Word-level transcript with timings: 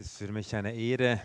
Es 0.00 0.06
ist 0.06 0.18
für 0.18 0.30
mich 0.30 0.54
eine 0.54 0.72
Ehre, 0.72 1.20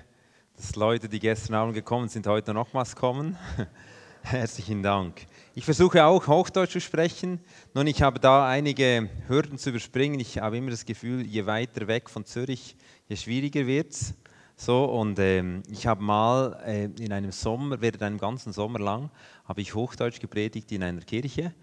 dass 0.58 0.76
Leute, 0.76 1.08
die 1.08 1.20
gestern 1.20 1.54
Abend 1.54 1.76
gekommen 1.76 2.10
sind, 2.10 2.26
heute 2.26 2.56
nochmals 2.56 2.96
kommen. 2.96 3.38
Herzlichen 4.24 4.82
Dank. 4.82 5.28
Ich 5.54 5.64
versuche 5.64 6.04
auch 6.04 6.26
Hochdeutsch 6.26 6.72
zu 6.72 6.82
sprechen, 6.82 7.40
nun 7.76 7.86
ich 7.86 8.02
habe 8.02 8.20
da 8.20 8.50
einige 8.50 9.12
Hürden 9.28 9.60
zu 9.60 9.70
überspringen. 9.70 10.20
Ich 10.20 10.40
habe 10.40 10.58
immer 10.58 10.72
das 10.72 10.88
Gefühl, 10.88 11.24
je 11.24 11.46
weiter 11.46 11.86
weg 11.86 12.10
von 12.10 12.26
Zürich, 12.26 12.76
je 13.08 13.16
schwieriger 13.16 13.68
wird 13.68 13.92
es. 13.92 14.16
So, 14.56 14.86
und 14.86 15.20
ähm, 15.20 15.62
ich 15.70 15.86
habe 15.86 16.02
mal 16.02 16.60
äh, 16.66 16.86
in 16.86 17.14
einem 17.14 17.32
Sommer, 17.32 17.80
während 17.80 18.02
einem 18.02 18.18
ganzen 18.18 18.54
Sommer 18.54 18.80
lang, 18.80 19.12
habe 19.46 19.62
ich 19.62 19.76
Hochdeutsch 19.76 20.20
gepredigt 20.20 20.72
in 20.72 20.82
einer 20.82 21.02
Kirche. 21.02 21.54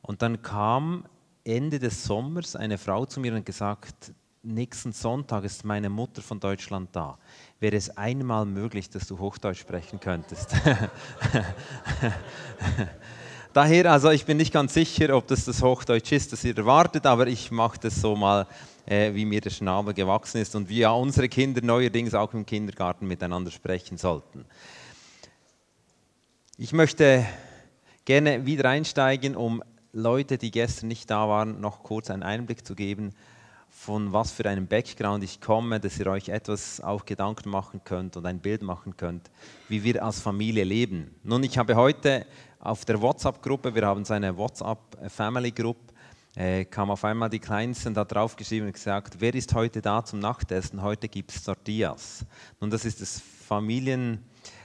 Und 0.00 0.22
dann 0.22 0.42
kam 0.42 1.06
Ende 1.42 1.80
des 1.80 2.04
Sommers 2.04 2.54
eine 2.54 2.78
Frau 2.78 3.04
zu 3.04 3.18
mir 3.18 3.34
und 3.34 3.44
gesagt, 3.44 4.12
nächsten 4.42 4.92
Sonntag 4.92 5.44
ist 5.44 5.64
meine 5.64 5.88
Mutter 5.88 6.20
von 6.20 6.40
Deutschland 6.40 6.90
da. 6.92 7.18
Wäre 7.60 7.76
es 7.76 7.96
einmal 7.96 8.44
möglich, 8.44 8.90
dass 8.90 9.06
du 9.06 9.18
Hochdeutsch 9.18 9.60
sprechen 9.60 10.00
könntest? 10.00 10.54
Daher, 13.52 13.92
also 13.92 14.10
ich 14.10 14.24
bin 14.24 14.38
nicht 14.38 14.52
ganz 14.52 14.74
sicher, 14.74 15.14
ob 15.16 15.28
das 15.28 15.44
das 15.44 15.62
Hochdeutsch 15.62 16.10
ist, 16.12 16.32
das 16.32 16.42
ihr 16.42 16.56
erwartet, 16.56 17.06
aber 17.06 17.26
ich 17.26 17.50
mache 17.50 17.78
das 17.78 17.96
so 17.96 18.16
mal, 18.16 18.46
äh, 18.86 19.14
wie 19.14 19.26
mir 19.26 19.40
der 19.40 19.50
Schnabel 19.50 19.94
gewachsen 19.94 20.40
ist 20.40 20.56
und 20.56 20.68
wie 20.68 20.78
ja 20.78 20.90
unsere 20.90 21.28
Kinder 21.28 21.60
neuerdings 21.62 22.14
auch 22.14 22.32
im 22.32 22.46
Kindergarten 22.46 23.06
miteinander 23.06 23.50
sprechen 23.50 23.98
sollten. 23.98 24.44
Ich 26.56 26.72
möchte 26.72 27.26
gerne 28.04 28.46
wieder 28.46 28.68
einsteigen, 28.70 29.36
um 29.36 29.62
Leute, 29.92 30.38
die 30.38 30.50
gestern 30.50 30.88
nicht 30.88 31.10
da 31.10 31.28
waren, 31.28 31.60
noch 31.60 31.82
kurz 31.82 32.10
einen 32.10 32.22
Einblick 32.22 32.66
zu 32.66 32.74
geben, 32.74 33.12
von 33.84 34.12
was 34.12 34.30
für 34.30 34.48
einem 34.48 34.68
Background 34.68 35.24
ich 35.24 35.40
komme, 35.40 35.80
dass 35.80 35.98
ihr 35.98 36.06
euch 36.06 36.28
etwas 36.28 36.80
auch 36.80 37.04
Gedanken 37.04 37.50
machen 37.50 37.80
könnt 37.82 38.16
und 38.16 38.24
ein 38.26 38.38
Bild 38.38 38.62
machen 38.62 38.96
könnt, 38.96 39.28
wie 39.68 39.82
wir 39.82 40.04
als 40.04 40.20
Familie 40.20 40.62
leben. 40.62 41.16
Nun, 41.24 41.42
ich 41.42 41.58
habe 41.58 41.74
heute 41.74 42.24
auf 42.60 42.84
der 42.84 43.02
WhatsApp-Gruppe, 43.02 43.74
wir 43.74 43.84
haben 43.84 44.04
so 44.04 44.14
eine 44.14 44.36
WhatsApp-Family-Group, 44.36 45.78
äh, 46.36 46.64
kam 46.64 46.92
auf 46.92 47.04
einmal 47.04 47.28
die 47.28 47.40
Kleinsten 47.40 47.92
da 47.92 48.04
drauf 48.04 48.36
geschrieben 48.36 48.66
und 48.66 48.72
gesagt, 48.72 49.16
wer 49.18 49.34
ist 49.34 49.52
heute 49.52 49.82
da 49.82 50.04
zum 50.04 50.20
Nachtessen? 50.20 50.80
Heute 50.80 51.08
gibt 51.08 51.32
es 51.32 51.42
Tortillas. 51.42 52.24
Nun, 52.60 52.70
das 52.70 52.84
ist 52.84 53.00
das 53.00 53.20
Familien... 53.48 54.24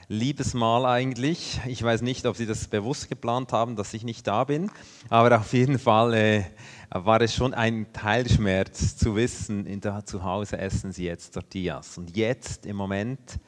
Liebesmahl 0.09 0.85
eigentlich. 0.85 1.59
Ich 1.65 1.83
weiß 1.83 2.01
nicht, 2.01 2.25
ob 2.25 2.37
Sie 2.37 2.45
das 2.45 2.69
bewusst 2.69 3.09
geplant 3.09 3.51
haben, 3.51 3.75
dass 3.75 3.93
ich 3.93 4.05
nicht 4.05 4.25
da 4.25 4.45
bin, 4.45 4.71
aber 5.09 5.37
auf 5.37 5.51
jeden 5.51 5.77
Fall 5.77 6.13
äh, 6.13 6.43
war 6.89 7.21
es 7.21 7.33
schon 7.33 7.53
ein 7.53 7.91
Teilschmerz 7.93 8.97
zu 8.97 9.15
wissen, 9.15 9.65
in 9.65 9.81
der, 9.81 10.05
zu 10.05 10.23
Hause 10.23 10.57
essen 10.57 10.91
Sie 10.91 11.05
jetzt 11.05 11.33
Tortillas. 11.33 11.97
Und 11.97 12.15
jetzt 12.15 12.65
im 12.65 12.75
Moment 12.75 13.39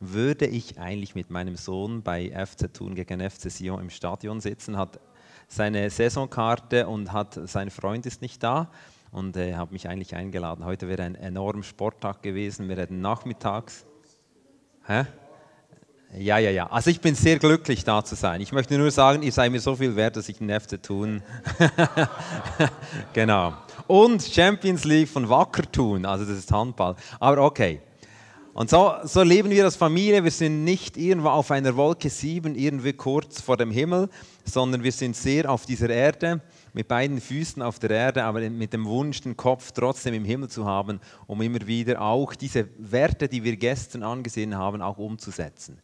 würde 0.00 0.46
ich 0.46 0.78
eigentlich 0.78 1.14
mit 1.14 1.30
meinem 1.30 1.56
Sohn 1.56 2.02
bei 2.02 2.30
FC 2.30 2.72
Thun 2.72 2.94
gegen 2.94 3.20
FC 3.20 3.50
Sion 3.50 3.80
im 3.80 3.90
Stadion 3.90 4.40
sitzen, 4.40 4.76
hat 4.76 5.00
seine 5.48 5.90
Saisonkarte 5.90 6.86
und 6.86 7.12
hat, 7.12 7.38
sein 7.48 7.70
Freund 7.70 8.04
ist 8.06 8.20
nicht 8.20 8.42
da 8.42 8.70
und 9.10 9.36
äh, 9.36 9.54
habe 9.54 9.72
mich 9.72 9.88
eigentlich 9.88 10.14
eingeladen. 10.14 10.64
Heute 10.64 10.88
wäre 10.88 11.02
ein 11.02 11.14
enormer 11.14 11.62
Sporttag 11.62 12.22
gewesen. 12.22 12.68
Wir 12.68 12.76
hätten 12.76 13.00
nachmittags. 13.00 13.86
Hä? 14.86 15.04
Ja, 16.14 16.38
ja, 16.38 16.50
ja. 16.50 16.66
Also 16.68 16.90
ich 16.90 17.00
bin 17.00 17.14
sehr 17.14 17.38
glücklich, 17.38 17.84
da 17.84 18.04
zu 18.04 18.14
sein. 18.14 18.40
Ich 18.40 18.52
möchte 18.52 18.78
nur 18.78 18.90
sagen, 18.90 19.22
ihr 19.22 19.32
seid 19.32 19.50
mir 19.50 19.60
so 19.60 19.74
viel 19.76 19.96
wert, 19.96 20.16
dass 20.16 20.28
ich 20.28 20.38
den 20.38 20.48
FC 20.48 20.82
tun. 20.82 21.22
genau. 23.12 23.54
Und 23.86 24.22
Champions 24.22 24.84
League 24.84 25.08
von 25.08 25.28
Wacker 25.28 25.70
tun, 25.70 26.06
also 26.06 26.24
das 26.24 26.38
ist 26.38 26.52
Handball. 26.52 26.94
Aber 27.18 27.42
okay. 27.42 27.80
Und 28.54 28.70
so, 28.70 28.94
so 29.04 29.22
leben 29.22 29.50
wir 29.50 29.64
als 29.64 29.76
Familie. 29.76 30.24
Wir 30.24 30.30
sind 30.30 30.64
nicht 30.64 30.96
irgendwo 30.96 31.28
auf 31.28 31.50
einer 31.50 31.76
Wolke 31.76 32.08
7, 32.08 32.54
irgendwie 32.54 32.94
kurz 32.94 33.42
vor 33.42 33.58
dem 33.58 33.70
Himmel, 33.70 34.08
sondern 34.44 34.82
wir 34.82 34.92
sind 34.92 35.14
sehr 35.14 35.50
auf 35.50 35.66
dieser 35.66 35.90
Erde, 35.90 36.40
mit 36.76 36.88
beiden 36.88 37.22
Füßen 37.22 37.62
auf 37.62 37.78
der 37.78 37.88
Erde, 37.88 38.24
aber 38.24 38.50
mit 38.50 38.74
dem 38.74 38.84
Wunsch, 38.84 39.22
den 39.22 39.34
Kopf 39.34 39.72
trotzdem 39.72 40.12
im 40.12 40.26
Himmel 40.26 40.50
zu 40.50 40.66
haben, 40.66 41.00
um 41.26 41.40
immer 41.40 41.66
wieder 41.66 42.02
auch 42.02 42.34
diese 42.34 42.68
Werte, 42.76 43.28
die 43.28 43.42
wir 43.44 43.56
gestern 43.56 44.02
angesehen 44.02 44.54
haben, 44.54 44.82
auch 44.82 44.98
umzusetzen. 44.98 45.78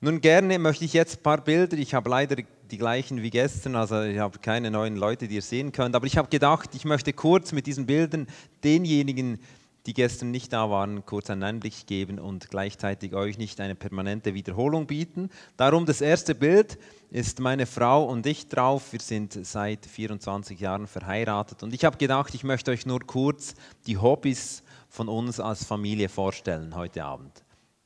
Nun 0.00 0.20
gerne 0.20 0.60
möchte 0.60 0.84
ich 0.84 0.92
jetzt 0.92 1.18
ein 1.18 1.22
paar 1.24 1.42
Bilder, 1.42 1.76
ich 1.76 1.94
habe 1.94 2.08
leider 2.08 2.36
die 2.70 2.78
gleichen 2.78 3.22
wie 3.22 3.30
gestern, 3.30 3.74
also 3.74 4.02
ich 4.02 4.20
habe 4.20 4.38
keine 4.38 4.70
neuen 4.70 4.94
Leute, 4.94 5.26
die 5.26 5.34
ihr 5.34 5.42
sehen 5.42 5.72
könnt, 5.72 5.96
aber 5.96 6.06
ich 6.06 6.16
habe 6.16 6.28
gedacht, 6.28 6.70
ich 6.76 6.84
möchte 6.84 7.12
kurz 7.12 7.50
mit 7.50 7.66
diesen 7.66 7.86
Bildern 7.86 8.28
denjenigen, 8.62 9.40
die 9.86 9.94
gestern 9.94 10.30
nicht 10.30 10.52
da 10.52 10.68
waren, 10.70 11.06
kurz 11.06 11.30
einen 11.30 11.42
Einblick 11.42 11.86
geben 11.86 12.18
und 12.18 12.50
gleichzeitig 12.50 13.14
euch 13.14 13.38
nicht 13.38 13.60
eine 13.60 13.74
permanente 13.74 14.34
Wiederholung 14.34 14.86
bieten. 14.86 15.30
Darum 15.56 15.86
das 15.86 16.00
erste 16.00 16.34
Bild 16.34 16.78
ist 17.10 17.40
meine 17.40 17.66
Frau 17.66 18.04
und 18.04 18.26
ich 18.26 18.48
drauf. 18.48 18.92
Wir 18.92 19.00
sind 19.00 19.38
seit 19.46 19.86
24 19.86 20.58
Jahren 20.58 20.86
verheiratet 20.86 21.62
und 21.62 21.72
ich 21.72 21.84
habe 21.84 21.96
gedacht, 21.96 22.34
ich 22.34 22.44
möchte 22.44 22.72
euch 22.72 22.84
nur 22.84 23.00
kurz 23.00 23.54
die 23.86 23.96
Hobbys 23.96 24.62
von 24.88 25.08
uns 25.08 25.40
als 25.40 25.64
Familie 25.64 26.08
vorstellen 26.08 26.74
heute 26.74 27.04
Abend. 27.04 27.44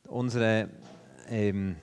Unsere 0.08 0.70
ähm, 1.28 1.76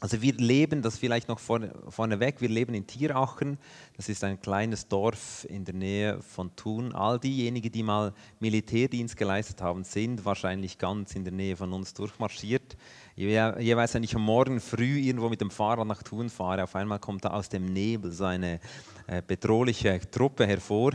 also 0.00 0.22
wir 0.22 0.32
leben, 0.32 0.80
das 0.80 0.96
vielleicht 0.96 1.28
noch 1.28 1.38
vorne, 1.38 1.74
vorneweg, 1.90 2.40
wir 2.40 2.48
leben 2.48 2.72
in 2.72 2.86
Tierachen, 2.86 3.58
das 3.98 4.08
ist 4.08 4.24
ein 4.24 4.40
kleines 4.40 4.88
Dorf 4.88 5.46
in 5.50 5.66
der 5.66 5.74
Nähe 5.74 6.22
von 6.22 6.56
Thun. 6.56 6.94
All 6.94 7.18
diejenigen, 7.18 7.70
die 7.70 7.82
mal 7.82 8.14
Militärdienst 8.40 9.14
geleistet 9.18 9.60
haben, 9.60 9.84
sind 9.84 10.24
wahrscheinlich 10.24 10.78
ganz 10.78 11.14
in 11.14 11.24
der 11.24 11.34
Nähe 11.34 11.54
von 11.54 11.70
uns 11.74 11.92
durchmarschiert. 11.92 12.78
Jeweils, 13.14 13.92
wenn 13.92 14.02
ich 14.02 14.16
am 14.16 14.22
Morgen 14.22 14.58
früh 14.60 15.00
irgendwo 15.00 15.28
mit 15.28 15.42
dem 15.42 15.50
Fahrrad 15.50 15.86
nach 15.86 16.02
Thun 16.02 16.30
fahre, 16.30 16.64
auf 16.64 16.74
einmal 16.74 16.98
kommt 16.98 17.26
da 17.26 17.32
aus 17.32 17.50
dem 17.50 17.66
Nebel 17.66 18.10
so 18.10 18.24
eine 18.24 18.58
äh, 19.06 19.20
bedrohliche 19.26 20.00
Truppe 20.10 20.46
hervor. 20.46 20.92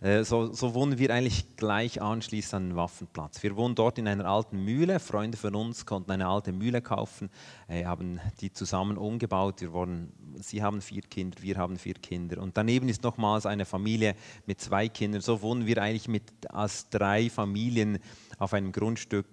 Äh, 0.00 0.24
so, 0.24 0.52
so, 0.52 0.74
wohnen 0.74 0.98
wir 0.98 1.10
eigentlich 1.10 1.56
gleich 1.56 2.02
anschließend 2.02 2.54
an 2.54 2.68
den 2.70 2.76
Waffenplatz. 2.76 3.42
Wir 3.42 3.56
wohnen 3.56 3.74
dort 3.74 3.98
in 3.98 4.08
einer 4.08 4.26
alten 4.26 4.62
Mühle. 4.64 5.00
Freunde 5.00 5.36
von 5.36 5.54
uns 5.54 5.86
konnten 5.86 6.10
eine 6.10 6.26
alte 6.26 6.52
Mühle 6.52 6.82
kaufen, 6.82 7.30
äh, 7.68 7.84
haben 7.84 8.20
die 8.40 8.52
zusammen 8.52 8.98
umgebaut. 8.98 9.60
Wir 9.60 9.72
wohnen, 9.72 10.12
sie 10.40 10.62
haben 10.62 10.80
vier 10.80 11.02
Kinder, 11.02 11.40
wir 11.40 11.56
haben 11.56 11.76
vier 11.76 11.94
Kinder. 11.94 12.42
Und 12.42 12.56
daneben 12.56 12.88
ist 12.88 13.02
nochmals 13.02 13.46
eine 13.46 13.64
Familie 13.64 14.14
mit 14.46 14.60
zwei 14.60 14.88
Kindern. 14.88 15.22
So 15.22 15.42
wohnen 15.42 15.66
wir 15.66 15.82
eigentlich 15.82 16.08
mit, 16.08 16.24
als 16.50 16.90
drei 16.90 17.30
Familien 17.30 17.98
auf 18.38 18.52
einem 18.52 18.72
Grundstück 18.72 19.26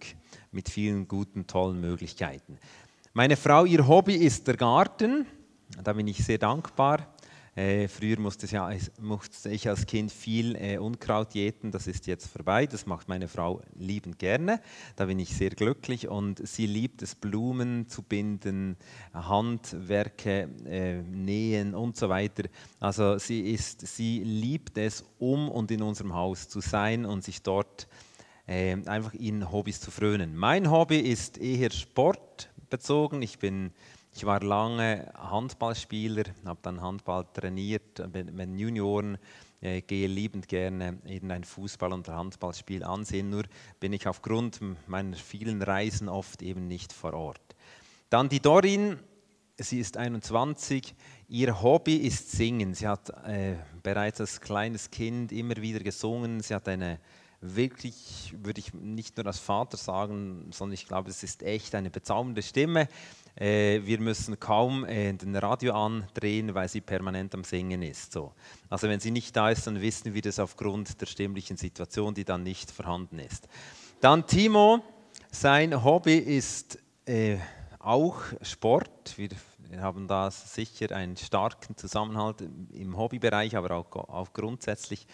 mit 0.51 0.69
vielen 0.69 1.07
guten, 1.07 1.47
tollen 1.47 1.81
Möglichkeiten. 1.81 2.57
Meine 3.13 3.38
Frau, 3.38 3.66
ihr 3.66 3.88
Hobby 3.88 4.16
ist 4.16 4.47
der 4.47 4.57
Garten. 4.57 5.25
Da 5.84 5.94
bin 5.94 6.07
ich 6.07 6.24
sehr 6.24 6.38
dankbar. 6.38 7.12
Äh, 7.55 7.87
früher 7.87 8.19
musste, 8.19 8.47
ja, 8.47 8.71
musste, 8.99 9.49
ich 9.49 9.69
als 9.69 9.85
Kind 9.85 10.11
viel 10.11 10.55
äh, 10.55 10.77
Unkraut 10.79 11.35
jäten, 11.35 11.69
das 11.69 11.85
ist 11.85 12.07
jetzt 12.07 12.27
vorbei. 12.27 12.65
Das 12.65 12.87
macht 12.87 13.07
meine 13.07 13.27
Frau 13.27 13.61
liebend 13.75 14.17
gerne. 14.17 14.59
Da 14.95 15.05
bin 15.05 15.19
ich 15.19 15.35
sehr 15.35 15.51
glücklich 15.51 16.07
und 16.07 16.47
sie 16.47 16.65
liebt 16.65 17.03
es, 17.03 17.13
Blumen 17.13 17.87
zu 17.87 18.01
binden, 18.01 18.75
Handwerke 19.13 20.49
äh, 20.65 21.03
nähen 21.03 21.75
und 21.75 21.95
so 21.95 22.09
weiter. 22.09 22.43
Also 22.79 23.19
sie, 23.19 23.41
ist, 23.41 23.85
sie 23.85 24.23
liebt 24.23 24.79
es, 24.79 25.05
um 25.19 25.47
und 25.49 25.69
in 25.69 25.83
unserem 25.83 26.15
Haus 26.15 26.49
zu 26.49 26.59
sein 26.59 27.05
und 27.05 27.23
sich 27.23 27.43
dort 27.43 27.87
äh, 28.47 28.75
einfach 28.87 29.13
in 29.13 29.51
Hobbys 29.51 29.79
zu 29.79 29.91
frönen. 29.91 30.35
Mein 30.35 30.71
Hobby 30.71 30.97
ist 30.97 31.37
eher 31.37 31.69
sportbezogen. 31.69 33.21
Ich 33.21 33.37
bin 33.37 33.71
ich 34.16 34.25
war 34.25 34.41
lange 34.41 35.12
Handballspieler, 35.16 36.24
habe 36.46 36.59
dann 36.62 36.81
Handball 36.81 37.25
trainiert 37.34 38.01
mit, 38.13 38.34
mit 38.34 38.59
Junioren, 38.59 39.18
äh, 39.62 39.81
gehe 39.81 40.07
liebend 40.07 40.47
gerne 40.47 41.00
irgendein 41.06 41.44
Fußball- 41.44 41.94
oder 41.94 42.16
Handballspiel 42.16 42.84
ansehen, 42.84 43.29
nur 43.29 43.44
bin 43.79 43.94
ich 43.94 44.07
aufgrund 44.07 44.59
meiner 44.88 45.16
vielen 45.16 45.62
Reisen 45.62 46.09
oft 46.09 46.42
eben 46.42 46.68
nicht 46.68 46.94
vor 46.94 47.13
Ort. 47.13 47.56
Dann 48.10 48.30
die 48.30 48.39
Dorin, 48.39 49.00
sie 49.57 49.80
ist 49.80 49.98
21, 49.98 50.94
ihr 51.27 51.62
Hobby 51.62 51.95
ist 51.95 52.31
Singen. 52.31 52.75
Sie 52.75 52.88
hat 52.88 53.09
äh, 53.25 53.56
bereits 53.81 54.21
als 54.21 54.39
kleines 54.39 54.92
Kind 54.92 55.31
immer 55.31 55.56
wieder 55.57 55.80
gesungen, 55.80 56.42
sie 56.42 56.54
hat 56.54 56.68
eine 56.68 57.00
wirklich, 57.42 58.33
würde 58.42 58.59
ich 58.59 58.74
nicht 58.74 59.18
nur 59.18 59.25
als 59.27 59.39
Vater 59.39 59.77
sagen, 59.77 60.50
sondern 60.51 60.74
ich 60.74 60.88
glaube, 60.88 61.09
es 61.09 61.24
ist 61.24 61.44
echt 61.44 61.75
eine 61.75 61.89
bezaubernde 61.89 62.42
Stimme. 62.42 62.88
Äh, 63.35 63.81
wir 63.83 64.00
müssen 64.00 64.39
kaum 64.39 64.85
äh, 64.85 65.12
den 65.13 65.35
Radio 65.35 65.74
andrehen, 65.74 66.53
weil 66.53 66.69
sie 66.69 66.81
permanent 66.81 67.33
am 67.33 67.44
Singen 67.44 67.81
ist. 67.81 68.12
So. 68.12 68.33
Also 68.69 68.88
wenn 68.88 69.00
sie 69.00 69.12
nicht 69.12 69.35
da 69.35 69.50
ist, 69.50 69.65
dann 69.65 69.81
wissen 69.81 70.13
wir 70.13 70.21
das 70.21 70.39
aufgrund 70.39 71.01
der 71.01 71.07
stimmlichen 71.07 71.57
Situation, 71.57 72.13
die 72.13 72.25
dann 72.25 72.44
nicht 72.44 72.69
vorhanden 72.69 73.19
ist. 73.19 73.47
Dann 74.01 74.27
Timo, 74.27 74.81
sein 75.31 75.83
Hobby 75.83 76.18
ist 76.18 76.77
äh, 77.06 77.38
auch 77.80 78.18
Sport. 78.44 79.18
Wir, 79.18 79.30
wir, 79.69 79.81
haben 79.81 80.07
da 80.07 80.30
sicher 80.30 80.95
einen 80.95 81.18
starken 81.18 81.75
Zusammenhalt 81.75 82.41
im 82.41 82.95
Hobbybereich, 82.95 83.56
aber 83.56 83.71
auch, 83.71 83.95
auch 83.95 84.31
grundsätzlich. 84.31 85.07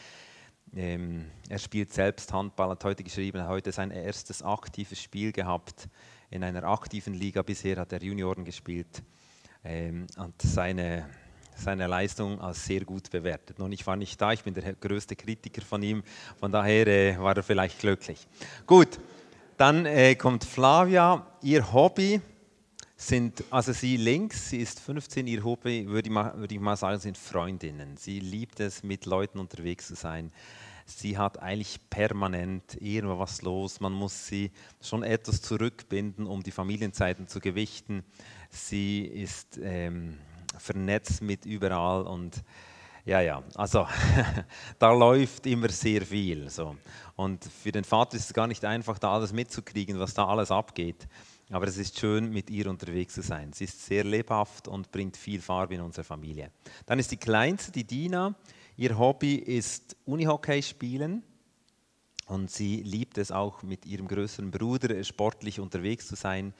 Ähm, 0.75 1.27
er 1.48 1.57
spielt 1.57 1.94
selbst 1.94 2.31
Handball, 2.33 2.69
hat 2.69 2.83
heute 2.83 3.04
geschrieben, 3.04 3.42
hat 3.42 3.48
heute 3.48 3.71
sein 3.71 3.92
erstes 3.92 4.44
aktives 4.44 5.01
Spiel 5.01 5.31
gehabt 5.31 5.88
in 6.30 6.44
einer 6.44 6.64
aktiven 6.64 7.14
Liga. 7.14 7.42
Bisher 7.42 7.78
hat 7.78 7.94
er 7.94 8.02
Junioren 8.04 8.46
gespielt 8.46 9.04
ähm, 9.64 10.08
und 10.18 10.42
seine, 10.42 11.10
seine 11.56 11.88
Leistung 11.88 12.40
als 12.40 12.66
sehr 12.66 12.86
gut 12.86 13.10
bewertet. 13.10 13.60
Nun, 13.60 13.72
ich 13.72 13.86
war 13.86 13.96
nicht 13.96 14.20
da, 14.22 14.31
ich 14.31 14.44
bin 14.44 14.54
der 14.54 14.74
größte 14.74 15.16
Kritiker 15.16 15.62
von 15.62 15.81
ihm, 15.84 16.04
von 16.40 16.52
daher 16.52 16.88
äh, 16.88 17.20
war 17.20 17.36
er 17.36 17.44
vielleicht 17.44 17.80
glücklich. 17.80 18.28
Gut, 18.66 19.00
dann 19.58 19.86
äh, 19.86 20.16
kommt 20.16 20.44
Flavia, 20.44 21.26
ihr 21.42 21.74
Hobby 21.74 22.22
sind, 22.96 23.44
also 23.50 23.72
sie 23.72 23.98
links, 23.98 24.50
sie 24.50 24.58
ist 24.58 24.80
15, 24.81 25.26
ihr 25.28 25.44
Hobby, 25.44 25.88
würde 25.88 26.10
ich, 26.10 26.14
mal, 26.14 26.38
würde 26.38 26.54
ich 26.54 26.60
mal 26.60 26.76
sagen, 26.76 27.00
sind 27.00 27.18
Freundinnen. 27.18 27.96
Sie 27.96 28.20
liebt 28.20 28.60
es, 28.60 28.84
mit 28.84 29.06
Leuten 29.06 29.40
unterwegs 29.40 29.88
zu 29.88 29.96
sein. 29.96 30.31
Sie 30.89 31.18
hat 31.18 31.39
eigentlich 31.39 31.80
permanent 31.89 32.75
irgendwas 32.81 33.44
los. 33.44 33.80
Man 33.80 33.94
muss 33.94 34.25
sie 34.25 34.51
schon 34.81 35.03
etwas 35.03 35.41
zurückbinden, 35.41 36.25
um 36.25 36.41
die 36.41 36.51
Familienzeiten 36.51 37.27
zu 37.27 37.39
gewichten. 37.39 38.03
Sie 38.50 39.01
ist 39.06 39.59
ähm, 39.62 40.18
vernetzt 40.57 41.21
mit 41.21 41.45
überall 41.45 42.07
und 42.07 42.44
ja, 43.06 43.21
ja, 43.21 43.44
also 43.56 43.88
da 44.80 44.91
läuft 44.91 45.45
immer 45.45 45.69
sehr 45.69 46.01
viel. 46.01 46.50
So. 46.50 46.75
Und 47.15 47.44
für 47.44 47.71
den 47.71 47.83
Vater 47.83 48.18
ist 48.18 48.25
es 48.25 48.33
gar 48.33 48.47
nicht 48.47 48.65
einfach, 48.65 48.97
da 48.97 49.13
alles 49.13 49.31
mitzukriegen, 49.31 50.00
was 50.00 50.13
da 50.13 50.27
alles 50.27 50.51
abgeht. 50.51 51.07
Aber 51.51 51.68
es 51.68 51.77
ist 51.77 52.00
schön, 52.00 52.31
mit 52.31 52.50
ihr 52.50 52.68
unterwegs 52.68 53.13
zu 53.13 53.21
sein. 53.21 53.53
Sie 53.53 53.63
ist 53.63 53.85
sehr 53.85 54.03
lebhaft 54.03 54.68
und 54.68 54.92
bringt 54.92 55.18
viel 55.18 55.42
Farbe 55.42 55.75
in 55.75 55.81
unsere 55.81 56.03
Familie. 56.03 56.51
Dann 56.85 57.00
ist 57.00 57.12
die 57.12 57.18
Kleinste, 57.18 57.71
die 57.71 57.85
Dina. 57.85 58.35
Ihr 58.80 58.98
Hobby 58.98 59.36
ist 59.36 59.98
Unihockey 60.06 60.64
spielen. 60.64 61.22
Und 62.28 62.50
sie 62.50 62.78
liebt 62.78 63.18
es 63.18 63.30
auch, 63.30 63.62
mit 63.62 63.86
ihrem 63.86 64.08
größeren 64.08 64.52
Bruder 64.52 65.04
sportlich 65.04 65.60
unterwegs 65.60 66.08
zu 66.08 66.16
sein 66.16 66.54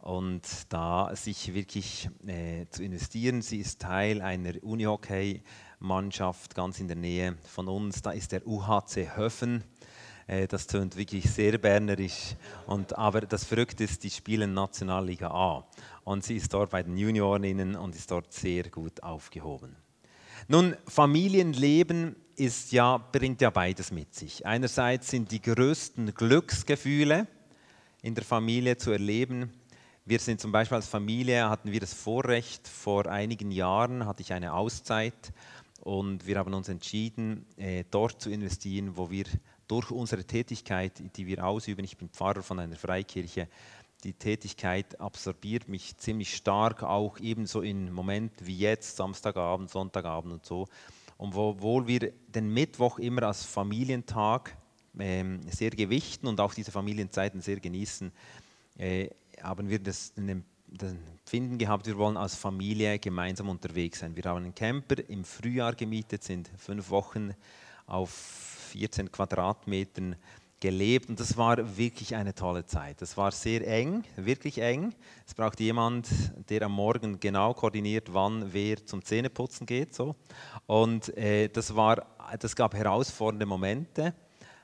und 0.00 0.42
da 0.68 1.10
sich 1.16 1.52
wirklich 1.54 2.10
äh, 2.24 2.66
zu 2.70 2.84
investieren. 2.84 3.42
Sie 3.42 3.58
ist 3.58 3.80
Teil 3.80 4.22
einer 4.22 4.52
Unihockey-Mannschaft 4.62 6.54
ganz 6.54 6.78
in 6.78 6.86
der 6.86 6.96
Nähe 6.96 7.36
von 7.42 7.66
uns. 7.66 8.02
Da 8.02 8.12
ist 8.12 8.30
der 8.30 8.46
UHC 8.46 9.16
Höfen. 9.16 9.64
Äh, 10.28 10.46
das 10.46 10.68
tönt 10.68 10.94
wirklich 10.94 11.28
sehr 11.28 11.58
bernerisch. 11.58 12.36
Und, 12.68 12.96
aber 12.96 13.22
das 13.22 13.42
Verrückte 13.42 13.82
ist, 13.82 14.04
die 14.04 14.10
spielen 14.10 14.54
Nationalliga 14.54 15.32
A. 15.32 15.66
Und 16.04 16.22
sie 16.22 16.36
ist 16.36 16.54
dort 16.54 16.70
bei 16.70 16.84
den 16.84 16.96
Juniorinnen 16.96 17.74
und 17.74 17.96
ist 17.96 18.12
dort 18.12 18.32
sehr 18.32 18.70
gut 18.70 19.02
aufgehoben. 19.02 19.87
Nun, 20.50 20.74
Familienleben 20.86 22.16
ist 22.34 22.72
ja, 22.72 22.96
bringt 22.96 23.42
ja 23.42 23.50
beides 23.50 23.92
mit 23.92 24.14
sich. 24.14 24.46
Einerseits 24.46 25.10
sind 25.10 25.30
die 25.30 25.42
größten 25.42 26.14
Glücksgefühle 26.14 27.26
in 28.00 28.14
der 28.14 28.24
Familie 28.24 28.78
zu 28.78 28.90
erleben. 28.90 29.52
Wir 30.06 30.18
sind 30.18 30.40
zum 30.40 30.50
Beispiel 30.50 30.76
als 30.76 30.88
Familie, 30.88 31.50
hatten 31.50 31.70
wir 31.70 31.80
das 31.80 31.92
Vorrecht, 31.92 32.66
vor 32.66 33.04
einigen 33.08 33.50
Jahren 33.50 34.06
hatte 34.06 34.22
ich 34.22 34.32
eine 34.32 34.54
Auszeit 34.54 35.34
und 35.80 36.26
wir 36.26 36.38
haben 36.38 36.54
uns 36.54 36.70
entschieden, 36.70 37.44
äh, 37.58 37.84
dort 37.90 38.22
zu 38.22 38.30
investieren, 38.30 38.96
wo 38.96 39.10
wir 39.10 39.26
durch 39.66 39.90
unsere 39.90 40.24
Tätigkeit, 40.24 40.94
die 41.16 41.26
wir 41.26 41.44
ausüben, 41.44 41.84
ich 41.84 41.98
bin 41.98 42.08
Pfarrer 42.08 42.42
von 42.42 42.58
einer 42.58 42.76
Freikirche, 42.76 43.48
die 44.04 44.12
Tätigkeit 44.12 45.00
absorbiert 45.00 45.68
mich 45.68 45.96
ziemlich 45.96 46.34
stark, 46.36 46.82
auch 46.82 47.18
ebenso 47.18 47.62
in 47.62 47.92
Momenten 47.92 48.46
wie 48.46 48.56
jetzt, 48.56 48.96
Samstagabend, 48.96 49.70
Sonntagabend 49.70 50.32
und 50.32 50.46
so. 50.46 50.68
Und 51.16 51.34
obwohl 51.34 51.88
wir 51.88 52.12
den 52.28 52.52
Mittwoch 52.52 52.98
immer 53.00 53.24
als 53.24 53.44
Familientag 53.44 54.56
ähm, 54.98 55.40
sehr 55.50 55.70
gewichten 55.70 56.28
und 56.28 56.40
auch 56.40 56.54
diese 56.54 56.70
Familienzeiten 56.70 57.40
sehr 57.40 57.58
genießen, 57.58 58.12
äh, 58.76 59.08
haben 59.42 59.68
wir 59.68 59.80
das, 59.80 60.12
das 60.68 60.92
Empfinden 60.92 61.58
gehabt, 61.58 61.86
wir 61.86 61.98
wollen 61.98 62.16
als 62.16 62.36
Familie 62.36 62.98
gemeinsam 63.00 63.48
unterwegs 63.48 63.98
sein. 63.98 64.14
Wir 64.14 64.24
haben 64.24 64.44
einen 64.44 64.54
Camper 64.54 64.96
im 65.08 65.24
Frühjahr 65.24 65.74
gemietet, 65.74 66.22
sind 66.22 66.50
fünf 66.56 66.90
Wochen 66.90 67.34
auf 67.86 68.10
14 68.10 69.10
Quadratmetern 69.10 70.16
gelebt 70.60 71.08
und 71.08 71.20
das 71.20 71.36
war 71.36 71.76
wirklich 71.76 72.16
eine 72.16 72.34
tolle 72.34 72.66
Zeit. 72.66 73.00
Das 73.00 73.16
war 73.16 73.30
sehr 73.30 73.66
eng, 73.66 74.04
wirklich 74.16 74.58
eng. 74.58 74.94
Es 75.26 75.34
braucht 75.34 75.60
jemand, 75.60 76.08
der 76.48 76.62
am 76.62 76.72
Morgen 76.72 77.20
genau 77.20 77.54
koordiniert, 77.54 78.12
wann 78.12 78.52
wer 78.52 78.84
zum 78.84 79.04
Zähneputzen 79.04 79.66
geht. 79.66 79.94
So. 79.94 80.16
Und 80.66 81.16
äh, 81.16 81.48
das, 81.48 81.76
war, 81.76 82.06
das 82.38 82.56
gab 82.56 82.74
herausfordernde 82.74 83.46
Momente 83.46 84.14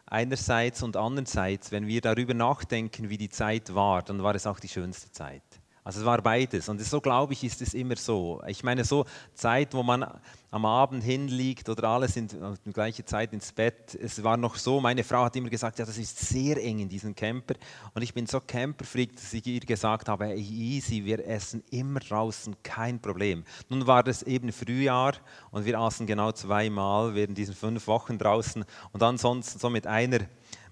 einerseits 0.07 0.83
und 0.83 0.97
andererseits, 0.97 1.73
wenn 1.73 1.87
wir 1.87 2.01
darüber 2.01 2.35
nachdenken, 2.35 3.09
wie 3.09 3.19
die 3.19 3.29
Zeit 3.29 3.75
war, 3.75 4.03
dann 4.03 4.23
war 4.23 4.35
es 4.35 4.47
auch 4.47 4.61
die 4.61 4.69
schönste 4.69 5.11
Zeit. 5.11 5.43
Also 5.85 6.01
es 6.01 6.07
war 6.07 6.23
beides. 6.23 6.71
Und 6.71 6.81
so 6.81 6.99
glaube 6.99 7.35
ich, 7.35 7.45
ist 7.45 7.61
es 7.61 7.75
immer 7.75 7.97
so. 7.97 8.43
Ich 8.47 8.65
meine, 8.65 8.85
so 8.85 9.05
Zeit, 9.35 9.75
wo 9.75 9.83
man 9.83 10.07
am 10.51 10.65
Abend 10.65 11.05
hinliegt 11.05 11.69
oder 11.69 11.89
alle 11.89 12.09
sind 12.09 12.35
die 12.65 12.73
gleiche 12.73 13.05
Zeit 13.05 13.35
ins 13.35 13.53
Bett. 13.53 13.95
Es 13.95 14.25
war 14.25 14.39
noch 14.39 14.57
so, 14.57 14.81
meine 14.81 15.05
Frau 15.05 15.25
hat 15.25 15.37
immer 15.37 15.51
gesagt, 15.51 15.79
ja, 15.79 15.85
das 15.85 15.99
ist 15.99 16.19
sehr 16.19 16.57
eng 16.57 16.79
in 16.79 16.89
diesem 16.89 17.15
Camper. 17.15 17.57
Und 17.93 18.01
ich 18.01 18.15
bin 18.15 18.27
so 18.27 18.41
Camperfreak, 18.41 19.15
dass 19.15 19.35
ich 19.35 19.47
ihr 19.47 19.61
gesagt 19.61 20.09
habe, 20.09 20.25
hey, 20.25 20.41
easy, 20.41 21.05
wir 21.05 21.27
essen 21.29 21.63
immer 21.71 22.01
draußen, 22.01 22.57
kein 22.63 22.99
Problem. 22.99 23.45
Nun 23.69 23.87
war 23.87 24.03
das 24.03 24.23
eben 24.23 24.53
Frühjahr 24.53 25.13
und 25.51 25.67
wir 25.67 25.79
aßen 25.79 26.07
genau 26.07 26.33
zweimal 26.33 27.15
während 27.15 27.37
diesen 27.37 27.55
fünf 27.55 27.87
Wochen 27.89 28.17
draußen 28.17 28.65
und 28.93 29.03
ansonsten 29.03 29.59
so 29.59 29.69
mit 29.69 29.87
einer, 29.87 30.21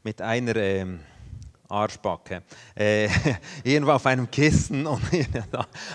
mit 0.05 0.23
einer 0.23 0.57
ähm, 0.57 1.01
Arschbacke. 1.73 2.43
Äh, 2.75 3.09
irgendwo 3.65 3.93
auf 3.93 4.07
einem 4.07 4.31
Kissen 4.31 4.87
und 4.89 5.03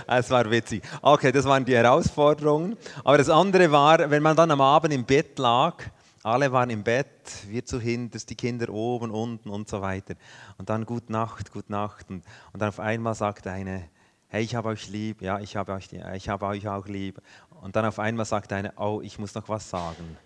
es 0.08 0.30
war 0.30 0.50
witzig. 0.50 0.84
Okay, 1.02 1.32
das 1.32 1.46
waren 1.46 1.64
die 1.64 1.76
Herausforderungen. 1.76 2.76
Aber 3.04 3.18
das 3.18 3.30
andere 3.30 3.72
war, 3.72 4.10
wenn 4.10 4.24
man 4.24 4.36
dann 4.36 4.52
am 4.52 4.62
Abend 4.62 4.94
im 4.94 5.06
Bett 5.06 5.38
lag, 5.40 5.76
alle 6.24 6.52
waren 6.52 6.70
im 6.70 6.84
Bett, 6.84 7.08
wir 7.48 7.64
zu 7.64 7.80
hinterst, 7.80 8.30
die 8.30 8.36
Kinder 8.36 8.70
oben, 8.70 9.12
unten 9.12 9.50
und 9.50 9.70
so 9.70 9.82
weiter. 9.82 10.16
Und 10.58 10.70
dann 10.70 10.86
Gute 10.86 11.12
Nacht, 11.12 11.54
Gute 11.54 11.72
Nacht. 11.72 12.10
Und, 12.10 12.24
und 12.52 12.62
dann 12.62 12.70
auf 12.70 12.80
einmal 12.80 13.14
sagt 13.14 13.48
eine, 13.48 13.88
hey, 14.28 14.44
ich 14.44 14.56
habe 14.56 14.70
euch 14.70 14.90
lieb, 14.90 15.22
ja, 15.22 15.40
ich 15.40 15.56
habe 15.56 15.72
euch, 15.74 15.90
ich 16.16 16.30
habe 16.30 16.46
euch 16.48 16.68
auch 16.68 16.88
lieb. 16.88 17.22
Und 17.62 17.76
dann 17.76 17.86
auf 17.86 18.00
einmal 18.00 18.26
sagt 18.26 18.52
eine, 18.52 18.74
oh, 18.78 19.00
ich 19.02 19.20
muss 19.20 19.36
noch 19.36 19.48
was 19.48 19.70
sagen. 19.70 20.18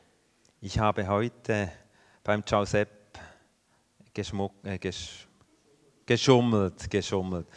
Ich 0.60 0.80
habe 0.80 1.08
heute 1.08 1.72
beim 2.24 2.44
Giuseppe 2.44 2.92
geschmuck, 4.14 4.54
äh, 4.64 4.78
gesch 4.78 5.28
geschummelt, 6.12 6.90
geschummelt. 6.90 7.48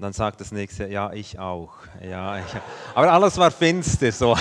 Und 0.00 0.04
dann 0.04 0.12
sagt 0.14 0.40
das 0.40 0.50
nächste, 0.50 0.86
ja, 0.86 1.12
ich 1.12 1.38
auch. 1.38 1.74
Ja, 2.02 2.38
ich, 2.38 2.44
aber 2.94 3.12
alles 3.12 3.36
war 3.36 3.50
finster 3.50 4.10
so. 4.10 4.34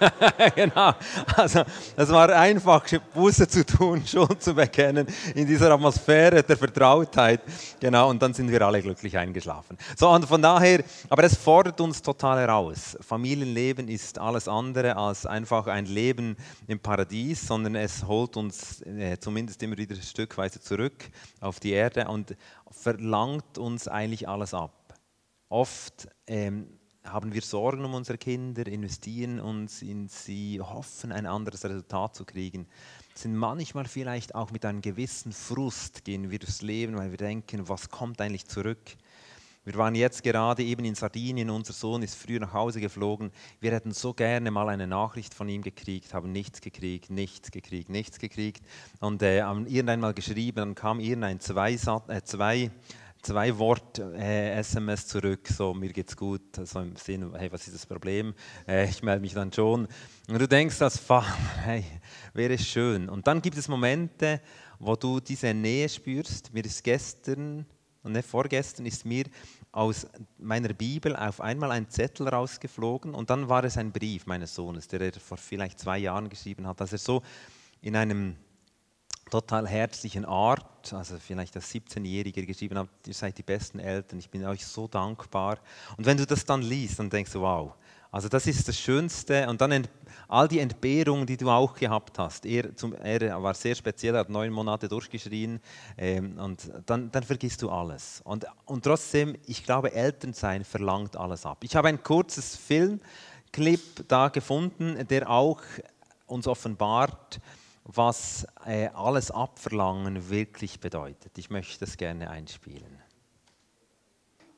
genau. 0.54 0.92
Also, 1.34 1.64
es 1.96 2.08
war 2.10 2.28
einfach, 2.28 2.84
Buße 3.12 3.48
zu 3.48 3.66
tun, 3.66 4.02
Schuld 4.06 4.40
zu 4.40 4.54
bekennen, 4.54 5.08
in 5.34 5.48
dieser 5.48 5.72
Atmosphäre 5.72 6.44
der 6.44 6.56
Vertrautheit. 6.56 7.40
Genau, 7.80 8.08
und 8.08 8.22
dann 8.22 8.32
sind 8.34 8.52
wir 8.52 8.62
alle 8.62 8.80
glücklich 8.80 9.18
eingeschlafen. 9.18 9.76
So, 9.98 10.08
und 10.10 10.26
von 10.26 10.40
daher, 10.40 10.84
aber 11.08 11.24
es 11.24 11.34
fordert 11.34 11.80
uns 11.80 12.00
total 12.00 12.38
heraus. 12.38 12.96
Familienleben 13.00 13.88
ist 13.88 14.16
alles 14.16 14.46
andere 14.46 14.96
als 14.96 15.26
einfach 15.26 15.66
ein 15.66 15.86
Leben 15.86 16.36
im 16.68 16.78
Paradies, 16.78 17.48
sondern 17.48 17.74
es 17.74 18.06
holt 18.06 18.36
uns 18.36 18.80
äh, 18.82 19.18
zumindest 19.18 19.60
immer 19.64 19.76
wieder 19.76 19.96
stückweise 19.96 20.60
zurück 20.60 21.10
auf 21.40 21.58
die 21.58 21.72
Erde 21.72 22.06
und 22.06 22.36
verlangt 22.70 23.58
uns 23.58 23.88
eigentlich 23.88 24.28
alles 24.28 24.54
ab. 24.54 24.70
Oft 25.50 26.08
ähm, 26.28 26.68
haben 27.02 27.34
wir 27.34 27.42
Sorgen 27.42 27.84
um 27.84 27.94
unsere 27.94 28.18
Kinder, 28.18 28.68
investieren 28.68 29.40
uns 29.40 29.82
in 29.82 30.06
sie, 30.06 30.60
hoffen, 30.60 31.10
ein 31.10 31.26
anderes 31.26 31.64
Resultat 31.64 32.14
zu 32.14 32.24
kriegen. 32.24 32.68
Sind 33.14 33.34
manchmal 33.34 33.86
vielleicht 33.86 34.36
auch 34.36 34.52
mit 34.52 34.64
einem 34.64 34.80
gewissen 34.80 35.32
Frust 35.32 36.04
gehen 36.04 36.30
wir 36.30 36.38
durchs 36.38 36.62
Leben, 36.62 36.96
weil 36.96 37.10
wir 37.10 37.18
denken, 37.18 37.68
was 37.68 37.88
kommt 37.88 38.20
eigentlich 38.20 38.46
zurück? 38.46 38.96
Wir 39.64 39.74
waren 39.74 39.96
jetzt 39.96 40.22
gerade 40.22 40.62
eben 40.62 40.84
in 40.84 40.94
Sardinien, 40.94 41.50
unser 41.50 41.72
Sohn 41.72 42.02
ist 42.02 42.14
früh 42.14 42.38
nach 42.38 42.54
Hause 42.54 42.80
geflogen. 42.80 43.32
Wir 43.60 43.72
hätten 43.72 43.92
so 43.92 44.14
gerne 44.14 44.52
mal 44.52 44.68
eine 44.68 44.86
Nachricht 44.86 45.34
von 45.34 45.48
ihm 45.48 45.62
gekriegt, 45.62 46.14
haben 46.14 46.30
nichts 46.30 46.60
gekriegt, 46.60 47.10
nichts 47.10 47.50
gekriegt, 47.50 47.90
nichts 47.90 48.20
gekriegt. 48.20 48.64
Und 49.00 49.20
äh, 49.22 49.42
haben 49.42 49.66
irgendwann 49.66 50.00
mal 50.00 50.14
geschrieben, 50.14 50.56
dann 50.56 50.74
kam 50.76 51.00
irgendein 51.00 51.40
zwei, 51.40 51.72
äh, 51.72 52.22
zwei 52.22 52.70
zwei 53.22 53.56
Wort 53.58 53.98
äh, 53.98 54.52
SMS 54.58 55.06
zurück, 55.06 55.48
so 55.48 55.74
mir 55.74 55.92
geht's 55.92 56.16
gut, 56.16 56.58
also 56.58 56.80
im 56.80 56.96
Sinne, 56.96 57.32
hey, 57.36 57.50
was 57.52 57.66
ist 57.66 57.74
das 57.74 57.86
Problem? 57.86 58.34
Äh, 58.66 58.88
ich 58.88 59.02
melde 59.02 59.20
mich 59.20 59.34
dann 59.34 59.52
schon. 59.52 59.86
Und 60.28 60.38
du 60.38 60.48
denkst 60.48 60.76
Vater, 60.76 61.26
hey, 61.64 61.84
wäre 62.34 62.58
schön. 62.58 63.08
Und 63.08 63.26
dann 63.26 63.42
gibt 63.42 63.56
es 63.56 63.68
Momente, 63.68 64.40
wo 64.78 64.96
du 64.96 65.20
diese 65.20 65.52
Nähe 65.52 65.88
spürst. 65.88 66.52
Mir 66.52 66.64
ist 66.64 66.82
gestern 66.82 67.66
und 68.02 68.12
nicht 68.12 68.28
vorgestern 68.28 68.86
ist 68.86 69.04
mir 69.04 69.24
aus 69.72 70.06
meiner 70.38 70.72
Bibel 70.72 71.14
auf 71.14 71.40
einmal 71.40 71.70
ein 71.70 71.88
Zettel 71.88 72.28
rausgeflogen 72.28 73.14
und 73.14 73.30
dann 73.30 73.48
war 73.48 73.62
es 73.64 73.76
ein 73.76 73.92
Brief 73.92 74.26
meines 74.26 74.54
Sohnes, 74.54 74.88
der 74.88 75.00
er 75.00 75.12
vor 75.12 75.36
vielleicht 75.36 75.78
zwei 75.78 75.98
Jahren 75.98 76.28
geschrieben 76.28 76.66
hat, 76.66 76.80
dass 76.80 76.92
er 76.92 76.98
so 76.98 77.22
in 77.82 77.94
einem 77.94 78.36
total 79.30 79.66
herzlichen 79.66 80.24
Art, 80.24 80.92
also 80.92 81.16
vielleicht 81.18 81.56
als 81.56 81.72
17-Jähriger 81.72 82.44
geschrieben 82.44 82.78
habt, 82.78 83.08
ihr 83.08 83.14
seid 83.14 83.38
die 83.38 83.42
besten 83.42 83.78
Eltern, 83.78 84.18
ich 84.18 84.28
bin 84.28 84.44
euch 84.44 84.66
so 84.66 84.88
dankbar. 84.88 85.58
Und 85.96 86.06
wenn 86.06 86.16
du 86.16 86.26
das 86.26 86.44
dann 86.44 86.62
liest, 86.62 86.98
dann 86.98 87.10
denkst 87.10 87.32
du, 87.32 87.40
wow, 87.40 87.74
also 88.12 88.28
das 88.28 88.46
ist 88.46 88.66
das 88.66 88.76
Schönste. 88.76 89.48
Und 89.48 89.60
dann 89.60 89.86
all 90.28 90.48
die 90.48 90.58
Entbehrungen, 90.58 91.26
die 91.26 91.36
du 91.36 91.48
auch 91.48 91.74
gehabt 91.74 92.18
hast. 92.18 92.44
Er, 92.44 92.74
zum, 92.74 92.94
er 92.94 93.42
war 93.42 93.54
sehr 93.54 93.74
speziell, 93.74 94.14
er 94.14 94.20
hat 94.20 94.30
neun 94.30 94.52
Monate 94.52 94.88
durchgeschrien 94.88 95.60
ähm, 95.96 96.38
und 96.38 96.70
dann, 96.86 97.10
dann 97.10 97.22
vergisst 97.22 97.62
du 97.62 97.70
alles. 97.70 98.20
Und, 98.24 98.46
und 98.64 98.84
trotzdem, 98.84 99.36
ich 99.46 99.64
glaube, 99.64 99.92
Elternsein 99.92 100.64
verlangt 100.64 101.16
alles 101.16 101.46
ab. 101.46 101.58
Ich 101.62 101.76
habe 101.76 101.88
ein 101.88 102.02
kurzes 102.02 102.56
Filmclip 102.56 104.08
da 104.08 104.28
gefunden, 104.28 105.06
der 105.08 105.30
auch 105.30 105.60
uns 106.26 106.46
offenbart, 106.46 107.40
was 107.96 108.46
äh, 108.64 108.88
alles 108.88 109.30
abverlangen 109.30 110.30
wirklich 110.30 110.80
bedeutet. 110.80 111.36
Ich 111.38 111.50
möchte 111.50 111.80
das 111.80 111.96
gerne 111.96 112.30
einspielen. 112.30 112.98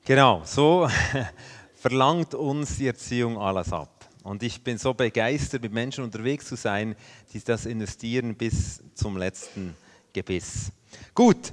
Genau, 0.05 0.43
so 0.45 0.89
verlangt 1.75 2.35
uns 2.35 2.77
die 2.77 2.89
Erziehung 2.89 3.39
alles 3.39 3.73
ab. 3.73 4.09
Und 4.23 4.43
ich 4.43 4.63
bin 4.63 4.79
so 4.79 4.95
begeistert, 4.95 5.63
mit 5.63 5.73
Menschen 5.73 6.05
unterwegs 6.05 6.47
zu 6.47 6.57
sein, 6.57 6.95
die 7.33 7.43
das 7.43 7.67
investieren 7.67 8.37
bis 8.37 8.83
zum 8.95 9.17
letzten 9.17 9.77
Gebiss. 10.13 10.71
Gut, 11.15 11.53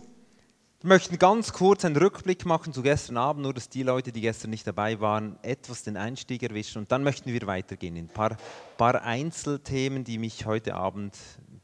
wir 0.82 0.88
möchten 0.88 1.20
ganz 1.20 1.52
kurz 1.52 1.84
einen 1.84 1.98
Rückblick 1.98 2.46
machen 2.46 2.72
zu 2.72 2.82
gestern 2.82 3.18
Abend, 3.18 3.44
nur 3.44 3.54
dass 3.54 3.68
die 3.68 3.84
Leute, 3.84 4.14
die 4.14 4.22
gestern 4.22 4.52
nicht 4.52 4.66
dabei 4.66 5.02
waren, 5.02 5.38
etwas 5.42 5.84
den 5.84 5.98
Einstieg 5.98 6.42
erwischen. 6.42 6.78
Und 6.80 6.92
dann 6.92 7.04
möchten 7.04 7.34
wir 7.34 7.48
weitergehen 7.48 7.98
in 7.98 8.06
ein 8.06 8.14
paar, 8.14 8.38
paar 8.78 9.02
Einzelthemen, 9.02 10.06
die 10.06 10.18
mich 10.18 10.46
heute 10.46 10.76
Abend 10.76 11.18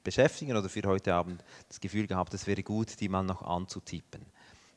beschäftigen 0.05 0.55
oder 0.55 0.69
für 0.69 0.83
heute 0.83 1.13
Abend 1.13 1.43
das 1.67 1.81
Gefühl 1.81 2.07
gehabt, 2.07 2.33
es 2.33 2.47
wäre 2.47 2.63
gut, 2.63 2.97
die 3.01 3.09
mal 3.09 3.24
noch 3.24 3.41
anzutippen. 3.41 4.21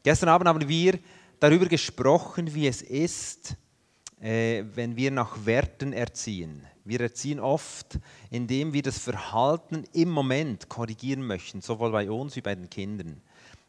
Gestern 0.02 0.30
Abend 0.30 0.49
haben 0.49 0.68
wir 0.68 0.99
darüber 1.38 1.66
gesprochen, 1.66 2.52
wie 2.52 2.66
es 2.66 2.82
ist, 2.82 3.54
äh, 4.20 4.64
wenn 4.75 4.97
wir 4.97 5.12
nach 5.12 5.47
Werten 5.47 5.92
erziehen. 5.92 6.66
Wir 6.85 7.00
erziehen 7.00 7.38
oft, 7.38 7.99
indem 8.30 8.73
wir 8.73 8.82
das 8.82 8.99
Verhalten 8.99 9.85
im 9.92 10.08
Moment 10.08 10.68
korrigieren 10.68 11.23
möchten, 11.25 11.61
sowohl 11.61 11.92
bei 11.92 12.11
uns 12.11 12.35
wie 12.35 12.40
bei 12.40 12.54
den 12.54 12.70
Kindern. 12.70 13.20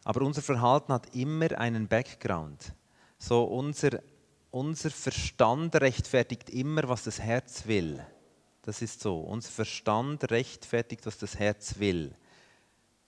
Aber 0.05 0.21
unser 0.21 0.41
Verhalten 0.41 0.93
hat 0.93 1.13
immer 1.13 1.51
einen 1.59 1.87
Background. 1.87 2.73
So 3.17 3.43
unser, 3.43 3.99
unser 4.49 4.89
Verstand 4.89 5.75
rechtfertigt 5.75 6.49
immer, 6.49 6.87
was 6.87 7.03
das 7.03 7.19
Herz 7.19 7.67
will. 7.67 8.01
Das 8.61 8.81
ist 8.81 9.01
so. 9.01 9.19
Unser 9.19 9.49
Verstand 9.49 10.31
rechtfertigt, 10.31 11.05
was 11.05 11.17
das 11.17 11.37
Herz 11.39 11.79
will. 11.79 12.15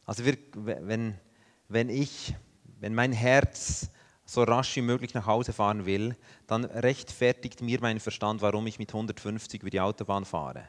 Also 0.05 0.25
wir, 0.25 0.37
wenn, 0.53 1.17
wenn 1.67 1.89
ich, 1.89 2.35
wenn 2.79 2.95
mein 2.95 3.11
Herz 3.11 3.89
so 4.25 4.43
rasch 4.43 4.75
wie 4.77 4.81
möglich 4.81 5.13
nach 5.13 5.25
Hause 5.25 5.53
fahren 5.53 5.85
will, 5.85 6.15
dann 6.47 6.63
rechtfertigt 6.65 7.61
mir 7.61 7.79
mein 7.81 7.99
Verstand, 7.99 8.41
warum 8.41 8.65
ich 8.67 8.79
mit 8.79 8.89
150 8.89 9.61
über 9.61 9.69
die 9.69 9.81
Autobahn 9.81 10.25
fahre. 10.25 10.67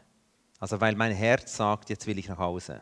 Also 0.59 0.81
weil 0.81 0.97
mein 0.97 1.13
Herz 1.13 1.57
sagt, 1.57 1.91
jetzt 1.91 2.07
will 2.07 2.19
ich 2.19 2.29
nach 2.29 2.39
Hause. 2.39 2.81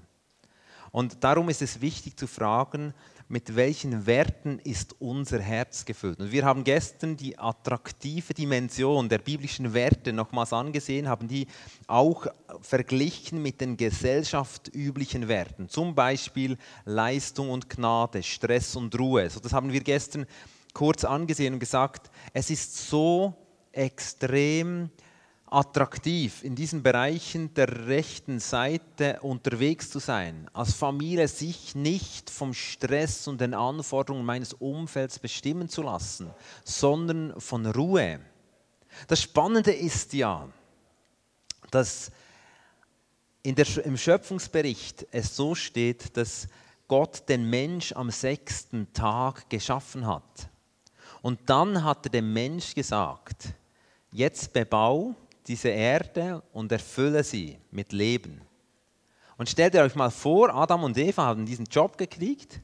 Und 0.90 1.23
darum 1.23 1.49
ist 1.49 1.62
es 1.62 1.80
wichtig 1.80 2.19
zu 2.19 2.26
fragen, 2.26 2.95
mit 3.31 3.55
welchen 3.55 4.07
Werten 4.07 4.59
ist 4.59 4.97
unser 4.99 5.39
Herz 5.39 5.85
gefüllt. 5.85 6.19
Und 6.19 6.33
wir 6.33 6.45
haben 6.45 6.65
gestern 6.65 7.17
die 7.17 7.39
attraktive 7.39 8.35
Dimension 8.35 9.09
der 9.09 9.19
biblischen 9.19 9.73
Werte 9.73 10.13
nochmals 10.13 10.53
angesehen, 10.53 11.09
haben 11.09 11.29
die 11.29 11.47
auch 11.87 12.27
verglichen 12.61 13.41
mit 13.41 13.61
den 13.61 13.77
gesellschaftsüblichen 13.77 15.29
Werten, 15.29 15.69
zum 15.69 15.95
Beispiel 15.95 16.59
Leistung 16.85 17.51
und 17.51 17.71
Gnade, 17.71 18.25
Stress 18.25 18.75
und 18.75 18.99
Ruhe. 18.99 19.31
So, 19.31 19.39
das 19.39 19.53
haben 19.53 19.73
wir 19.73 19.81
gestern 19.81 20.27
kurz 20.75 21.05
angesehen 21.05 21.55
und 21.55 21.61
gesagt, 21.61 22.11
es 22.33 22.51
ist 22.51 22.89
so 22.89 23.35
extrem 23.71 24.91
attraktiv, 25.50 26.45
in 26.45 26.54
diesen 26.54 26.83
Bereichen 26.83 27.52
der 27.54 27.87
rechten 27.87 28.38
Seite 28.38 29.19
unterwegs 29.21 29.90
zu 29.90 29.99
sein, 29.99 30.49
als 30.52 30.75
Familie 30.75 31.26
sich 31.26 31.75
nicht 31.75 32.30
vom 32.30 32.54
Stress 32.54 33.26
und 33.26 33.40
den 33.40 33.54
Anforderungen 33.54 34.25
meines 34.25 34.52
Umfelds 34.54 35.19
bestimmen 35.19 35.69
zu 35.69 35.83
lassen, 35.83 36.30
sondern 36.64 37.38
von 37.40 37.66
Ruhe. 37.66 38.21
Das 39.09 39.23
Spannende 39.23 39.73
ist 39.73 40.12
ja, 40.12 40.49
dass 41.71 42.11
der, 43.45 43.66
im 43.85 43.97
Schöpfungsbericht 43.97 45.07
es 45.11 45.35
so 45.35 45.54
steht, 45.54 46.16
dass 46.16 46.47
Gott 46.87 47.28
den 47.28 47.49
Mensch 47.49 47.92
am 47.92 48.11
sechsten 48.11 48.92
Tag 48.92 49.49
geschaffen 49.50 50.07
hat. 50.07 50.49
Und 51.23 51.38
dann 51.49 51.85
hat 51.85 52.07
er 52.07 52.11
dem 52.11 52.33
Mensch 52.33 52.75
gesagt, 52.75 53.54
jetzt 54.12 54.52
bebau 54.52 55.14
diese 55.50 55.71
Erde 55.71 56.42
und 56.52 56.71
erfülle 56.71 57.25
sie 57.25 57.59
mit 57.73 57.92
Leben. 57.92 58.40
Und 59.37 59.49
stellt 59.49 59.75
euch 59.75 59.97
mal 59.97 60.11
vor, 60.11 60.54
Adam 60.54 60.85
und 60.85 60.97
Eva 60.97 61.25
haben 61.25 61.45
diesen 61.45 61.64
Job 61.64 61.99
gekriegt 61.99 62.61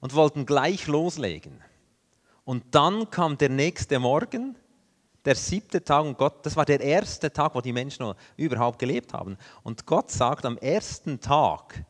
und 0.00 0.14
wollten 0.14 0.46
gleich 0.46 0.86
loslegen. 0.86 1.62
Und 2.44 2.64
dann 2.70 3.10
kam 3.10 3.36
der 3.36 3.50
nächste 3.50 3.98
Morgen, 3.98 4.56
der 5.26 5.34
siebte 5.34 5.84
Tag 5.84 6.04
und 6.06 6.16
Gott, 6.16 6.46
das 6.46 6.56
war 6.56 6.64
der 6.64 6.80
erste 6.80 7.30
Tag, 7.30 7.54
wo 7.54 7.60
die 7.60 7.74
Menschen 7.74 8.14
überhaupt 8.38 8.78
gelebt 8.78 9.12
haben. 9.12 9.36
Und 9.62 9.84
Gott 9.84 10.10
sagt 10.10 10.46
am 10.46 10.56
ersten 10.56 11.20
Tag 11.20 11.84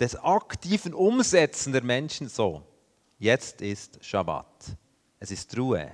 des 0.00 0.16
aktiven 0.16 0.92
Umsetzen 0.92 1.72
der 1.72 1.84
Menschen 1.84 2.28
so, 2.28 2.62
jetzt 3.20 3.62
ist 3.62 4.04
Schabbat 4.04 4.76
es 5.24 5.30
ist 5.30 5.56
Ruhe. 5.56 5.90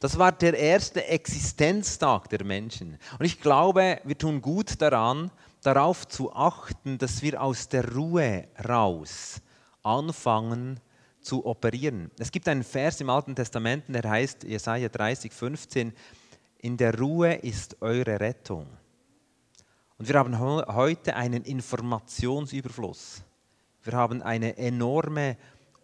Das 0.00 0.18
war 0.18 0.30
der 0.32 0.56
erste 0.56 1.04
Existenztag 1.06 2.28
der 2.28 2.44
Menschen. 2.44 2.98
Und 3.18 3.26
ich 3.26 3.40
glaube, 3.40 4.00
wir 4.04 4.16
tun 4.16 4.40
gut 4.40 4.80
daran, 4.80 5.30
darauf 5.62 6.06
zu 6.06 6.32
achten, 6.32 6.98
dass 6.98 7.20
wir 7.22 7.42
aus 7.42 7.68
der 7.68 7.92
Ruhe 7.92 8.46
raus 8.68 9.40
anfangen 9.82 10.80
zu 11.20 11.44
operieren. 11.44 12.10
Es 12.18 12.30
gibt 12.30 12.48
einen 12.48 12.62
Vers 12.62 13.00
im 13.00 13.10
Alten 13.10 13.34
Testament, 13.34 13.84
der 13.88 14.08
heißt 14.08 14.44
Jesaja 14.44 14.88
30, 14.88 15.32
15, 15.32 15.92
in 16.58 16.76
der 16.76 16.98
Ruhe 16.98 17.34
ist 17.34 17.80
eure 17.82 18.20
Rettung. 18.20 18.66
Und 19.96 20.08
wir 20.08 20.16
haben 20.16 20.38
heute 20.38 21.16
einen 21.16 21.42
Informationsüberfluss. 21.42 23.22
Wir 23.82 23.92
haben 23.94 24.22
eine 24.22 24.56
enorme 24.56 25.36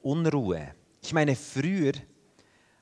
Unruhe. 0.02 0.74
Ich 1.02 1.12
meine, 1.12 1.34
früher 1.34 1.92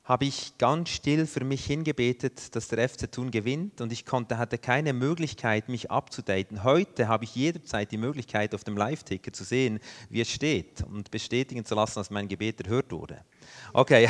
habe 0.05 0.25
ich 0.25 0.59
ganz 0.59 0.89
still 0.89 1.27
für 1.27 1.45
mich 1.45 1.65
hingebetet, 1.65 2.55
dass 2.57 2.69
der 2.69 2.89
FC 2.89 3.11
Thun 3.11 3.31
gewinnt 3.31 3.81
und 3.81 3.93
ich 3.93 4.05
konnte, 4.05 4.37
hatte 4.37 4.59
keine 4.59 4.93
Möglichkeit, 4.93 5.69
mich 5.69 5.91
abzudaten. 5.91 6.65
Heute 6.65 7.07
habe 7.07 7.25
ich 7.25 7.35
jederzeit 7.37 7.93
die 7.93 7.99
Möglichkeit, 7.99 8.55
auf 8.55 8.65
dem 8.65 8.77
Live-Ticker 8.77 9.33
zu 9.33 9.45
sehen, 9.45 9.79
wie 10.11 10.21
es 10.21 10.31
steht 10.31 10.83
und 10.83 11.11
bestätigen 11.13 11.65
zu 11.65 11.77
lassen, 11.77 12.01
dass 12.01 12.11
mein 12.11 12.27
Gebet 12.27 12.61
erhört 12.63 12.91
wurde. 12.91 13.25
Okay, 13.73 14.09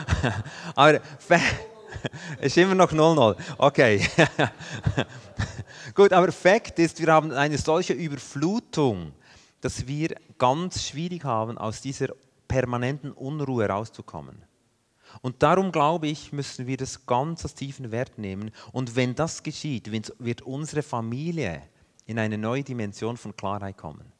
aber 0.76 1.00
ist 2.40 2.56
immer 2.56 2.74
noch 2.74 2.92
0-0. 2.92 3.36
Okay. 3.58 4.06
Gut, 5.94 6.12
aber 6.12 6.32
Fakt 6.32 6.78
ist, 6.78 7.00
wir 7.00 7.12
haben 7.12 7.32
eine 7.32 7.58
solche 7.58 7.92
Überflutung, 7.92 9.12
dass 9.60 9.86
wir 9.86 10.14
ganz 10.38 10.86
schwierig 10.86 11.24
haben, 11.24 11.58
aus 11.58 11.80
dieser 11.80 12.08
permanenten 12.46 13.12
Unruhe 13.12 13.66
rauszukommen. 13.66 14.47
Und 15.20 15.42
darum 15.42 15.72
glaube 15.72 16.06
ich, 16.06 16.32
müssen 16.32 16.66
wir 16.66 16.76
das 16.76 17.06
ganz 17.06 17.42
als 17.44 17.54
tiefen 17.54 17.90
Wert 17.90 18.18
nehmen. 18.18 18.50
Und 18.72 18.96
wenn 18.96 19.14
das 19.14 19.42
geschieht, 19.42 19.90
wird 19.90 20.42
unsere 20.42 20.82
Familie 20.82 21.62
in 22.06 22.18
eine 22.18 22.38
neue 22.38 22.62
Dimension 22.62 23.16
von 23.16 23.36
Klarheit 23.36 23.76
kommen. 23.76 24.12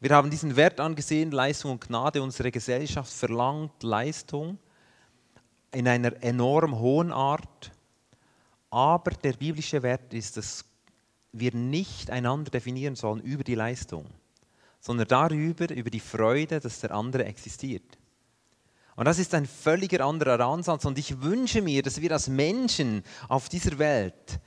Wir 0.00 0.10
haben 0.10 0.30
diesen 0.30 0.56
Wert 0.56 0.80
angesehen, 0.80 1.30
Leistung 1.30 1.72
und 1.72 1.86
Gnade. 1.86 2.22
Unsere 2.22 2.50
Gesellschaft 2.50 3.12
verlangt 3.12 3.82
Leistung 3.82 4.58
in 5.72 5.88
einer 5.88 6.22
enorm 6.22 6.78
hohen 6.78 7.12
Art. 7.12 7.72
Aber 8.70 9.10
der 9.10 9.34
biblische 9.34 9.82
Wert 9.82 10.14
ist, 10.14 10.36
dass 10.36 10.64
wir 11.32 11.54
nicht 11.54 12.10
einander 12.10 12.50
definieren 12.50 12.96
sollen 12.96 13.20
über 13.20 13.44
die 13.44 13.56
Leistung, 13.56 14.06
sondern 14.80 15.08
darüber, 15.08 15.70
über 15.70 15.90
die 15.90 16.00
Freude, 16.00 16.60
dass 16.60 16.80
der 16.80 16.92
andere 16.92 17.24
existiert. 17.24 17.98
Und 18.96 19.06
das 19.06 19.18
ist 19.18 19.34
ein 19.34 19.46
völliger 19.46 20.04
anderer 20.04 20.40
Ansatz. 20.40 20.84
Und 20.84 20.98
ich 20.98 21.20
wünsche 21.22 21.62
mir, 21.62 21.82
dass 21.82 22.00
wir 22.00 22.12
als 22.12 22.28
Menschen 22.28 23.02
auf 23.28 23.48
dieser 23.48 23.78
Welt 23.78 24.40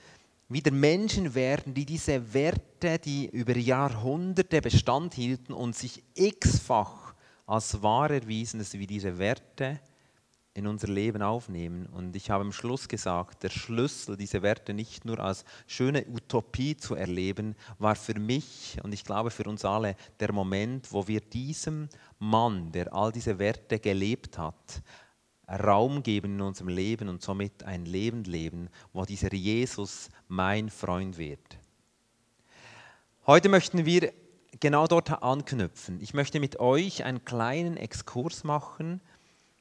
wieder 0.50 0.72
Menschen 0.72 1.36
werden, 1.36 1.74
die 1.74 1.86
diese 1.86 2.34
Werte, 2.34 3.00
die 3.00 3.28
über 3.28 3.56
Jahrhunderte 3.58 4.62
Bestand 4.62 5.14
hielten 5.14 5.52
und 5.52 5.76
sich 5.76 6.04
x-fach 6.16 7.14
als 7.46 7.82
wahr 7.82 8.12
erwiesen, 8.12 8.60
dass 8.60 8.74
wir 8.74 8.88
diese 8.88 9.18
Werte 9.18 9.80
in 10.58 10.66
unser 10.66 10.88
Leben 10.88 11.22
aufnehmen. 11.22 11.86
Und 11.86 12.16
ich 12.16 12.32
habe 12.32 12.44
am 12.44 12.52
Schluss 12.52 12.88
gesagt, 12.88 13.44
der 13.44 13.52
Schlüssel, 13.52 14.18
diese 14.18 14.42
Werte 14.42 14.74
nicht 14.74 15.06
nur 15.06 15.20
als 15.20 15.46
schöne 15.68 16.04
Utopie 16.08 16.76
zu 16.76 16.96
erleben, 16.96 17.56
war 17.78 17.96
für 17.96 18.20
mich 18.20 18.80
und 18.82 18.92
ich 18.92 19.06
glaube 19.06 19.30
für 19.30 19.44
uns 19.44 19.64
alle 19.64 19.96
der 20.20 20.34
Moment, 20.34 20.92
wo 20.92 21.08
wir 21.08 21.22
diesem 21.22 21.90
Mann, 22.18 22.72
der 22.72 22.92
all 22.92 23.12
diese 23.12 23.38
Werte 23.38 23.80
gelebt 23.80 24.40
hat, 24.40 24.82
Raum 25.48 26.02
geben 26.02 26.34
in 26.34 26.42
unserem 26.42 26.70
Leben 26.70 27.08
und 27.08 27.22
somit 27.22 27.64
ein 27.64 27.86
Leben 27.86 28.24
leben, 28.24 28.70
wo 28.94 29.06
dieser 29.06 29.32
Jesus 29.34 30.10
mein 30.28 30.72
Freund 30.72 31.20
wird. 31.20 31.60
Heute 33.28 33.48
möchten 33.48 33.86
wir 33.86 34.12
genau 34.60 34.88
dort 34.88 35.22
anknüpfen. 35.22 36.02
Ich 36.02 36.16
möchte 36.16 36.40
mit 36.40 36.60
euch 36.60 37.04
einen 37.04 37.24
kleinen 37.24 37.78
Exkurs 37.78 38.44
machen 38.44 39.02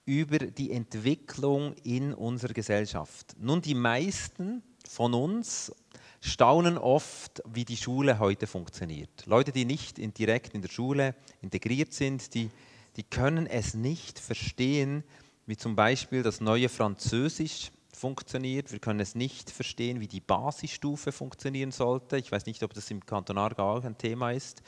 über 0.06 0.38
die 0.38 0.70
Entwicklung 0.70 1.74
in 1.82 2.14
unserer 2.14 2.52
Gesellschaft. 2.52 3.34
Nun, 3.38 3.60
die 3.60 3.74
meisten 3.74 4.62
von 4.88 5.12
uns 5.14 5.72
staunen 6.20 6.78
oft, 6.78 7.42
wie 7.52 7.64
die 7.64 7.76
Schule 7.76 8.18
heute 8.18 8.46
funktioniert. 8.46 9.26
Leute, 9.26 9.52
die 9.52 9.64
nicht 9.64 9.98
in, 9.98 10.14
direkt 10.14 10.54
in 10.54 10.62
der 10.62 10.68
Schule 10.68 11.14
integriert 11.42 11.92
sind, 11.92 12.34
die, 12.34 12.50
die 12.96 13.02
können 13.02 13.46
es 13.46 13.74
nicht 13.74 14.18
verstehen, 14.18 15.04
wie 15.46 15.56
zum 15.56 15.76
Beispiel 15.76 16.22
das 16.22 16.40
neue 16.40 16.68
Französisch 16.68 17.70
funktioniert. 17.92 18.72
Wir 18.72 18.78
können 18.78 19.00
es 19.00 19.14
nicht 19.14 19.50
verstehen, 19.50 20.00
wie 20.00 20.08
die 20.08 20.20
Basisstufe 20.20 21.12
funktionieren 21.12 21.72
sollte. 21.72 22.18
Ich 22.18 22.30
weiß 22.30 22.46
nicht, 22.46 22.62
ob 22.62 22.74
das 22.74 22.90
im 22.90 23.04
Kanton 23.04 23.38
Aargau 23.38 23.80
ein 23.80 23.98
Thema 23.98 24.32
ist. 24.32 24.62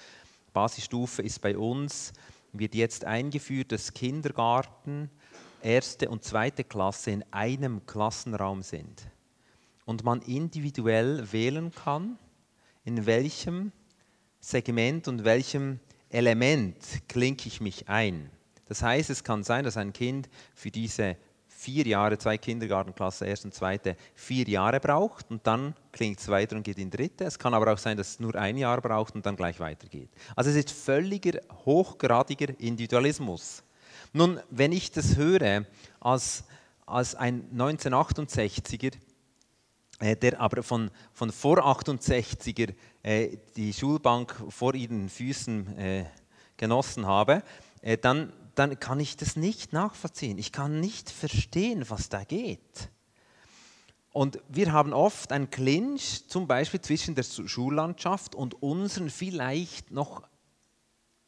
Basisstufe 0.52 1.23
ist 1.23 1.40
bei 1.40 1.57
uns, 1.57 2.12
wird 2.52 2.75
jetzt 2.75 3.04
eingeführt, 3.04 3.73
dass 3.73 3.92
Kindergarten, 3.92 5.11
erste 5.62 6.08
und 6.08 6.24
zweite 6.24 6.64
Klasse 6.64 7.10
in 7.10 7.24
einem 7.30 7.84
Klassenraum 7.86 8.62
sind 8.62 9.08
und 9.84 10.04
man 10.04 10.20
individuell 10.22 11.32
wählen 11.32 11.72
kann, 11.72 12.18
in 12.84 13.06
welchem 13.06 13.72
Segment 14.40 15.08
und 15.08 15.24
welchem 15.24 15.80
Element 16.10 16.76
klinke 17.08 17.48
ich 17.48 17.60
mich 17.60 17.88
ein. 17.88 18.30
Das 18.66 18.82
heißt, 18.82 19.10
es 19.10 19.24
kann 19.24 19.44
sein, 19.44 19.64
dass 19.64 19.76
ein 19.76 19.92
Kind 19.92 20.28
für 20.54 20.70
diese 20.70 21.16
vier 21.58 21.86
Jahre, 21.86 22.16
zwei 22.18 22.38
Kindergartenklasse, 22.38 23.26
erste 23.26 23.48
und 23.48 23.52
zweite, 23.52 23.96
vier 24.14 24.46
Jahre 24.48 24.78
braucht 24.78 25.30
und 25.30 25.44
dann 25.46 25.74
klingt 25.90 26.20
es 26.20 26.28
weiter 26.28 26.54
und 26.54 26.62
geht 26.62 26.78
in 26.78 26.90
dritte. 26.90 27.24
Es 27.24 27.38
kann 27.38 27.52
aber 27.52 27.72
auch 27.72 27.78
sein, 27.78 27.96
dass 27.96 28.10
es 28.10 28.20
nur 28.20 28.36
ein 28.36 28.56
Jahr 28.56 28.80
braucht 28.80 29.16
und 29.16 29.26
dann 29.26 29.34
gleich 29.34 29.58
weitergeht. 29.58 30.08
Also 30.36 30.50
es 30.50 30.56
ist 30.56 30.70
völliger, 30.70 31.40
hochgradiger 31.64 32.58
Individualismus. 32.60 33.64
Nun, 34.12 34.40
wenn 34.50 34.72
ich 34.72 34.90
das 34.90 35.16
höre 35.16 35.66
als, 36.00 36.44
als 36.86 37.14
ein 37.14 37.50
1968er, 37.54 38.94
äh, 40.00 40.16
der 40.16 40.40
aber 40.40 40.62
von, 40.62 40.90
von 41.12 41.32
vor 41.32 41.58
68er 41.58 42.74
äh, 43.02 43.36
die 43.56 43.72
Schulbank 43.72 44.34
vor 44.48 44.74
ihren 44.74 45.08
Füßen 45.08 45.78
äh, 45.78 46.04
genossen 46.56 47.06
habe, 47.06 47.42
dann, 48.02 48.32
dann 48.56 48.80
kann 48.80 48.98
ich 48.98 49.16
das 49.16 49.36
nicht 49.36 49.72
nachvollziehen. 49.72 50.36
Ich 50.36 50.50
kann 50.50 50.80
nicht 50.80 51.08
verstehen, 51.08 51.84
was 51.88 52.08
da 52.08 52.24
geht. 52.24 52.90
Und 54.12 54.40
wir 54.48 54.72
haben 54.72 54.92
oft 54.92 55.30
einen 55.30 55.50
Clinch, 55.50 56.26
zum 56.26 56.48
Beispiel 56.48 56.80
zwischen 56.80 57.14
der 57.14 57.22
Schullandschaft 57.22 58.34
und 58.34 58.60
unseren 58.60 59.10
vielleicht 59.10 59.92
noch 59.92 60.24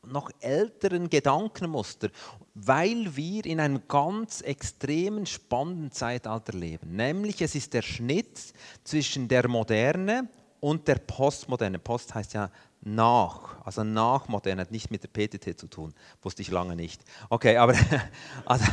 noch 0.06 0.30
älteren 0.40 1.10
Gedankenmuster, 1.10 2.10
weil 2.54 3.16
wir 3.16 3.44
in 3.44 3.60
einem 3.60 3.82
ganz 3.86 4.40
extremen 4.40 5.26
spannenden 5.26 5.92
Zeitalter 5.92 6.56
leben. 6.56 6.96
Nämlich 6.96 7.42
es 7.42 7.54
ist 7.54 7.74
der 7.74 7.82
Schnitt 7.82 8.52
zwischen 8.84 9.28
der 9.28 9.48
Moderne 9.48 10.28
und 10.60 10.88
der 10.88 10.96
Postmoderne. 10.96 11.78
Post 11.78 12.14
heißt 12.14 12.34
ja 12.34 12.50
nach, 12.82 13.64
also 13.64 13.84
nachmoderne, 13.84 14.62
hat 14.62 14.70
nichts 14.70 14.90
mit 14.90 15.02
der 15.02 15.08
PTT 15.08 15.58
zu 15.58 15.66
tun, 15.66 15.94
wusste 16.22 16.42
ich 16.42 16.50
lange 16.50 16.76
nicht. 16.76 17.02
Okay, 17.28 17.56
aber 17.56 17.74
also 18.46 18.64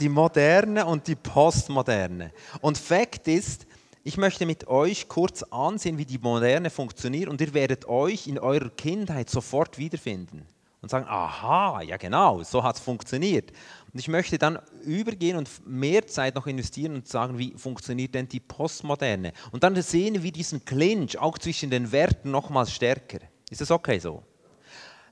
die 0.00 0.08
Moderne 0.08 0.86
und 0.86 1.06
die 1.06 1.16
Postmoderne. 1.16 2.32
Und 2.60 2.78
Fakt 2.78 3.28
ist, 3.28 3.66
ich 4.06 4.18
möchte 4.18 4.46
mit 4.46 4.68
euch 4.68 5.08
kurz 5.08 5.42
ansehen, 5.42 5.98
wie 5.98 6.04
die 6.04 6.18
Moderne 6.18 6.70
funktioniert 6.70 7.28
und 7.28 7.40
ihr 7.40 7.52
werdet 7.54 7.88
euch 7.88 8.28
in 8.28 8.38
eurer 8.38 8.70
Kindheit 8.70 9.28
sofort 9.28 9.78
wiederfinden 9.78 10.46
und 10.80 10.90
sagen, 10.92 11.06
aha, 11.08 11.82
ja 11.82 11.96
genau, 11.96 12.40
so 12.44 12.62
hat 12.62 12.76
es 12.76 12.80
funktioniert. 12.80 13.50
Und 13.92 13.98
ich 13.98 14.06
möchte 14.06 14.38
dann 14.38 14.60
übergehen 14.84 15.36
und 15.36 15.50
mehr 15.66 16.06
Zeit 16.06 16.36
noch 16.36 16.46
investieren 16.46 16.94
und 16.94 17.08
sagen, 17.08 17.36
wie 17.36 17.54
funktioniert 17.56 18.14
denn 18.14 18.28
die 18.28 18.38
Postmoderne? 18.38 19.32
Und 19.50 19.64
dann 19.64 19.74
sehen 19.82 20.22
wir 20.22 20.30
diesen 20.30 20.64
Clinch 20.64 21.18
auch 21.18 21.36
zwischen 21.36 21.70
den 21.70 21.90
Werten 21.90 22.30
nochmals 22.30 22.70
stärker. 22.70 23.18
Ist 23.50 23.60
das 23.60 23.72
okay 23.72 23.98
so? 23.98 24.22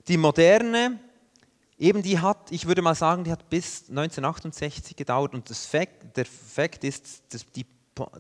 Die 0.07 0.16
Moderne, 0.16 1.00
eben 1.78 2.00
die 2.00 2.20
hat, 2.20 2.52
ich 2.52 2.64
würde 2.64 2.80
mal 2.80 2.94
sagen, 2.94 3.24
die 3.24 3.33
hat 3.33 3.50
bis 3.50 3.88
1968 3.88 4.94
gedauert 4.94 5.35
und 5.35 5.50
das 5.50 5.66
Fakt, 5.66 6.16
der 6.16 6.26
Fakt 6.26 6.85
ist, 6.85 7.24
dass 7.30 7.44
die 7.50 7.66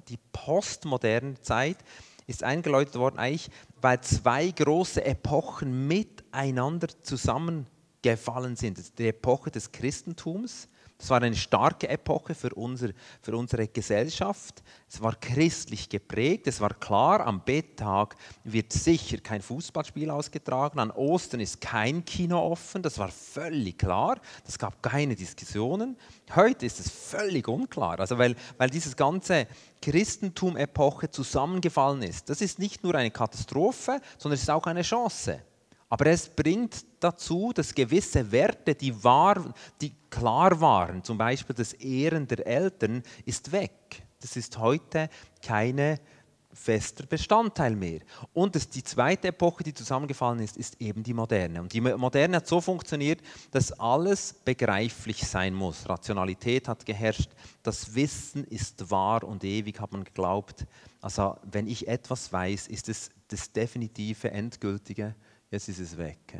die 0.08 0.18
postmoderne 0.32 1.40
Zeit 1.40 1.78
ist 2.26 2.42
eingeläutet 2.42 2.96
worden, 2.96 3.18
eigentlich 3.18 3.50
weil 3.80 4.00
zwei 4.00 4.50
große 4.50 5.04
Epochen 5.04 5.86
miteinander 5.86 6.88
zusammengefallen 7.02 8.56
sind. 8.56 8.98
Die 8.98 9.08
Epoche 9.08 9.50
des 9.50 9.72
Christentums 9.72 10.68
es 10.96 11.10
war 11.10 11.20
eine 11.20 11.34
starke 11.34 11.88
Epoche 11.88 12.34
für, 12.34 12.54
unser, 12.54 12.90
für 13.20 13.36
unsere 13.36 13.66
Gesellschaft. 13.66 14.62
Es 14.88 15.02
war 15.02 15.16
christlich 15.16 15.88
geprägt. 15.88 16.46
Es 16.46 16.60
war 16.60 16.72
klar, 16.72 17.26
am 17.26 17.44
Betttag 17.44 18.16
wird 18.44 18.72
sicher 18.72 19.18
kein 19.18 19.42
Fußballspiel 19.42 20.08
ausgetragen. 20.08 20.78
An 20.78 20.92
Ostern 20.92 21.40
ist 21.40 21.60
kein 21.60 22.04
Kino 22.04 22.40
offen. 22.40 22.80
Das 22.80 22.98
war 22.98 23.08
völlig 23.08 23.78
klar. 23.78 24.20
Es 24.46 24.56
gab 24.56 24.82
keine 24.82 25.16
Diskussionen. 25.16 25.96
Heute 26.34 26.64
ist 26.64 26.78
es 26.78 26.90
völlig 26.90 27.48
unklar. 27.48 27.98
Also 27.98 28.16
weil, 28.16 28.36
weil 28.56 28.70
dieses 28.70 28.96
ganze 28.96 29.48
Christentum-Epoche 29.82 31.10
zusammengefallen 31.10 32.02
ist. 32.02 32.30
Das 32.30 32.40
ist 32.40 32.58
nicht 32.60 32.84
nur 32.84 32.94
eine 32.94 33.10
Katastrophe, 33.10 34.00
sondern 34.16 34.36
es 34.36 34.42
ist 34.42 34.50
auch 34.50 34.66
eine 34.66 34.82
Chance. 34.82 35.42
Aber 35.88 36.06
es 36.06 36.28
bringt 36.28 36.84
dazu, 37.00 37.52
dass 37.54 37.74
gewisse 37.74 38.32
Werte, 38.32 38.74
die, 38.74 39.04
war, 39.04 39.54
die 39.80 39.92
klar 40.10 40.60
waren, 40.60 41.04
zum 41.04 41.18
Beispiel 41.18 41.54
das 41.54 41.72
Ehren 41.74 42.26
der 42.26 42.46
Eltern, 42.46 43.02
ist 43.24 43.52
weg. 43.52 44.02
Das 44.20 44.36
ist 44.36 44.58
heute 44.58 45.08
keine 45.42 46.00
fester 46.54 47.04
Bestandteil 47.06 47.74
mehr. 47.74 48.00
Und 48.32 48.54
das, 48.54 48.68
die 48.68 48.82
zweite 48.82 49.28
Epoche, 49.28 49.64
die 49.64 49.74
zusammengefallen 49.74 50.38
ist, 50.40 50.56
ist 50.56 50.80
eben 50.80 51.02
die 51.02 51.12
Moderne. 51.12 51.60
Und 51.60 51.72
die 51.72 51.80
Moderne 51.80 52.36
hat 52.36 52.46
so 52.46 52.60
funktioniert, 52.60 53.20
dass 53.50 53.72
alles 53.72 54.32
begreiflich 54.44 55.26
sein 55.26 55.52
muss. 55.52 55.88
Rationalität 55.88 56.68
hat 56.68 56.86
geherrscht, 56.86 57.30
das 57.62 57.94
Wissen 57.94 58.44
ist 58.44 58.90
wahr 58.90 59.24
und 59.24 59.44
ewig, 59.44 59.80
hat 59.80 59.92
man 59.92 60.04
geglaubt. 60.04 60.64
Also 61.00 61.36
wenn 61.50 61.66
ich 61.66 61.88
etwas 61.88 62.32
weiß, 62.32 62.68
ist 62.68 62.88
es 62.88 63.10
das 63.28 63.52
definitive, 63.52 64.30
endgültige 64.30 65.14
jetzt 65.54 65.68
ist 65.68 65.78
es 65.78 65.96
weg. 65.96 66.38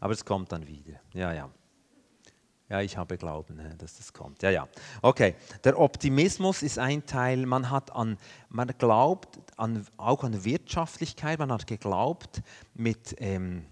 Aber 0.00 0.12
es 0.12 0.24
kommt 0.24 0.50
dann 0.52 0.66
wieder. 0.66 1.00
Ja, 1.12 1.32
ja. 1.32 1.50
Ja, 2.68 2.80
ich 2.80 2.96
habe 2.96 3.18
Glauben, 3.18 3.60
dass 3.76 3.98
das 3.98 4.14
kommt. 4.14 4.42
Ja, 4.42 4.48
ja. 4.48 4.66
Okay, 5.02 5.34
der 5.62 5.78
Optimismus 5.78 6.62
ist 6.62 6.78
ein 6.78 7.04
Teil. 7.04 7.44
Man 7.44 7.68
hat 7.68 7.94
an, 7.94 8.16
man 8.48 8.68
glaubt 8.78 9.38
an, 9.58 9.86
auch 9.98 10.24
an 10.24 10.44
Wirtschaftlichkeit. 10.44 11.38
Man 11.38 11.52
hat 11.52 11.66
geglaubt, 11.66 12.40
mit 12.72 13.14
ähm, 13.18 13.66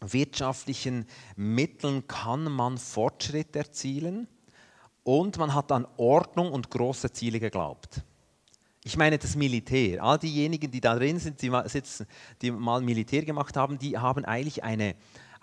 wirtschaftlichen 0.00 1.06
Mitteln 1.36 2.08
kann 2.08 2.44
man 2.44 2.78
Fortschritt 2.78 3.54
erzielen. 3.56 4.26
Und 5.02 5.36
man 5.36 5.52
hat 5.52 5.70
an 5.70 5.86
Ordnung 5.98 6.50
und 6.50 6.70
große 6.70 7.12
Ziele 7.12 7.40
geglaubt. 7.40 8.02
Ich 8.86 8.98
meine 8.98 9.16
das 9.16 9.34
Militär. 9.34 10.04
All 10.04 10.18
diejenigen, 10.18 10.70
die 10.70 10.80
da 10.80 10.94
drin 10.94 11.18
sind, 11.18 11.40
die, 11.40 11.50
sitzen, 11.64 12.06
die 12.42 12.50
mal 12.50 12.82
Militär 12.82 13.24
gemacht 13.24 13.56
haben, 13.56 13.78
die 13.78 13.96
haben 13.96 14.26
eigentlich 14.26 14.62
eine, 14.62 14.94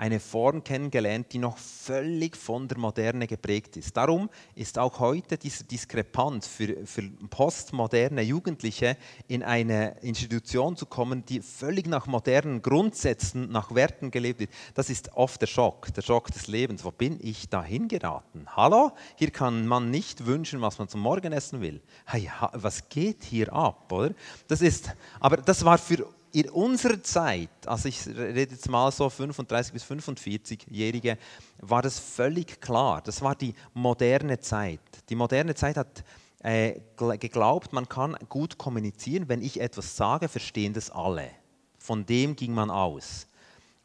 eine 0.02 0.20
Form 0.20 0.64
kennengelernt, 0.64 1.28
die 1.32 1.38
noch 1.38 1.60
völlig 1.60 2.36
von 2.36 2.68
der 2.68 2.80
Moderne 2.80 3.28
geprägt 3.28 3.78
ist. 3.78 3.96
Darum 3.96 4.32
ist 4.56 4.80
auch 4.80 4.98
heute 4.98 5.38
diese 5.38 5.64
Diskrepanz 5.64 6.48
für, 6.48 6.88
für 6.88 7.04
postmoderne 7.30 8.24
Jugendliche 8.24 8.98
in 9.28 9.44
eine 9.44 10.00
Institution 10.02 10.76
zu 10.76 10.88
kommen, 10.88 11.24
die 11.26 11.40
völlig 11.40 11.86
nach 11.86 12.08
modernen 12.08 12.64
Grundsätzen, 12.64 13.52
nach 13.52 13.76
Werten 13.76 14.10
gelebt 14.10 14.40
wird. 14.40 14.50
Das 14.74 14.90
ist 14.90 15.14
oft 15.14 15.40
der 15.40 15.46
Schock, 15.46 15.94
der 15.94 16.02
Schock 16.02 16.32
des 16.32 16.48
Lebens. 16.48 16.84
Wo 16.84 16.90
bin 16.90 17.20
ich 17.22 17.48
da 17.50 17.64
hingeraten? 17.64 18.48
Hallo? 18.56 18.94
Hier 19.18 19.30
kann 19.30 19.68
man 19.68 19.92
nicht 19.92 20.26
wünschen, 20.26 20.62
was 20.62 20.80
man 20.80 20.88
zum 20.88 21.02
Morgen 21.02 21.32
essen 21.32 21.62
will. 21.62 21.80
Hey, 22.08 22.28
was 22.54 22.90
geht 22.90 23.24
hier 23.24 23.54
ab, 23.54 23.92
oder? 23.92 24.16
Das 24.48 24.62
ist, 24.62 24.96
aber 25.20 25.38
das 25.38 25.64
war 25.64 25.78
für 25.78 26.08
in 26.34 26.50
unserer 26.50 27.02
Zeit, 27.04 27.50
also 27.66 27.90
ich 27.90 28.08
rede 28.08 28.54
jetzt 28.54 28.70
mal 28.70 28.92
so 28.92 29.10
35 29.10 29.74
bis 29.74 29.84
45-Jährige, 29.84 31.18
war 31.60 31.82
das 31.82 32.00
völlig 32.00 32.62
klar. 32.62 33.02
Das 33.02 33.22
war 33.22 33.36
die 33.36 33.54
moderne 33.74 34.40
Zeit. 34.40 34.80
Die 35.10 35.16
moderne 35.16 35.56
Zeit 35.56 35.78
hat 35.78 36.04
äh, 36.44 36.80
geglaubt, 37.20 37.74
man 37.74 37.88
kann 37.88 38.18
gut 38.30 38.58
kommunizieren. 38.58 39.30
Wenn 39.30 39.42
ich 39.42 39.60
etwas 39.60 39.96
sage, 39.96 40.28
verstehen 40.28 40.74
das 40.74 40.90
alle. 40.90 41.30
Von 41.78 42.06
dem 42.06 42.36
ging 42.36 42.54
man 42.54 42.70
aus. 42.70 43.28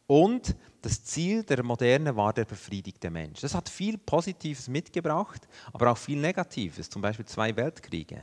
Und 0.06 0.54
das 0.82 1.04
Ziel 1.04 1.42
der 1.42 1.64
Moderne 1.64 2.14
war 2.14 2.32
der 2.32 2.44
befriedigte 2.44 3.10
Mensch. 3.10 3.40
Das 3.40 3.54
hat 3.54 3.68
viel 3.68 3.98
Positives 3.98 4.68
mitgebracht, 4.68 5.48
aber 5.72 5.90
auch 5.90 5.98
viel 5.98 6.20
Negatives, 6.20 6.88
zum 6.88 7.02
Beispiel 7.02 7.26
zwei 7.26 7.56
Weltkriege. 7.56 8.22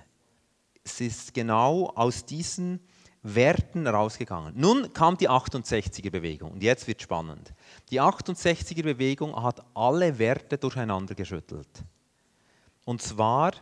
Es 0.84 1.02
ist 1.02 1.34
genau 1.34 1.92
aus 1.96 2.26
diesen 2.26 2.80
Werten 3.24 3.88
rausgegangen. 3.88 4.54
Nun 4.56 4.92
kam 4.92 5.18
die 5.18 5.30
68er 5.30 6.12
Bewegung 6.12 6.52
und 6.52 6.62
jetzt 6.62 6.88
wird 6.88 7.02
spannend. 7.02 7.54
Die 7.90 8.02
68er 8.02 8.84
Bewegung 8.84 9.42
hat 9.42 9.64
alle 9.74 10.20
Werte 10.20 10.58
durcheinander 10.58 11.16
geschüttelt. 11.16 11.70
Und 12.84 13.02
zwar 13.02 13.54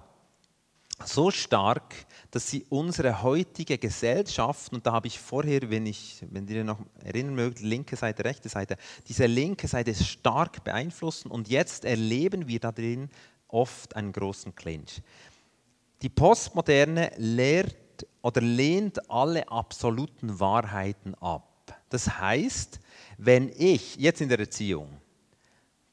so 1.06 1.32
stark, 1.32 1.96
dass 2.32 2.50
sie 2.50 2.66
unsere 2.70 3.22
heutige 3.22 3.78
Gesellschaft, 3.78 4.72
und 4.74 4.86
da 4.86 4.94
habe 4.94 5.08
ich 5.08 5.20
vorher, 5.20 5.70
wenn, 5.70 5.86
ich, 5.86 6.24
wenn 6.30 6.48
ihr 6.48 6.64
noch 6.64 6.80
erinnern 7.04 7.36
mögt, 7.36 7.62
linke 7.62 7.96
Seite, 7.96 8.26
rechte 8.26 8.50
Seite, 8.50 8.78
diese 9.08 9.26
linke 9.26 9.68
Seite 9.68 9.94
stark 9.96 10.64
beeinflussen 10.64 11.30
und 11.30 11.50
jetzt 11.50 11.86
erleben 11.86 12.48
wir 12.48 12.60
da 12.60 12.72
drin 12.72 13.10
oft 13.48 13.96
einen 13.96 14.12
großen 14.12 14.56
Clinch. 14.56 15.02
Die 16.02 16.10
Postmoderne 16.10 17.12
lehrt 17.18 17.76
oder 18.22 18.42
lehnt 18.42 19.10
alle 19.10 19.48
absoluten 19.50 20.40
Wahrheiten 20.40 21.16
ab. 21.16 21.48
Das 21.90 22.20
heißt, 22.20 22.80
wenn 23.18 23.52
ich, 23.58 23.98
jetzt 23.98 24.22
in 24.22 24.30
der 24.30 24.40
Erziehung, 24.40 24.90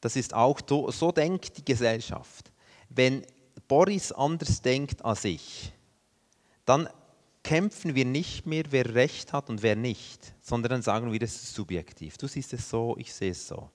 das 0.01 0.17
ist 0.17 0.35
auch, 0.35 0.61
so 0.91 1.13
denkt 1.13 1.57
die 1.57 1.65
Gesellschaft, 1.65 2.53
wenn 2.89 3.25
Boris 3.67 4.13
anders 4.13 4.63
denkt 4.63 5.05
als 5.05 5.25
ich, 5.25 5.73
dann 6.65 6.89
kämpfen 7.43 7.95
wir 7.95 8.05
nicht 8.05 8.47
mehr, 8.47 8.65
wer 8.71 8.95
recht 8.95 9.33
hat 9.33 9.49
und 9.49 9.63
wer 9.63 9.77
nicht, 9.77 10.35
sondern 10.41 10.71
dann 10.71 10.83
sagen 10.83 11.11
wir, 11.11 11.19
das 11.19 11.35
ist 11.35 11.55
subjektiv. 11.55 12.19
Du 12.19 12.27
siehst 12.27 12.53
es 12.53 12.69
so, 12.69 12.97
ich 12.99 13.13
sehe 13.13 13.31
es 13.31 13.49
so. 13.49 13.71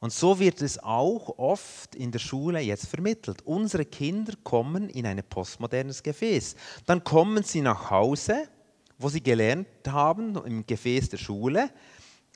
Und 0.00 0.12
so 0.12 0.38
wird 0.38 0.62
es 0.62 0.78
auch 0.78 1.38
oft 1.38 1.96
in 1.96 2.12
der 2.12 2.20
Schule 2.20 2.60
jetzt 2.60 2.86
vermittelt. 2.86 3.42
Unsere 3.44 3.84
Kinder 3.84 4.32
kommen 4.44 4.88
in 4.88 5.06
ein 5.06 5.20
postmodernes 5.28 6.02
Gefäß. 6.02 6.54
Dann 6.86 7.02
kommen 7.02 7.42
sie 7.42 7.60
nach 7.60 7.90
Hause, 7.90 8.48
wo 8.96 9.08
sie 9.08 9.22
gelernt 9.22 9.66
haben, 9.88 10.36
im 10.44 10.64
Gefäß 10.64 11.08
der 11.08 11.18
Schule. 11.18 11.70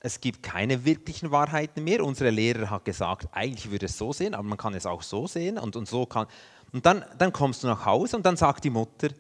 Es 0.01 0.21
gibt 0.21 0.43
keine 0.43 0.85
wirklichen 0.85 1.31
Wahrheiten 1.31 1.85
mehr. 1.85 2.05
Unsere 2.05 2.31
Lehrer 2.31 2.71
hat 2.71 2.85
gesagt, 2.85 3.29
eigentlich 3.31 3.71
würde 3.71 3.87
es 3.87 3.97
so 3.97 4.13
sehen, 4.13 4.35
aber 4.35 4.43
man 4.43 4.59
kann 4.59 4.75
es 4.75 4.85
auch 4.85 5.03
so 5.03 5.29
sehen 5.29 5.57
und, 5.59 5.77
und 5.77 5.89
so 5.89 6.07
kann. 6.07 6.27
Und 6.73 6.85
dann, 6.85 7.05
dann 7.19 7.33
kommst 7.33 7.63
du 7.63 7.69
nach 7.69 7.87
Hause 7.87 8.17
und 8.17 8.27
dann 8.27 8.37
sagt 8.37 8.65
die 8.65 8.71
Mutter, 8.71 9.11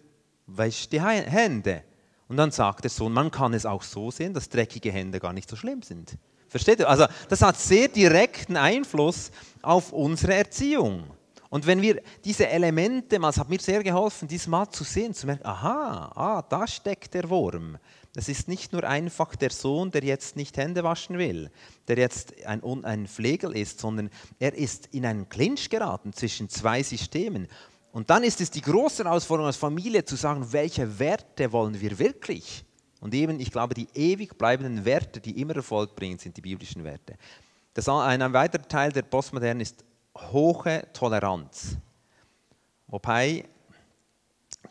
wäsch 0.46 0.88
die 0.88 1.00
Hände. 1.00 1.84
Und 2.26 2.36
dann 2.36 2.50
sagt 2.50 2.82
der 2.82 2.90
Sohn, 2.90 3.12
man 3.12 3.30
kann 3.30 3.54
es 3.54 3.66
auch 3.66 3.82
so 3.82 4.10
sehen, 4.10 4.34
dass 4.34 4.48
dreckige 4.48 4.90
Hände 4.90 5.20
gar 5.20 5.32
nicht 5.32 5.48
so 5.48 5.54
schlimm 5.54 5.82
sind. 5.82 6.16
Versteht 6.52 6.80
ihr? 6.80 6.88
Also 6.88 7.06
das 7.30 7.40
hat 7.40 7.58
sehr 7.58 7.88
direkten 7.88 8.58
Einfluss 8.58 9.30
auf 9.62 9.90
unsere 9.90 10.34
Erziehung. 10.34 11.04
Und 11.48 11.66
wenn 11.66 11.80
wir 11.80 12.02
diese 12.26 12.46
Elemente, 12.46 13.18
es 13.26 13.38
hat 13.38 13.48
mir 13.48 13.58
sehr 13.58 13.82
geholfen, 13.82 14.28
diesmal 14.28 14.68
zu 14.68 14.84
sehen, 14.84 15.14
zu 15.14 15.26
merken, 15.26 15.46
aha, 15.46 16.12
ah, 16.14 16.42
da 16.42 16.66
steckt 16.66 17.14
der 17.14 17.30
Wurm. 17.30 17.78
Das 18.12 18.28
ist 18.28 18.48
nicht 18.48 18.74
nur 18.74 18.84
einfach 18.84 19.34
der 19.34 19.50
Sohn, 19.50 19.90
der 19.90 20.04
jetzt 20.04 20.36
nicht 20.36 20.58
Hände 20.58 20.84
waschen 20.84 21.16
will, 21.16 21.50
der 21.88 21.96
jetzt 21.96 22.34
ein, 22.44 22.62
ein 22.84 23.06
Pflegel 23.06 23.56
ist, 23.56 23.80
sondern 23.80 24.10
er 24.38 24.52
ist 24.52 24.88
in 24.92 25.06
einen 25.06 25.30
Clinch 25.30 25.70
geraten 25.70 26.12
zwischen 26.12 26.50
zwei 26.50 26.82
Systemen. 26.82 27.48
Und 27.92 28.10
dann 28.10 28.24
ist 28.24 28.42
es 28.42 28.50
die 28.50 28.60
große 28.60 29.04
Herausforderung 29.04 29.46
als 29.46 29.56
Familie 29.56 30.04
zu 30.04 30.16
sagen, 30.16 30.52
welche 30.52 30.98
Werte 30.98 31.50
wollen 31.50 31.80
wir 31.80 31.98
wirklich? 31.98 32.62
Und 33.02 33.12
eben, 33.14 33.40
ich 33.40 33.50
glaube, 33.50 33.74
die 33.74 33.88
ewig 33.94 34.38
bleibenden 34.38 34.84
Werte, 34.84 35.20
die 35.20 35.40
immer 35.40 35.56
Erfolg 35.56 35.96
bringen, 35.96 36.20
sind 36.20 36.36
die 36.36 36.40
biblischen 36.40 36.84
Werte. 36.84 37.16
Das, 37.74 37.88
ein, 37.88 38.32
weiterer 38.32 38.62
Teil 38.62 38.92
der 38.92 39.02
Postmoderne 39.02 39.60
ist 39.60 39.84
hohe 40.16 40.86
Toleranz. 40.92 41.76
Wobei 42.86 43.44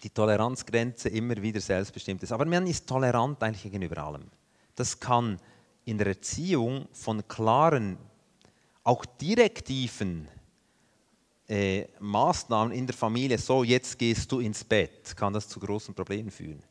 die 0.01 0.09
Toleranzgrenze 0.09 1.09
immer 1.09 1.35
wieder 1.41 1.59
selbstbestimmt 1.59 2.23
ist. 2.23 2.31
Aber 2.31 2.45
man 2.45 2.65
ist 2.67 2.87
tolerant 2.87 3.43
eigentlich 3.43 3.63
gegenüber 3.63 3.97
allem. 3.97 4.23
Das 4.75 4.97
kann 4.97 5.37
in 5.83 5.97
der 5.97 6.07
Erziehung 6.07 6.87
von 6.93 7.27
klaren, 7.27 7.97
auch 8.85 9.03
direktiven 9.03 10.29
äh, 11.49 11.85
Maßnahmen 11.99 12.73
in 12.73 12.87
der 12.87 12.95
Familie, 12.95 13.37
so 13.37 13.65
jetzt 13.65 13.99
gehst 13.99 14.31
du 14.31 14.39
ins 14.39 14.63
Bett, 14.63 15.17
kann 15.17 15.33
das 15.33 15.49
zu 15.49 15.59
großen 15.59 15.93
Problemen 15.93 16.31
führen. 16.31 16.63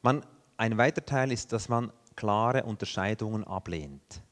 Man 0.00 0.24
ein 0.56 0.78
weiterer 0.78 1.04
Teil 1.04 1.32
ist, 1.32 1.52
dass 1.52 1.68
man 1.68 1.92
klare 2.14 2.64
Unterscheidungen 2.64 3.44
ablehnt. 3.44 4.22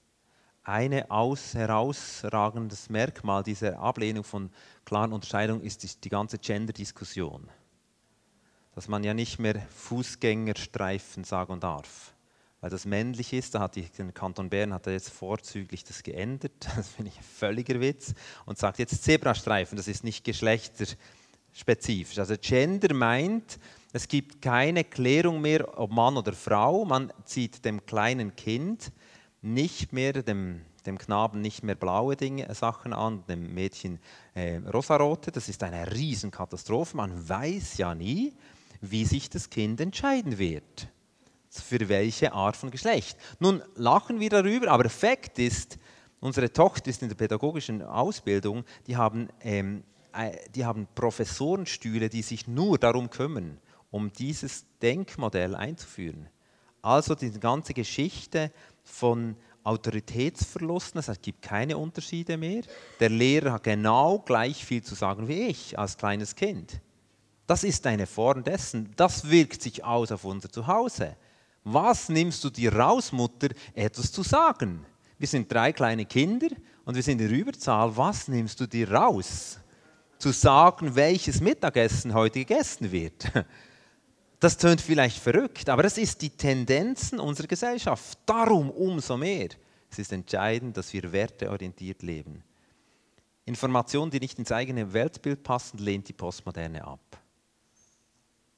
Ein 0.63 0.93
herausragendes 0.93 2.89
Merkmal 2.89 3.43
dieser 3.43 3.79
Ablehnung 3.79 4.25
von 4.25 4.51
klaren 4.87 5.13
Unterscheidungen 5.13 5.63
ist 5.63 6.05
die 6.05 6.09
ganze 6.09 6.39
Gender-Diskussion. 6.39 7.51
Dass 8.75 8.89
man 8.89 9.05
ja 9.05 9.13
nicht 9.13 9.39
mehr 9.39 9.61
Fußgängerstreifen 9.71 11.25
sagen 11.25 11.61
darf. 11.61 12.15
Weil 12.63 12.71
das 12.71 12.87
männlich 12.87 13.35
ist, 13.35 13.55
da 13.55 13.61
hat 13.61 13.77
die, 13.77 13.83
der 13.83 14.11
Kanton 14.13 14.49
Bern 14.49 14.73
hat 14.73 14.87
jetzt 14.87 15.11
vorzüglich 15.11 15.85
das 15.85 16.03
geändert, 16.03 16.53
das 16.77 16.89
finde 16.89 17.11
ich 17.11 17.19
ein 17.19 17.23
völliger 17.23 17.79
Witz, 17.79 18.15
und 18.47 18.57
sagt 18.57 18.79
jetzt 18.79 19.05
Zebrastreifen, 19.05 19.77
das 19.77 19.87
ist 19.87 20.03
nicht 20.03 20.25
geschlechterspezifisch. 21.55 22.19
Also 22.19 22.35
Gender 22.41 22.95
meint, 22.95 23.59
es 23.93 24.09
gibt 24.09 24.43
keine 24.43 24.85
Klärung 24.85 25.41
mehr, 25.41 25.79
ob 25.79 25.93
Mann 25.93 26.17
oder 26.17 26.33
Frau. 26.33 26.85
Man 26.85 27.13
zieht 27.25 27.65
dem 27.65 27.85
kleinen 27.87 28.35
Kind 28.35 28.91
nicht 29.41 29.93
mehr, 29.93 30.13
dem, 30.13 30.63
dem 30.85 30.99
Knaben 30.99 31.41
nicht 31.41 31.63
mehr 31.63 31.77
blaue 31.77 32.17
Dinge, 32.17 32.53
Sachen 32.55 32.93
an, 32.93 33.25
dem 33.29 33.55
Mädchen 33.55 34.01
äh, 34.35 34.57
rosarote. 34.73 35.31
Das 35.31 35.49
ist 35.49 35.63
eine 35.63 35.93
Riesenkatastrophe. 35.93 36.97
Man 36.97 37.29
weiß 37.29 37.79
ja 37.79 37.95
nie, 37.95 38.33
wie 38.81 39.05
sich 39.05 39.31
das 39.31 39.49
Kind 39.49 39.81
entscheiden 39.81 40.39
wird. 40.39 40.89
Für 41.51 41.89
welche 41.89 42.33
Art 42.33 42.57
von 42.57 42.73
Geschlecht. 42.73 43.17
Nun 43.39 43.63
lachen 43.77 44.19
wir 44.19 44.29
darüber, 44.29 44.73
aber 44.73 44.91
Fakt 44.91 45.39
ist, 45.39 45.79
unsere 46.19 46.53
Tochter 46.53 46.91
ist 46.91 47.01
in 47.03 47.09
der 47.09 47.15
pädagogischen 47.15 47.81
Ausbildung, 47.81 48.65
die 48.89 48.97
haben, 48.97 49.29
ähm, 49.41 49.79
äh, 49.79 49.94
die 50.55 50.65
haben 50.65 50.87
Professorenstühle, 50.95 52.09
die 52.09 52.23
sich 52.23 52.47
nur 52.47 52.79
darum 52.79 53.11
kümmern 53.11 53.59
um 53.95 54.13
dieses 54.13 54.65
Denkmodell 54.83 55.55
einzuführen. 55.55 56.29
Also 56.83 57.15
die 57.15 57.31
ganze 57.39 57.73
Geschichte 57.75 58.51
von 58.83 59.37
Autoritätsverlusten, 59.63 60.99
es 60.99 61.23
gibt 61.23 61.43
keine 61.43 61.79
Unterschiede 61.79 62.37
mehr. 62.37 62.63
Der 62.99 63.09
Lehrer 63.09 63.53
hat 63.53 63.63
genau 63.63 64.19
gleich 64.19 64.65
viel 64.65 64.83
zu 64.83 64.97
sagen 64.97 65.29
wie 65.29 65.47
ich 65.47 65.79
als 65.79 65.97
kleines 65.97 66.35
Kind. 66.35 66.81
Das 67.47 67.63
ist 67.63 67.87
eine 67.87 68.09
Form 68.09 68.43
dessen. 68.43 68.91
Das 68.97 69.31
wirkt 69.31 69.63
sich 69.63 69.85
aus 69.85 70.11
auf 70.11 70.25
unser 70.25 70.51
Zuhause. 70.51 71.17
Was 71.63 72.09
nimmst 72.09 72.43
du 72.43 72.51
dir 72.51 72.75
raus, 72.75 73.13
Mutter, 73.13 73.49
etwas 73.75 74.11
zu 74.11 74.25
sagen? 74.25 74.85
Wir 75.19 75.29
sind 75.29 75.51
drei 75.53 75.73
kleine 75.73 76.05
Kinder 76.05 76.49
und 76.85 76.97
wir 76.97 77.03
sind 77.03 77.21
in 77.21 77.29
der 77.29 77.39
Überzahl. 77.39 77.97
Was 77.97 78.27
nimmst 78.27 78.59
du 78.59 78.67
dir 78.67 78.91
raus? 78.91 79.61
Zu 80.25 80.33
sagen, 80.33 80.97
welches 80.97 81.43
Mittagessen 81.43 82.15
heute 82.15 82.39
gegessen 82.39 82.91
wird. 82.91 83.31
Das 84.41 84.57
tönt 84.57 84.81
vielleicht 84.81 85.19
verrückt, 85.19 85.69
aber 85.69 85.83
das 85.83 85.99
ist 85.99 86.21
die 86.23 86.31
Tendenzen 86.31 87.21
unserer 87.21 87.47
Gesellschaft. 87.47 88.19
Darum 88.27 88.71
umso 88.71 89.19
mehr. 89.19 89.49
Es 89.91 89.99
ist 89.99 90.13
entscheidend, 90.13 90.77
dass 90.79 90.93
wir 90.95 91.13
werteorientiert 91.13 92.03
leben. 92.03 92.43
Informationen, 93.45 94.11
die 94.11 94.21
nicht 94.21 94.39
ins 94.39 94.51
eigene 94.51 94.95
Weltbild 94.95 95.43
passen, 95.43 95.77
lehnt 95.79 96.09
die 96.09 96.15
Postmoderne 96.15 96.83
ab. 96.87 97.19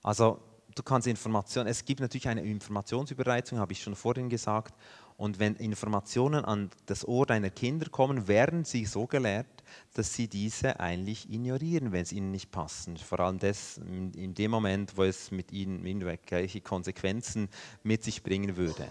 Also 0.04 0.40
du 0.72 0.84
kannst 0.84 1.08
Informationen, 1.08 1.68
es 1.68 1.84
gibt 1.84 2.00
natürlich 2.00 2.28
eine 2.28 2.42
Informationsüberreizung, 2.42 3.58
habe 3.58 3.72
ich 3.72 3.82
schon 3.82 3.96
vorhin 3.96 4.28
gesagt, 4.28 4.72
und 5.16 5.38
wenn 5.38 5.56
Informationen 5.56 6.44
an 6.44 6.70
das 6.86 7.06
Ohr 7.06 7.24
deiner 7.24 7.48
Kinder 7.48 7.88
kommen, 7.88 8.28
werden 8.28 8.64
sie 8.64 8.84
so 8.84 9.06
gelehrt, 9.06 9.46
dass 9.94 10.12
sie 10.12 10.28
diese 10.28 10.78
eigentlich 10.78 11.30
ignorieren, 11.30 11.92
wenn 11.92 12.04
sie 12.04 12.16
ihnen 12.16 12.30
nicht 12.30 12.50
passen. 12.50 12.98
Vor 12.98 13.20
allem 13.20 13.38
das 13.38 13.78
in 13.78 14.34
dem 14.34 14.50
Moment, 14.50 14.96
wo 14.96 15.04
es 15.04 15.30
mit 15.30 15.52
ihnen 15.52 15.86
irgendwelche 15.86 16.60
Konsequenzen 16.60 17.48
mit 17.82 18.04
sich 18.04 18.22
bringen 18.22 18.56
würde. 18.56 18.88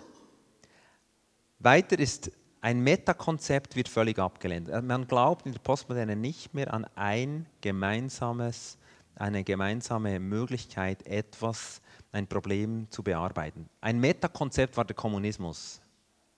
Weiter 1.59 1.99
ist 1.99 2.31
ein 2.61 2.79
Metakonzept 2.79 3.75
wird 3.75 3.88
völlig 3.88 4.17
abgelehnt. 4.17 4.69
Man 4.83 5.07
glaubt 5.07 5.45
in 5.45 5.51
der 5.51 5.59
Postmoderne 5.59 6.15
nicht 6.15 6.55
mehr 6.55 6.73
an 6.73 6.85
ein 6.95 7.45
gemeinsames 7.61 8.79
eine 9.17 9.45
gemeinsame 9.45 10.19
Möglichkeit, 10.19 11.07
etwas, 11.07 11.81
ein 12.11 12.27
Problem 12.27 12.88
zu 12.89 13.01
bearbeiten. 13.01 13.69
Ein 13.79 13.99
Metakonzept 13.99 14.75
war 14.75 14.83
der 14.83 14.95
Kommunismus 14.95 15.79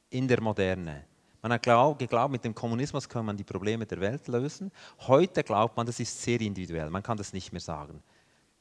in 0.10 0.28
der 0.28 0.42
Moderne. 0.42 1.06
Man 1.42 1.54
hat 1.54 1.64
geglaubt, 1.64 2.32
mit 2.32 2.44
dem 2.44 2.56
Kommunismus 2.56 3.08
kann 3.08 3.26
man 3.26 3.38
die 3.38 3.44
Probleme 3.44 3.86
der 3.86 4.02
Welt 4.02 4.28
lösen. 4.28 4.72
Heute 5.08 5.44
glaubt 5.44 5.78
man, 5.78 5.86
das 5.86 6.00
ist 6.00 6.22
sehr 6.22 6.42
individuell. 6.42 6.90
Man 6.90 7.04
kann 7.04 7.18
das 7.18 7.34
nicht 7.34 7.52
mehr 7.52 7.62
sagen. 7.62 8.02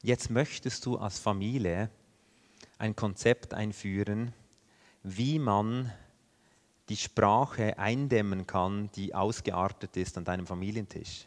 Jetzt 0.02 0.30
möchtest 0.30 0.84
du 0.86 0.98
als 0.98 1.18
Familie 1.18 1.90
ein 2.78 2.94
Konzept 2.94 3.54
einführen, 3.54 4.32
wie 5.02 5.38
man 5.38 5.92
die 6.88 6.96
Sprache 6.96 7.78
eindämmen 7.78 8.46
kann, 8.46 8.90
die 8.92 9.14
ausgeartet 9.14 9.96
ist 9.96 10.16
an 10.18 10.24
deinem 10.24 10.46
Familientisch. 10.46 11.26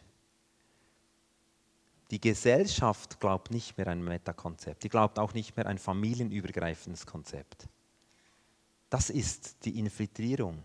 Die 2.10 2.20
Gesellschaft 2.20 3.20
glaubt 3.20 3.50
nicht 3.50 3.76
mehr 3.76 3.88
ein 3.88 4.02
Metakonzept. 4.02 4.82
Die 4.82 4.88
glaubt 4.88 5.18
auch 5.18 5.34
nicht 5.34 5.56
mehr 5.56 5.66
ein 5.66 5.78
familienübergreifendes 5.78 7.06
Konzept. 7.06 7.68
Das 8.90 9.08
ist 9.08 9.64
die 9.64 9.78
Infiltrierung. 9.78 10.62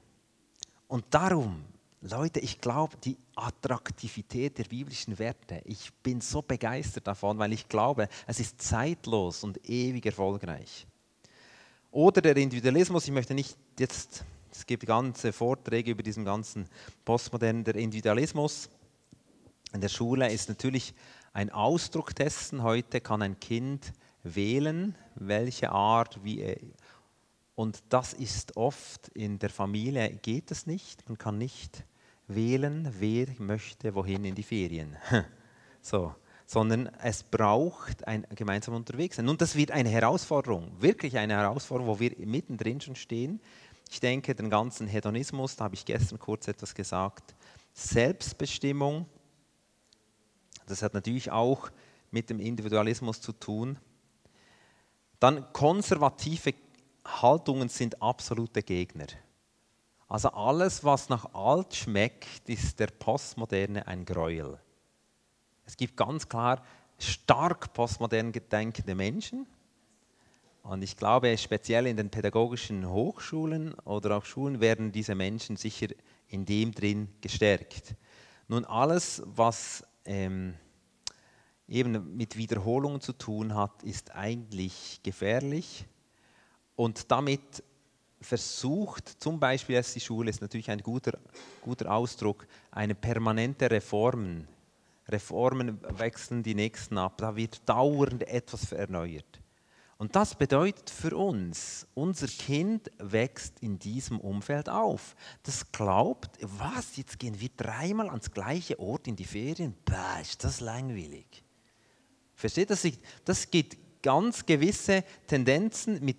Und 0.88 1.06
darum, 1.12 1.64
Leute, 2.02 2.40
ich 2.40 2.60
glaube, 2.60 2.98
die 3.04 3.18
Attraktivität 3.36 4.58
der 4.58 4.66
biblischen 4.66 5.18
Werte, 5.18 5.62
ich 5.66 5.94
bin 6.04 6.22
so 6.22 6.42
begeistert 6.42 7.08
davon, 7.08 7.38
weil 7.38 7.54
ich 7.54 7.68
glaube, 7.68 8.10
es 8.28 8.40
ist 8.40 8.62
zeitlos 8.62 9.44
und 9.44 9.70
ewig 9.70 10.06
erfolgreich. 10.06 10.86
Oder 11.92 12.22
der 12.22 12.36
Individualismus, 12.36 13.06
ich 13.06 13.14
möchte 13.14 13.34
nicht 13.34 13.56
jetzt, 13.80 14.26
es 14.52 14.66
gibt 14.66 14.86
ganze 14.86 15.32
Vorträge 15.32 15.92
über 15.92 16.04
diesen 16.04 16.26
ganzen 16.26 16.68
Postmodernen, 17.06 17.64
der 17.64 17.76
Individualismus 17.76 18.70
in 19.76 19.82
der 19.82 19.90
Schule 19.90 20.32
ist 20.32 20.48
natürlich 20.48 20.94
ein 21.34 21.50
Ausdruck 21.50 22.16
dessen. 22.16 22.64
Heute 22.64 23.02
kann 23.02 23.22
ein 23.22 23.40
Kind 23.40 23.92
wählen, 24.24 24.96
welche 25.16 25.70
Art, 25.70 26.24
wie 26.24 26.40
er 26.40 26.58
und 27.56 27.84
das 27.90 28.14
ist 28.14 28.58
oft 28.58 29.08
in 29.10 29.40
der 29.40 29.50
Familie 29.50 30.10
geht 30.22 30.52
es 30.52 30.68
nicht. 30.68 31.08
Man 31.08 31.18
kann 31.18 31.38
nicht 31.38 31.86
wählen, 32.28 32.94
wer 33.00 33.28
möchte 33.38 33.96
wohin 33.96 34.26
in 34.26 34.36
die 34.36 34.44
Ferien. 34.44 34.98
so, 35.82 36.14
sondern 36.46 36.88
es 37.02 37.24
braucht 37.24 38.06
ein 38.08 38.28
gemeinsam 38.36 38.76
unterwegs 38.76 39.16
sein. 39.16 39.30
Und 39.30 39.42
das 39.42 39.56
wird 39.56 39.72
eine 39.72 39.90
Herausforderung, 39.90 40.70
wirklich 40.80 41.18
eine 41.18 41.36
Herausforderung, 41.36 41.96
wo 41.96 42.00
wir 42.00 42.14
mittendrin 42.26 42.82
schon 42.82 42.96
stehen. 42.96 43.40
Ich 43.90 44.00
denke, 44.00 44.36
den 44.36 44.50
ganzen 44.50 44.88
Hedonismus, 44.88 45.56
da 45.56 45.66
habe 45.66 45.76
ich 45.76 45.86
gestern 45.86 46.20
kurz 46.20 46.48
etwas 46.48 46.76
gesagt, 46.76 47.36
Selbstbestimmung, 47.74 49.06
das 50.68 50.82
hat 50.82 50.94
natürlich 50.94 51.32
auch 51.32 51.70
mit 52.12 52.30
dem 52.30 52.40
Individualismus 52.40 53.22
zu 53.22 53.32
tun. 53.32 53.78
Dann 55.20 55.52
konservative 55.54 56.54
Haltungen 57.06 57.70
sind 57.70 58.02
absolute 58.02 58.64
Gegner. 58.64 59.08
Also 60.08 60.30
alles, 60.30 60.84
was 60.84 61.10
nach 61.10 61.34
alt 61.34 61.76
schmeckt, 61.76 62.48
ist 62.48 62.80
der 62.80 62.88
Postmoderne 62.88 63.88
ein 63.88 64.06
Gräuel. 64.06 64.60
Es 65.66 65.78
gibt 65.78 65.98
ganz 65.98 66.28
klar 66.28 66.64
stark 66.98 67.74
postmodern 67.74 68.32
gedenkende 68.32 68.96
Menschen. 68.96 69.48
Und 70.64 70.82
ich 70.82 70.98
glaube, 70.98 71.38
speziell 71.38 71.88
in 71.88 71.98
den 71.98 72.10
pädagogischen 72.10 72.90
Hochschulen 72.90 73.74
oder 73.82 74.18
auch 74.18 74.26
Schulen 74.26 74.60
werden 74.60 74.92
diese 74.92 75.14
Menschen 75.14 75.58
sicher 75.58 75.88
in 76.28 76.46
dem 76.46 76.72
drin 76.72 77.10
gestärkt. 77.22 77.96
Nun, 78.48 78.66
alles, 78.66 79.22
was 79.26 79.84
ähm, 80.06 80.56
eben 81.68 82.16
mit 82.16 82.38
Wiederholungen 82.38 83.02
zu 83.02 83.14
tun 83.14 83.54
hat, 83.54 83.84
ist 83.84 84.16
eigentlich 84.16 85.02
gefährlich 85.04 85.86
und 86.76 87.12
damit 87.12 87.64
versucht, 88.22 89.08
zum 89.22 89.40
Beispiel 89.40 89.78
als 89.78 89.94
die 89.94 90.00
Schule 90.00 90.30
ist 90.30 90.42
natürlich 90.42 90.70
ein 90.70 90.80
guter, 90.80 91.18
guter 91.62 91.92
Ausdruck, 91.92 92.48
eine 92.72 92.96
permanente 92.96 93.70
Reformen. 93.70 94.48
Reformen 95.08 95.80
wechseln 95.98 96.42
die 96.42 96.56
nächsten 96.56 96.98
ab, 96.98 97.18
da 97.18 97.36
wird 97.36 97.62
dauernd 97.70 98.28
etwas 98.28 98.72
erneuert. 98.72 99.42
Und 99.98 100.16
das 100.16 100.36
bedeutet 100.36 100.90
für 100.90 101.16
uns, 101.16 101.88
unser 101.94 102.28
Kind 102.28 102.92
wächst 102.98 103.60
in 103.62 103.80
diesem 103.80 104.20
Umfeld 104.20 104.68
auf. 104.68 105.16
Das 105.44 105.72
glaubt, 105.72 106.38
was, 106.42 106.98
jetzt 106.98 107.18
gehen 107.18 107.40
wir 107.40 107.50
dreimal 107.56 108.10
ans 108.10 108.32
gleiche 108.32 108.78
Ort 108.80 109.08
in 109.08 109.16
die 109.16 109.24
Ferien? 109.24 109.74
Bah, 109.86 110.20
ist 110.20 110.44
das 110.44 110.60
langweilig. 110.60 111.46
Versteht 112.34 112.72
das? 112.72 112.86
Das 113.24 113.50
gibt 113.50 113.78
ganz 114.02 114.46
gewisse 114.46 115.06
Tendenzen 115.28 116.04
mit 116.04 116.18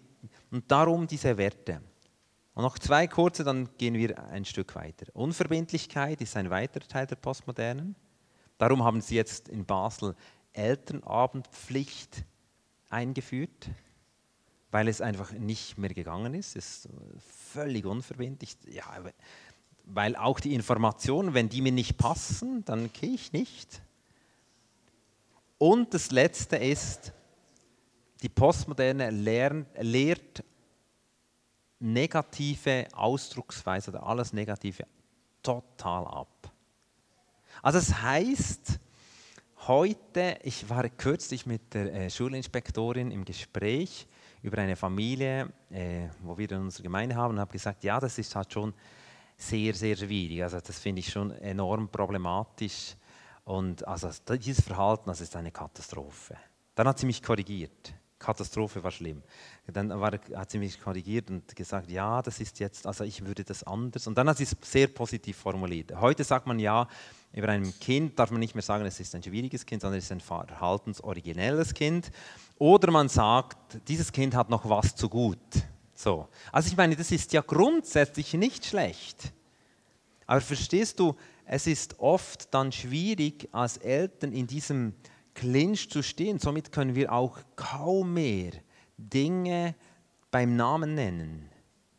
und 0.50 0.70
darum 0.70 1.06
diese 1.06 1.36
Werte. 1.36 1.80
Und 2.54 2.62
noch 2.62 2.78
zwei 2.78 3.06
kurze, 3.06 3.44
dann 3.44 3.68
gehen 3.76 3.94
wir 3.94 4.18
ein 4.30 4.44
Stück 4.44 4.74
weiter. 4.74 5.06
Unverbindlichkeit 5.14 6.20
ist 6.22 6.36
ein 6.36 6.50
weiterer 6.50 6.86
Teil 6.88 7.06
der 7.06 7.16
Postmodernen. 7.16 7.94
Darum 8.56 8.82
haben 8.82 9.02
sie 9.02 9.14
jetzt 9.14 9.48
in 9.48 9.66
Basel 9.66 10.14
Elternabendpflicht 10.54 12.24
eingeführt, 12.88 13.68
weil 14.70 14.88
es 14.88 15.02
einfach 15.02 15.32
nicht 15.32 15.76
mehr 15.76 15.92
gegangen 15.92 16.32
ist. 16.32 16.56
Es 16.56 16.86
ist 16.86 16.88
völlig 17.52 17.84
unverbindlich. 17.84 18.56
Ja, 18.66 18.84
weil 19.84 20.16
auch 20.16 20.40
die 20.40 20.54
Informationen, 20.54 21.34
wenn 21.34 21.48
die 21.48 21.60
mir 21.60 21.72
nicht 21.72 21.98
passen, 21.98 22.64
dann 22.64 22.90
gehe 22.92 23.14
ich 23.14 23.32
nicht. 23.32 23.82
Und 25.58 25.94
das 25.94 26.10
Letzte 26.10 26.56
ist, 26.56 27.12
die 28.22 28.28
Postmoderne 28.28 29.10
lernt, 29.10 29.68
lehrt 29.78 30.42
negative 31.78 32.86
Ausdrucksweise 32.92 33.90
oder 33.90 34.06
alles 34.06 34.32
Negative 34.32 34.84
total 35.42 36.06
ab. 36.06 36.50
Also 37.62 37.78
es 37.78 38.02
heißt, 38.02 38.78
heute, 39.66 40.38
ich 40.42 40.68
war 40.68 40.88
kürzlich 40.88 41.46
mit 41.46 41.74
der 41.74 41.92
äh, 41.92 42.10
Schulinspektorin 42.10 43.10
im 43.10 43.24
Gespräch 43.24 44.06
über 44.42 44.58
eine 44.58 44.76
Familie, 44.76 45.52
äh, 45.70 46.08
wo 46.22 46.36
wir 46.38 46.50
in 46.50 46.60
unserer 46.62 46.84
Gemeinde 46.84 47.16
haben, 47.16 47.34
und 47.34 47.40
habe 47.40 47.52
gesagt, 47.52 47.84
ja, 47.84 47.98
das 47.98 48.18
ist 48.18 48.34
halt 48.34 48.52
schon 48.52 48.74
sehr, 49.36 49.74
sehr 49.74 49.96
schwierig. 49.96 50.42
Also 50.42 50.60
das 50.60 50.78
finde 50.78 51.00
ich 51.00 51.10
schon 51.10 51.32
enorm 51.32 51.88
problematisch. 51.88 52.96
Und 53.44 53.86
also 53.86 54.10
dieses 54.36 54.64
Verhalten, 54.64 55.04
das 55.06 55.20
ist 55.20 55.36
eine 55.36 55.50
Katastrophe. 55.50 56.36
Dann 56.74 56.88
hat 56.88 56.98
sie 56.98 57.06
mich 57.06 57.22
korrigiert. 57.22 57.94
Katastrophe 58.18 58.82
war 58.82 58.90
schlimm. 58.90 59.22
Dann 59.66 59.90
war, 60.00 60.12
hat 60.34 60.50
sie 60.50 60.58
mich 60.58 60.80
korrigiert 60.80 61.28
und 61.30 61.54
gesagt, 61.54 61.90
ja, 61.90 62.22
das 62.22 62.40
ist 62.40 62.58
jetzt, 62.60 62.86
also 62.86 63.04
ich 63.04 63.24
würde 63.26 63.44
das 63.44 63.62
anders. 63.62 64.06
Und 64.06 64.16
dann 64.16 64.28
hat 64.28 64.38
sie 64.38 64.44
es 64.44 64.56
sehr 64.62 64.86
positiv 64.86 65.36
formuliert. 65.36 65.92
Heute 66.00 66.24
sagt 66.24 66.46
man 66.46 66.58
ja, 66.58 66.88
über 67.32 67.48
ein 67.48 67.78
Kind 67.78 68.18
darf 68.18 68.30
man 68.30 68.40
nicht 68.40 68.54
mehr 68.54 68.62
sagen, 68.62 68.86
es 68.86 68.98
ist 69.00 69.14
ein 69.14 69.22
schwieriges 69.22 69.66
Kind, 69.66 69.82
sondern 69.82 69.98
es 69.98 70.04
ist 70.04 70.12
ein 70.12 70.20
verhaltensoriginelles 70.20 71.74
Kind. 71.74 72.10
Oder 72.58 72.90
man 72.90 73.08
sagt, 73.08 73.78
dieses 73.88 74.10
Kind 74.10 74.34
hat 74.34 74.48
noch 74.48 74.68
was 74.68 74.96
zu 74.96 75.08
gut. 75.08 75.38
So. 75.94 76.28
Also 76.52 76.68
ich 76.68 76.76
meine, 76.76 76.96
das 76.96 77.10
ist 77.10 77.32
ja 77.32 77.42
grundsätzlich 77.42 78.32
nicht 78.34 78.64
schlecht. 78.64 79.32
Aber 80.26 80.40
verstehst 80.40 80.98
du, 80.98 81.14
es 81.44 81.66
ist 81.66 82.00
oft 82.00 82.52
dann 82.52 82.72
schwierig, 82.72 83.48
als 83.52 83.76
Eltern 83.76 84.32
in 84.32 84.46
diesem 84.46 84.94
Clinch 85.36 85.90
zu 85.90 86.02
stehen. 86.02 86.38
Somit 86.38 86.72
können 86.72 86.94
wir 86.94 87.12
auch 87.12 87.38
kaum 87.54 88.14
mehr 88.14 88.52
Dinge 88.96 89.74
beim 90.30 90.56
Namen 90.56 90.94
nennen. 90.94 91.48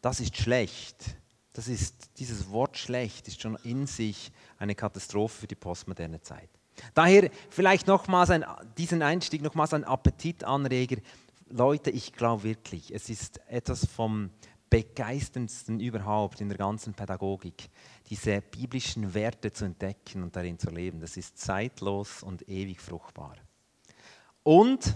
Das 0.01 0.19
ist 0.19 0.35
schlecht. 0.35 1.15
Das 1.53 1.67
ist, 1.67 2.19
dieses 2.19 2.49
Wort 2.51 2.77
schlecht 2.77 3.27
ist 3.27 3.41
schon 3.41 3.55
in 3.63 3.87
sich 3.87 4.31
eine 4.57 4.75
Katastrophe 4.75 5.41
für 5.41 5.47
die 5.47 5.55
postmoderne 5.55 6.21
Zeit. 6.21 6.49
Daher 6.93 7.31
vielleicht 7.49 7.87
nochmals 7.87 8.29
ein, 8.29 8.45
diesen 8.77 9.01
Einstieg 9.01 9.41
nochmals 9.41 9.73
ein 9.73 9.83
Appetitanreger. 9.83 10.97
Leute, 11.49 11.89
ich 11.91 12.13
glaube 12.13 12.43
wirklich, 12.43 12.93
es 12.93 13.09
ist 13.09 13.39
etwas 13.47 13.85
vom 13.85 14.29
begeisterndsten 14.69 15.79
überhaupt 15.79 16.41
in 16.41 16.49
der 16.49 16.57
ganzen 16.57 16.93
Pädagogik, 16.93 17.69
diese 18.09 18.41
biblischen 18.41 19.13
Werte 19.13 19.51
zu 19.51 19.65
entdecken 19.65 20.23
und 20.23 20.35
darin 20.35 20.57
zu 20.57 20.69
leben. 20.69 20.99
Das 20.99 21.17
ist 21.17 21.37
zeitlos 21.37 22.23
und 22.23 22.47
ewig 22.47 22.79
fruchtbar. 22.79 23.35
Und 24.43 24.95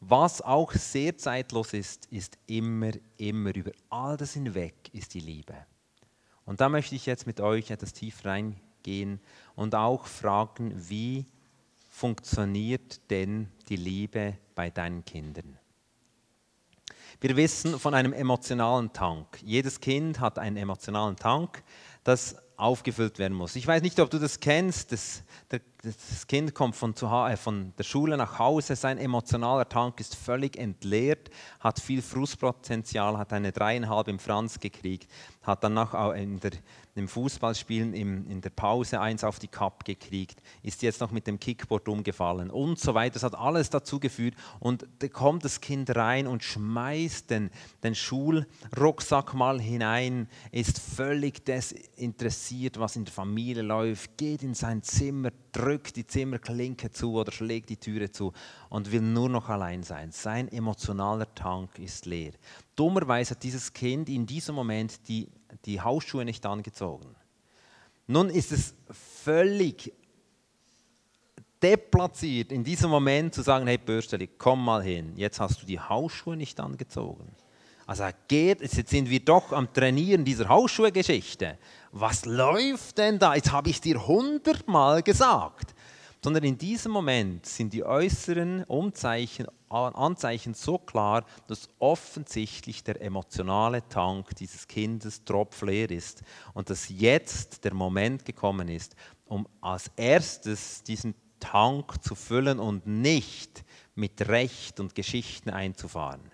was 0.00 0.40
auch 0.42 0.72
sehr 0.72 1.16
zeitlos 1.16 1.72
ist, 1.72 2.06
ist 2.06 2.38
immer, 2.46 2.92
immer 3.18 3.54
über 3.54 3.72
all 3.88 4.16
das 4.16 4.34
hinweg 4.34 4.74
ist 4.92 5.14
die 5.14 5.20
Liebe. 5.20 5.54
Und 6.44 6.60
da 6.60 6.68
möchte 6.68 6.94
ich 6.94 7.06
jetzt 7.06 7.26
mit 7.26 7.40
euch 7.40 7.70
etwas 7.70 7.92
tief 7.92 8.24
reingehen 8.24 9.20
und 9.54 9.74
auch 9.74 10.06
fragen, 10.06 10.72
wie 10.88 11.26
funktioniert 11.88 13.10
denn 13.10 13.48
die 13.68 13.76
Liebe 13.76 14.38
bei 14.54 14.70
deinen 14.70 15.04
Kindern? 15.04 15.58
Wir 17.20 17.36
wissen 17.36 17.78
von 17.78 17.92
einem 17.92 18.14
emotionalen 18.14 18.92
Tank. 18.94 19.26
Jedes 19.44 19.80
Kind 19.80 20.20
hat 20.20 20.38
einen 20.38 20.56
emotionalen 20.56 21.16
Tank, 21.16 21.62
das 22.04 22.36
aufgefüllt 22.60 23.18
werden 23.18 23.36
muss. 23.36 23.56
Ich 23.56 23.66
weiß 23.66 23.82
nicht, 23.82 23.98
ob 24.00 24.10
du 24.10 24.18
das 24.18 24.38
kennst. 24.38 24.92
Das, 24.92 25.22
das 25.48 26.26
Kind 26.26 26.54
kommt 26.54 26.76
von, 26.76 26.94
äh, 26.94 27.36
von, 27.36 27.72
der 27.76 27.84
Schule 27.84 28.16
nach 28.16 28.38
Hause, 28.38 28.76
sein 28.76 28.98
emotionaler 28.98 29.68
Tank 29.68 29.98
ist 29.98 30.14
völlig 30.14 30.58
entleert, 30.58 31.30
hat 31.58 31.80
viel 31.80 32.02
Frustpotenzial, 32.02 33.16
hat 33.16 33.32
eine 33.32 33.50
dreieinhalb 33.50 34.08
im 34.08 34.18
Franz 34.18 34.60
gekriegt, 34.60 35.10
hat 35.42 35.64
dann 35.64 35.78
auch 35.78 36.12
in 36.12 36.38
der, 36.40 36.52
im 37.00 37.08
Fußballspielen 37.08 37.94
im, 37.94 38.30
in 38.30 38.40
der 38.40 38.50
Pause 38.50 39.00
eins 39.00 39.24
auf 39.24 39.38
die 39.38 39.48
Kapp 39.48 39.84
gekriegt, 39.84 40.40
ist 40.62 40.82
jetzt 40.82 41.00
noch 41.00 41.10
mit 41.10 41.26
dem 41.26 41.40
Kickboard 41.40 41.88
umgefallen 41.88 42.50
und 42.50 42.78
so 42.78 42.94
weiter. 42.94 43.14
Das 43.14 43.24
hat 43.24 43.34
alles 43.34 43.70
dazu 43.70 43.98
geführt 43.98 44.34
und 44.60 44.86
da 45.00 45.08
kommt 45.08 45.44
das 45.44 45.60
Kind 45.60 45.96
rein 45.96 46.26
und 46.26 46.44
schmeißt 46.44 47.30
den, 47.30 47.50
den 47.82 47.94
Schulrucksack 47.94 49.34
mal 49.34 49.60
hinein, 49.60 50.28
ist 50.52 50.78
völlig 50.78 51.44
desinteressiert, 51.44 52.78
was 52.78 52.94
in 52.96 53.06
der 53.06 53.14
Familie 53.14 53.62
läuft, 53.62 54.16
geht 54.16 54.42
in 54.42 54.54
sein 54.54 54.82
Zimmer, 54.82 55.30
drückt 55.52 55.96
die 55.96 56.06
Zimmerklinke 56.06 56.92
zu 56.92 57.14
oder 57.14 57.32
schlägt 57.32 57.70
die 57.70 57.78
Türe 57.78 58.12
zu 58.12 58.32
und 58.68 58.92
will 58.92 59.00
nur 59.00 59.28
noch 59.28 59.48
allein 59.48 59.82
sein. 59.82 60.12
Sein 60.12 60.48
emotionaler 60.48 61.34
Tank 61.34 61.78
ist 61.78 62.06
leer. 62.06 62.32
Dummerweise 62.76 63.34
hat 63.34 63.42
dieses 63.42 63.72
Kind 63.72 64.08
in 64.08 64.26
diesem 64.26 64.54
Moment 64.54 65.08
die, 65.08 65.28
die 65.64 65.80
Hausschuhe 65.80 66.24
nicht 66.24 66.44
angezogen. 66.46 67.14
Nun 68.06 68.28
ist 68.28 68.52
es 68.52 68.74
völlig 69.22 69.92
deplatziert, 71.62 72.52
in 72.52 72.64
diesem 72.64 72.90
Moment 72.90 73.34
zu 73.34 73.42
sagen, 73.42 73.66
hey 73.66 73.78
Bürsteli, 73.78 74.28
komm 74.38 74.64
mal 74.64 74.82
hin, 74.82 75.12
jetzt 75.16 75.40
hast 75.40 75.62
du 75.62 75.66
die 75.66 75.78
Hausschuhe 75.78 76.36
nicht 76.36 76.58
angezogen. 76.58 77.30
Also 77.86 78.04
geht, 78.28 78.60
jetzt 78.60 78.88
sind 78.88 79.10
wir 79.10 79.20
doch 79.20 79.52
am 79.52 79.72
Trainieren 79.72 80.24
dieser 80.24 80.48
Hausschuhe-Geschichte. 80.48 81.58
Was 81.90 82.24
läuft 82.24 82.98
denn 82.98 83.18
da? 83.18 83.34
Jetzt 83.34 83.50
habe 83.50 83.68
ich 83.68 83.80
dir 83.80 84.06
hundertmal 84.06 85.02
gesagt 85.02 85.74
sondern 86.22 86.44
in 86.44 86.58
diesem 86.58 86.92
Moment 86.92 87.46
sind 87.46 87.72
die 87.72 87.84
äußeren 87.84 88.64
Umzeichen, 88.64 89.46
Anzeichen 89.68 90.54
so 90.54 90.78
klar, 90.78 91.24
dass 91.46 91.68
offensichtlich 91.78 92.82
der 92.82 93.00
emotionale 93.00 93.86
Tank 93.88 94.34
dieses 94.36 94.66
Kindes 94.66 95.24
tropfleer 95.24 95.90
ist 95.90 96.22
und 96.54 96.68
dass 96.70 96.88
jetzt 96.88 97.64
der 97.64 97.72
Moment 97.72 98.24
gekommen 98.24 98.68
ist, 98.68 98.96
um 99.26 99.46
als 99.60 99.90
erstes 99.96 100.82
diesen 100.82 101.14
Tank 101.38 102.02
zu 102.02 102.14
füllen 102.14 102.58
und 102.58 102.86
nicht 102.86 103.64
mit 103.94 104.28
Recht 104.28 104.80
und 104.80 104.94
Geschichten 104.94 105.50
einzufahren. 105.50 106.32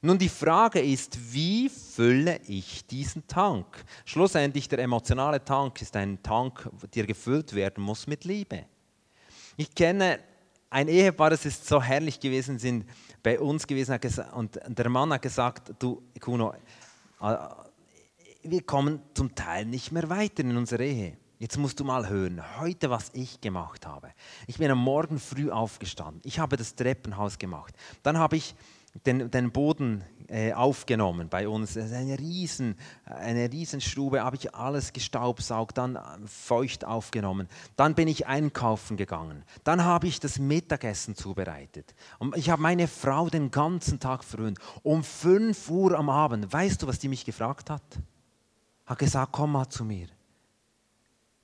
Nun, 0.00 0.18
die 0.18 0.28
Frage 0.28 0.80
ist, 0.80 1.32
wie 1.32 1.68
fülle 1.68 2.40
ich 2.48 2.86
diesen 2.86 3.26
Tank? 3.28 3.84
Schlussendlich, 4.04 4.68
der 4.68 4.80
emotionale 4.80 5.44
Tank 5.44 5.80
ist 5.80 5.94
ein 5.96 6.20
Tank, 6.22 6.68
der 6.94 7.06
gefüllt 7.06 7.54
werden 7.54 7.84
muss 7.84 8.08
mit 8.08 8.24
Liebe. 8.24 8.66
Ich 9.56 9.74
kenne 9.74 10.18
ein 10.70 10.88
Ehepaar, 10.88 11.30
das 11.30 11.44
ist 11.44 11.66
so 11.66 11.82
herrlich 11.82 12.18
gewesen, 12.18 12.58
sind 12.58 12.86
bei 13.22 13.38
uns 13.38 13.66
gewesen 13.66 13.98
und 14.34 14.58
der 14.66 14.88
Mann 14.88 15.12
hat 15.12 15.22
gesagt, 15.22 15.72
du 15.78 16.02
Kuno, 16.20 16.54
äh, 17.20 17.36
wir 18.44 18.62
kommen 18.62 19.00
zum 19.14 19.34
Teil 19.34 19.66
nicht 19.66 19.92
mehr 19.92 20.08
weiter 20.08 20.42
in 20.42 20.56
unserer 20.56 20.80
Ehe. 20.80 21.16
Jetzt 21.38 21.58
musst 21.58 21.78
du 21.80 21.84
mal 21.84 22.08
hören, 22.08 22.40
heute 22.60 22.88
was 22.88 23.10
ich 23.14 23.40
gemacht 23.40 23.86
habe. 23.86 24.12
Ich 24.46 24.58
bin 24.58 24.70
am 24.70 24.78
Morgen 24.78 25.18
früh 25.18 25.50
aufgestanden. 25.50 26.20
Ich 26.24 26.38
habe 26.38 26.56
das 26.56 26.74
Treppenhaus 26.74 27.38
gemacht. 27.38 27.74
Dann 28.02 28.16
habe 28.16 28.36
ich 28.36 28.54
den, 29.06 29.30
den 29.30 29.52
Boden 29.52 30.04
äh, 30.28 30.52
aufgenommen 30.52 31.28
bei 31.28 31.48
uns. 31.48 31.76
Eine 31.76 32.18
riesen, 32.18 32.76
eine 33.04 33.50
Riesenstube, 33.50 34.22
habe 34.22 34.36
ich 34.36 34.54
alles 34.54 34.92
gestaubsaugt, 34.92 35.78
dann 35.78 35.96
äh, 35.96 36.00
feucht 36.26 36.84
aufgenommen. 36.84 37.48
Dann 37.76 37.94
bin 37.94 38.08
ich 38.08 38.26
einkaufen 38.26 38.96
gegangen. 38.96 39.44
Dann 39.64 39.84
habe 39.84 40.06
ich 40.06 40.20
das 40.20 40.38
Mittagessen 40.38 41.16
zubereitet. 41.16 41.94
Und 42.18 42.36
ich 42.36 42.50
habe 42.50 42.62
meine 42.62 42.88
Frau 42.88 43.28
den 43.28 43.50
ganzen 43.50 44.00
Tag 44.00 44.24
verwöhnt. 44.24 44.58
Um 44.82 45.04
5 45.04 45.70
Uhr 45.70 45.98
am 45.98 46.08
Abend, 46.08 46.52
weißt 46.52 46.82
du, 46.82 46.86
was 46.86 46.98
die 46.98 47.08
mich 47.08 47.24
gefragt 47.24 47.70
hat? 47.70 47.82
Hat 48.86 48.98
gesagt, 48.98 49.32
komm 49.32 49.52
mal 49.52 49.68
zu 49.68 49.84
mir. 49.84 50.08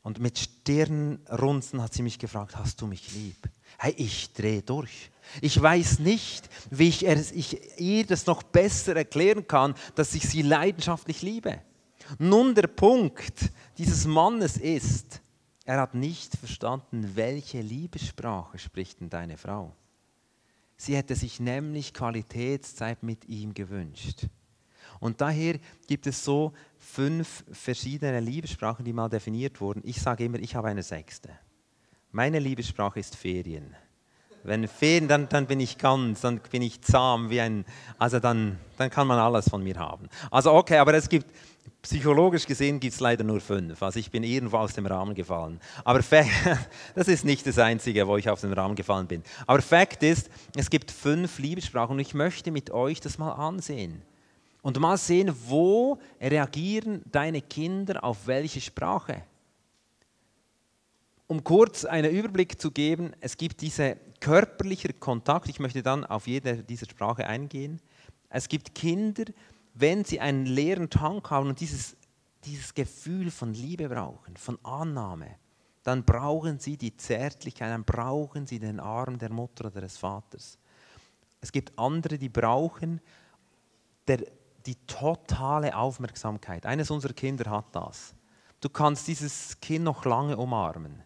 Und 0.03 0.21
mit 0.21 0.39
Stirnrunzen 0.39 1.83
hat 1.83 1.93
sie 1.93 2.03
mich 2.03 2.19
gefragt, 2.19 2.57
hast 2.57 2.81
du 2.81 2.87
mich 2.87 3.13
lieb? 3.13 3.37
Hey, 3.77 3.95
ich 3.99 4.33
drehe 4.33 4.63
durch. 4.63 5.11
Ich 5.41 5.61
weiß 5.61 5.99
nicht, 6.01 6.49
wie 6.71 6.89
ich, 6.89 7.05
ich 7.05 7.81
ihr 7.81 8.07
das 8.07 8.27
noch 8.27 8.43
besser 8.43 8.97
erklären 8.97 9.47
kann, 9.47 9.75
dass 9.95 10.15
ich 10.15 10.23
sie 10.23 10.43
leidenschaftlich 10.43 11.23
liebe. 11.23 11.61
Nun 12.19 12.55
der 12.55 12.69
Punkt 12.69 13.51
dieses 13.77 14.07
Mannes 14.07 14.57
ist, 14.57 15.21
er 15.65 15.81
hat 15.81 15.95
nicht 15.95 16.35
verstanden, 16.37 17.13
welche 17.15 17.61
Liebessprache 17.61 18.59
spricht 18.59 19.01
denn 19.01 19.11
deine 19.11 19.37
Frau. 19.37 19.75
Sie 20.79 20.97
hätte 20.97 21.15
sich 21.15 21.41
nämlich 21.41 21.93
Qualitätszeit 21.93 23.03
mit 23.03 23.27
ihm 23.29 23.53
gewünscht. 23.53 24.29
Und 25.01 25.21
daher 25.21 25.59
gibt 25.87 26.07
es 26.07 26.25
so 26.25 26.53
fünf 26.79 27.45
verschiedene 27.53 28.21
Liebessprachen, 28.21 28.85
die 28.85 28.93
mal 28.93 29.09
definiert 29.09 29.61
wurden. 29.61 29.83
Ich 29.85 30.01
sage 30.01 30.25
immer, 30.25 30.39
ich 30.39 30.55
habe 30.55 30.69
eine 30.69 30.83
sechste. 30.83 31.31
Meine 32.11 32.39
Liebessprache 32.39 32.99
ist 32.99 33.15
Ferien. 33.15 33.77
Wenn 34.49 34.67
Ferien, 34.67 35.09
dann, 35.09 35.29
dann 35.29 35.47
bin 35.47 35.61
ich 35.61 35.79
ganz, 35.79 36.23
dann 36.23 36.41
bin 36.51 36.63
ich 36.63 36.81
zahm 36.83 37.31
wie 37.31 37.41
ein, 37.41 37.65
also 37.99 38.19
dann, 38.19 38.59
dann 38.77 38.91
kann 38.91 39.07
man 39.07 39.19
alles 39.19 39.49
von 39.49 39.63
mir 39.63 39.77
haben. 39.77 40.09
Also 40.31 40.53
okay, 40.53 40.79
aber 40.79 40.95
es 40.95 41.09
gibt, 41.09 41.27
psychologisch 41.83 42.47
gesehen 42.47 42.81
gibt 42.81 42.95
es 42.95 43.01
leider 43.01 43.25
nur 43.25 43.41
fünf. 43.41 43.83
Also 43.83 43.99
ich 43.99 44.11
bin 44.11 44.23
irgendwo 44.23 44.59
aus 44.59 44.75
dem 44.75 44.87
Rahmen 44.87 45.15
gefallen. 45.15 45.61
Aber 45.85 46.01
das 46.95 47.09
ist 47.09 47.25
nicht 47.25 47.47
das 47.47 47.59
Einzige, 47.59 48.07
wo 48.07 48.17
ich 48.17 48.29
aus 48.29 48.41
dem 48.41 48.53
Rahmen 48.53 48.75
gefallen 48.75 49.07
bin. 49.07 49.23
Aber 49.47 49.63
Fakt 49.63 50.03
ist, 50.03 50.31
es 50.57 50.71
gibt 50.71 50.91
fünf 50.91 51.39
Liebessprachen 51.39 51.95
und 51.95 52.01
ich 52.01 52.15
möchte 52.15 52.51
mit 52.51 52.71
euch 52.71 53.01
das 53.01 53.19
mal 53.19 53.33
ansehen. 53.33 54.03
Und 54.63 54.79
mal 54.81 54.97
sehen, 54.97 55.35
wo 55.47 55.99
reagieren 56.21 57.03
deine 57.11 57.41
Kinder 57.41 58.03
auf 58.03 58.27
welche 58.27 58.61
Sprache. 58.61 59.23
Um 61.29 61.45
kurz 61.45 61.85
einen 61.85 62.11
Überblick 62.11 62.59
zu 62.59 62.71
geben, 62.71 63.13
es 63.21 63.37
gibt 63.37 63.61
diese 63.61 63.99
körperliche 64.19 64.95
Kontakt, 64.95 65.49
ich 65.49 65.61
möchte 65.61 65.83
dann 65.83 66.07
auf 66.07 66.27
jede 66.27 66.65
dieser 66.65 66.87
Sprache 66.87 67.27
eingehen. 67.27 67.81
Es 68.31 68.49
gibt 68.49 68.75
Kinder, 68.75 69.25
wenn 69.75 70.05
sie 70.05 70.21
einen 70.21 70.47
leeren 70.47 70.89
Tank 70.89 71.31
haben 71.31 71.51
und 71.51 71.61
dieses, 71.61 71.97
dieses 72.45 72.73
Gefühl 72.75 73.31
von 73.31 73.53
Liebe 73.53 73.91
brauchen, 73.91 74.39
von 74.39 74.59
Annahme, 74.65 75.37
dann 75.83 76.03
brauchen 76.03 76.59
sie 76.59 76.79
die 76.79 76.97
Zärtlichkeit, 76.97 77.71
dann 77.71 77.85
brauchen 77.85 78.47
sie 78.47 78.59
den 78.59 78.81
Arm 78.81 79.19
der 79.19 79.31
Mutter 79.31 79.67
oder 79.67 79.83
des 79.83 79.99
Vaters. 79.99 80.59
Es 81.43 81.53
gibt 81.53 81.79
andere, 81.79 82.17
die 82.17 82.31
brauchen 82.31 83.03
der, 84.07 84.25
die 84.65 84.77
totale 84.87 85.77
Aufmerksamkeit. 85.77 86.65
Eines 86.65 86.91
unserer 86.91 87.13
Kinder 87.13 87.51
hat 87.51 87.67
das. 87.73 88.15
Du 88.61 88.71
kannst 88.71 89.07
dieses 89.07 89.61
Kind 89.61 89.85
noch 89.85 90.07
lange 90.07 90.37
umarmen. 90.37 91.03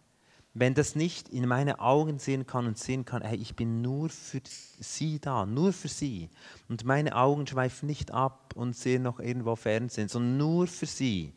Wenn 0.55 0.75
das 0.75 0.95
nicht 0.95 1.29
in 1.29 1.47
meine 1.47 1.79
Augen 1.79 2.19
sehen 2.19 2.45
kann 2.45 2.67
und 2.67 2.77
sehen 2.77 3.05
kann, 3.05 3.23
hey, 3.23 3.37
ich 3.37 3.55
bin 3.55 3.81
nur 3.81 4.09
für 4.09 4.41
sie 4.45 5.19
da, 5.19 5.47
nur 5.47 5.73
für 5.73 5.87
sie. 5.87 6.29
Und 6.69 6.85
meine 6.85 7.15
Augen 7.15 7.47
schweifen 7.47 7.87
nicht 7.87 8.11
ab 8.11 8.53
und 8.55 8.75
sehen 8.75 9.01
noch 9.01 9.19
irgendwo 9.19 9.55
Fernsehen, 9.55 10.09
sondern 10.09 10.37
nur 10.37 10.67
für 10.67 10.85
sie, 10.85 11.33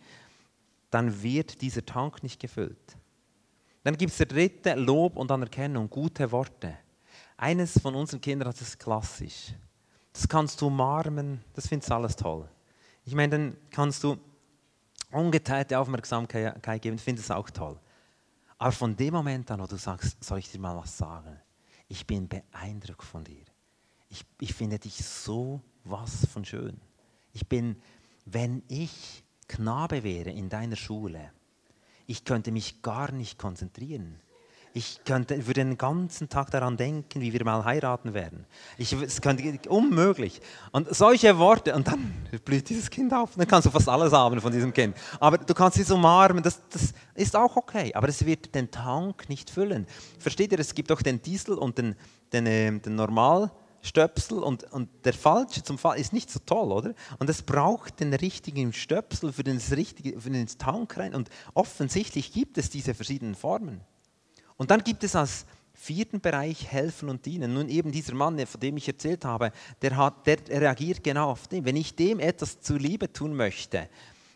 dann 0.91 1.23
wird 1.23 1.63
dieser 1.63 1.85
Tank 1.85 2.23
nicht 2.23 2.41
gefüllt. 2.41 2.97
Dann 3.85 3.97
gibt 3.97 4.13
es 4.13 4.19
der 4.19 4.27
dritte, 4.27 4.75
Lob 4.75 5.17
und 5.17 5.31
Anerkennung, 5.31 5.89
gute 5.89 6.31
Worte. 6.31 6.77
Eines 7.39 7.79
von 7.81 7.95
unseren 7.95 8.21
Kindern 8.21 8.49
hat 8.49 8.61
es 8.61 8.77
klassisch. 8.77 9.55
Das 10.13 10.29
kannst 10.29 10.61
du 10.61 10.67
umarmen, 10.67 11.43
das 11.55 11.69
findest 11.69 11.91
du 11.91 11.95
alles 11.95 12.17
toll. 12.17 12.49
Ich 13.05 13.15
meine, 13.15 13.31
dann 13.31 13.57
kannst 13.71 14.03
du 14.03 14.17
ungeteilte 15.13 15.79
Aufmerksamkeit 15.79 16.83
geben, 16.83 16.99
findest 16.99 17.31
du 17.31 17.35
auch 17.35 17.49
toll. 17.49 17.79
Aber 18.59 18.73
von 18.73 18.97
dem 18.97 19.13
Moment 19.13 19.51
an, 19.51 19.61
wo 19.61 19.67
du 19.67 19.77
sagst, 19.77 20.23
soll 20.25 20.39
ich 20.39 20.51
dir 20.51 20.59
mal 20.59 20.77
was 20.77 20.97
sagen? 20.97 21.39
Ich 21.89 22.07
bin 22.07 22.29
beeindruckt 22.29 23.05
von 23.05 23.23
dir. 23.23 23.45
Ich, 24.09 24.25
ich 24.41 24.55
finde 24.55 24.79
dich 24.79 25.05
so 25.05 25.61
was 25.85 26.27
von 26.27 26.45
schön. 26.45 26.81
Ich 27.33 27.47
bin, 27.47 27.81
wenn 28.25 28.63
ich 28.69 29.25
Knabe 29.47 30.03
wäre 30.03 30.31
in 30.31 30.49
deiner 30.49 30.77
Schule, 30.77 31.33
ich 32.07 32.25
könnte 32.25 32.51
mich 32.51 32.83
gar 32.83 33.13
nicht 33.13 33.39
konzentrieren. 33.39 34.21
Ich 34.77 35.01
könnte, 35.07 35.47
würde 35.47 35.65
den 35.65 35.79
ganzen 35.79 36.29
Tag 36.29 36.51
daran 36.51 36.77
denken, 36.77 37.23
wie 37.23 37.33
wir 37.33 37.43
mal 37.47 37.65
heiraten 37.65 38.13
werden. 38.13 38.45
Ich, 38.77 38.93
es 38.93 39.23
könnte 39.23 39.59
unmöglich. 39.71 40.43
Und 40.71 40.95
solche 40.95 41.39
Worte, 41.39 41.75
und 41.75 41.89
dann 41.89 42.13
blüht 42.45 42.69
dieses 42.69 42.91
Kind 42.91 43.15
auf. 43.15 43.37
Dann 43.37 43.49
kannst 43.49 43.65
du 43.65 43.71
fast 43.71 43.89
alles 43.89 44.13
haben 44.13 44.39
von 44.39 44.53
diesem 44.53 44.75
Kind. 44.75 44.95
Aber 45.19 45.39
du 45.39 45.55
kannst 45.55 45.79
es 45.79 45.91
umarmen, 45.91 46.43
das, 46.43 46.61
das 46.69 46.93
ist 47.15 47.35
auch 47.35 47.57
okay. 47.57 47.95
Aber 47.95 48.11
es 48.11 48.27
wird 48.27 48.55
den 48.55 48.71
Tank 48.71 49.31
nicht 49.31 49.49
füllen. 49.49 49.87
Versteht 50.19 50.53
ihr, 50.53 50.61
es 50.61 50.75
gibt 50.75 50.93
auch 50.93 51.01
den 51.01 51.23
Diesel 51.23 51.55
und 51.55 51.79
den, 51.79 51.97
den, 52.35 52.47
äh, 52.47 52.79
den 52.79 52.97
Normalstöpsel 52.97 54.41
und, 54.41 54.71
und 54.75 54.91
der 55.07 55.15
falsche 55.15 55.63
zum 55.63 55.79
Fall 55.79 55.99
ist 55.99 56.13
nicht 56.13 56.31
so 56.31 56.39
toll, 56.45 56.71
oder? 56.71 56.93
Und 57.19 57.31
es 57.31 57.43
braucht 57.43 58.01
den 58.01 58.13
richtigen 58.13 58.75
Stöpsel 58.75 59.33
für 59.33 59.43
den, 59.43 59.57
richtige, 59.57 60.21
für 60.21 60.29
den 60.29 60.47
Tank 60.47 60.99
rein. 60.99 61.15
Und 61.15 61.31
offensichtlich 61.55 62.31
gibt 62.31 62.59
es 62.59 62.69
diese 62.69 62.93
verschiedenen 62.93 63.35
Formen. 63.35 63.81
Und 64.57 64.71
dann 64.71 64.83
gibt 64.83 65.05
es 65.05 65.15
als 65.15 65.47
vierten 65.75 66.21
Bereich 66.21 66.71
helfen 66.71 67.09
und 67.09 67.27
dienen. 67.27 67.55
Nun 67.55 67.69
eben 67.69 67.93
dieser 67.93 68.15
Mann, 68.15 68.45
von 68.47 68.61
dem 68.61 68.77
ich 68.77 68.89
erzählt 68.89 69.25
habe, 69.25 69.53
der, 69.83 69.97
hat, 69.97 70.27
der 70.27 70.39
reagiert 70.49 71.05
genau 71.05 71.31
auf 71.31 71.49
den. 71.49 71.65
Wenn 71.65 71.77
ich 71.77 71.95
dem 71.95 72.19
etwas 72.19 72.61
zuliebe 72.61 73.13
tun 73.13 73.35
möchte, 73.35 73.89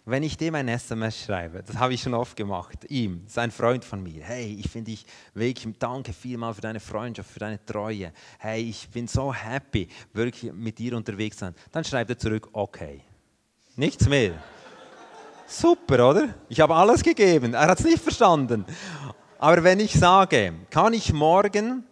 wenn 0.05 0.23
ich 0.23 0.37
dem 0.37 0.55
ein 0.55 0.69
SMS 0.69 1.25
schreibe, 1.25 1.63
das 1.63 1.77
habe 1.77 1.95
ich 1.95 2.03
schon 2.03 2.15
oft 2.15 2.37
gemacht, 2.37 2.85
ihm, 2.89 3.23
sein 3.27 3.51
Freund 3.51 3.85
von 3.85 4.03
mir, 4.03 4.25
hey, 4.25 4.57
ich 4.59 4.69
finde 4.71 4.91
dich 4.91 5.05
wirklich, 5.35 5.75
danke 5.79 6.13
vielmal 6.13 6.55
für 6.55 6.63
deine 6.63 6.81
Freundschaft, 6.81 7.31
für 7.31 7.39
deine 7.39 7.65
Treue, 7.65 8.13
hey, 8.39 8.63
ich 8.63 8.89
bin 8.89 9.07
so 9.07 9.33
happy, 9.33 9.89
wirklich 10.13 10.53
mit 10.53 10.79
dir 10.79 10.97
unterwegs 10.97 11.39
sein, 11.39 11.55
dann 11.71 11.85
schreibt 11.85 12.11
er 12.11 12.19
zurück, 12.19 12.49
okay. 12.53 13.03
Nichts 13.77 14.09
mehr. 14.09 14.33
Super, 15.47 16.11
oder? 16.11 16.35
Ich 16.49 16.61
habe 16.61 16.75
alles 16.75 17.03
gegeben, 17.03 17.55
er 17.55 17.69
hat 17.69 17.79
es 17.79 17.85
nicht 17.85 18.03
verstanden. 18.03 18.65
Aber 19.43 19.65
wenn 19.65 19.81
ich 19.81 19.95
sage, 19.95 20.53
kann 20.69 20.93
ich 20.93 21.15
morgen 21.15 21.85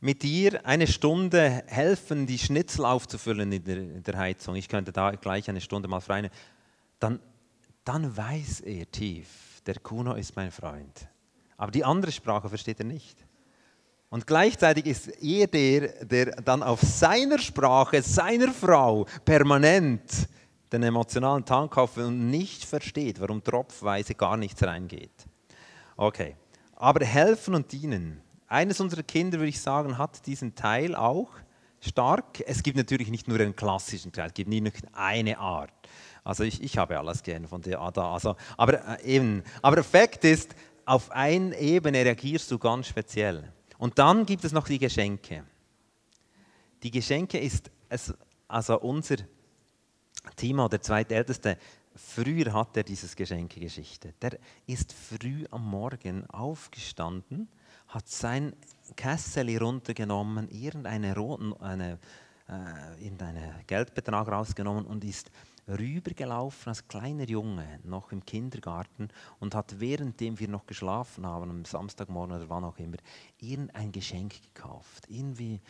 mit 0.00 0.24
dir 0.24 0.66
eine 0.66 0.88
Stunde 0.88 1.62
helfen, 1.68 2.26
die 2.26 2.38
Schnitzel 2.38 2.84
aufzufüllen 2.84 3.52
in 3.52 3.62
der, 3.62 3.76
in 3.76 4.02
der 4.02 4.18
Heizung, 4.18 4.56
ich 4.56 4.68
könnte 4.68 4.90
da 4.90 5.12
gleich 5.12 5.48
eine 5.48 5.60
Stunde 5.60 5.86
mal 5.86 6.00
frei, 6.00 6.30
dann 6.98 7.20
dann 7.84 8.16
weiß 8.16 8.60
er 8.62 8.90
tief, 8.90 9.62
der 9.66 9.78
Kuno 9.78 10.14
ist 10.14 10.34
mein 10.34 10.50
Freund. 10.50 11.08
Aber 11.56 11.70
die 11.70 11.84
andere 11.84 12.12
Sprache 12.12 12.48
versteht 12.48 12.80
er 12.80 12.86
nicht. 12.86 13.16
Und 14.08 14.26
gleichzeitig 14.26 14.86
ist 14.86 15.08
er 15.22 15.46
der, 15.46 16.04
der 16.04 16.26
dann 16.42 16.62
auf 16.62 16.80
seiner 16.80 17.38
Sprache, 17.38 18.02
seiner 18.02 18.52
Frau 18.52 19.06
permanent 19.24 20.28
den 20.72 20.82
emotionalen 20.82 21.44
Tank 21.44 21.72
kauft 21.72 21.98
und 21.98 22.30
nicht 22.30 22.64
versteht, 22.64 23.20
warum 23.20 23.42
tropfweise 23.42 24.14
gar 24.14 24.36
nichts 24.36 24.62
reingeht. 24.62 25.26
Okay, 25.96 26.34
aber 26.80 27.04
helfen 27.04 27.54
und 27.54 27.70
dienen. 27.72 28.22
Eines 28.48 28.80
unserer 28.80 29.02
Kinder, 29.02 29.38
würde 29.38 29.50
ich 29.50 29.60
sagen, 29.60 29.98
hat 29.98 30.26
diesen 30.26 30.54
Teil 30.54 30.94
auch 30.94 31.28
stark. 31.80 32.40
Es 32.46 32.62
gibt 32.62 32.76
natürlich 32.76 33.10
nicht 33.10 33.28
nur 33.28 33.38
einen 33.38 33.54
klassischen 33.54 34.12
Teil, 34.12 34.28
es 34.28 34.34
gibt 34.34 34.48
nicht 34.48 34.62
nur 34.62 34.72
eine 34.94 35.38
Art. 35.38 35.72
Also 36.24 36.42
ich, 36.42 36.62
ich 36.62 36.78
habe 36.78 36.98
alles 36.98 37.22
gern 37.22 37.46
von 37.46 37.62
der 37.62 37.80
Ada. 37.80 38.12
Also, 38.12 38.36
aber 38.56 38.98
äh, 38.98 39.04
eben, 39.04 39.42
aber 39.62 39.84
Fakt 39.84 40.24
ist, 40.24 40.54
auf 40.86 41.10
einer 41.10 41.56
Ebene 41.56 42.04
reagierst 42.04 42.50
du 42.50 42.58
ganz 42.58 42.88
speziell. 42.88 43.52
Und 43.78 43.98
dann 43.98 44.26
gibt 44.26 44.44
es 44.44 44.52
noch 44.52 44.66
die 44.66 44.78
Geschenke. 44.78 45.44
Die 46.82 46.90
Geschenke 46.90 47.38
ist, 47.38 47.70
es, 47.88 48.12
also 48.48 48.80
unser 48.80 49.16
Timo, 50.36 50.68
der 50.68 50.80
zweitälteste, 50.80 51.58
früher 51.94 52.52
hat 52.52 52.76
er 52.76 52.82
dieses 52.82 53.16
Geschenkegeschichte. 53.16 54.14
Der 54.20 54.38
ist 54.66 54.92
früh 54.92 55.44
am 55.50 55.68
Morgen 55.68 56.28
aufgestanden, 56.30 57.48
hat 57.88 58.08
sein 58.08 58.54
Kessel 58.96 59.56
runtergenommen, 59.58 60.48
irgendeinen 60.48 61.12
roten, 61.14 61.52
eine, 61.54 61.98
äh, 62.48 63.02
irgendeinen 63.04 63.66
Geldbetrag 63.66 64.28
rausgenommen 64.28 64.86
und 64.86 65.04
ist 65.04 65.30
rübergelaufen 65.68 66.70
als 66.70 66.86
kleiner 66.88 67.28
Junge, 67.28 67.80
noch 67.84 68.12
im 68.12 68.24
Kindergarten, 68.24 69.08
und 69.38 69.54
hat 69.54 69.78
währenddem 69.80 70.38
wir 70.38 70.48
noch 70.48 70.66
geschlafen 70.66 71.26
haben, 71.26 71.50
am 71.50 71.64
Samstagmorgen 71.64 72.36
oder 72.36 72.48
wann 72.48 72.64
auch 72.64 72.78
immer, 72.78 72.96
irgendein 73.38 73.92
Geschenk 73.92 74.34
gekauft. 74.42 75.04
Irgendwie 75.08 75.60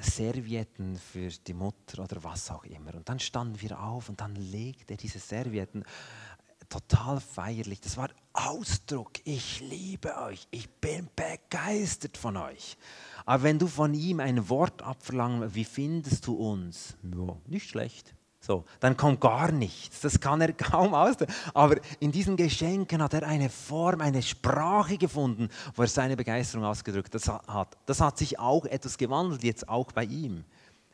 Servietten 0.00 0.96
für 0.96 1.28
die 1.28 1.54
Mutter 1.54 2.02
oder 2.02 2.22
was 2.24 2.50
auch 2.50 2.64
immer. 2.64 2.94
Und 2.94 3.08
dann 3.08 3.20
standen 3.20 3.60
wir 3.60 3.80
auf 3.82 4.08
und 4.08 4.20
dann 4.20 4.34
legte 4.34 4.94
er 4.94 4.96
diese 4.96 5.18
Servietten 5.18 5.84
total 6.68 7.20
feierlich. 7.20 7.80
Das 7.80 7.96
war 7.96 8.10
Ausdruck, 8.32 9.12
ich 9.24 9.60
liebe 9.60 10.16
euch, 10.18 10.46
ich 10.50 10.68
bin 10.68 11.08
begeistert 11.14 12.16
von 12.16 12.36
euch. 12.36 12.76
Aber 13.26 13.42
wenn 13.42 13.58
du 13.58 13.66
von 13.66 13.92
ihm 13.92 14.20
ein 14.20 14.48
Wort 14.48 14.82
abverlangen, 14.82 15.54
wie 15.54 15.64
findest 15.64 16.26
du 16.26 16.34
uns? 16.34 16.96
Ja, 17.02 17.36
nicht 17.46 17.68
schlecht. 17.68 18.14
So, 18.42 18.64
dann 18.80 18.96
kommt 18.96 19.20
gar 19.20 19.52
nichts. 19.52 20.00
Das 20.00 20.18
kann 20.18 20.40
er 20.40 20.52
kaum 20.54 20.94
ausdrücken. 20.94 21.32
Aber 21.52 21.76
in 22.00 22.10
diesen 22.10 22.36
Geschenken 22.36 23.02
hat 23.02 23.12
er 23.12 23.26
eine 23.26 23.50
Form, 23.50 24.00
eine 24.00 24.22
Sprache 24.22 24.96
gefunden, 24.96 25.48
wo 25.74 25.82
er 25.82 25.88
seine 25.88 26.16
Begeisterung 26.16 26.64
ausgedrückt 26.64 27.14
hat. 27.14 27.76
Das 27.84 28.00
hat 28.00 28.16
sich 28.16 28.38
auch 28.38 28.64
etwas 28.64 28.96
gewandelt, 28.96 29.44
jetzt 29.44 29.68
auch 29.68 29.92
bei 29.92 30.04
ihm. 30.04 30.44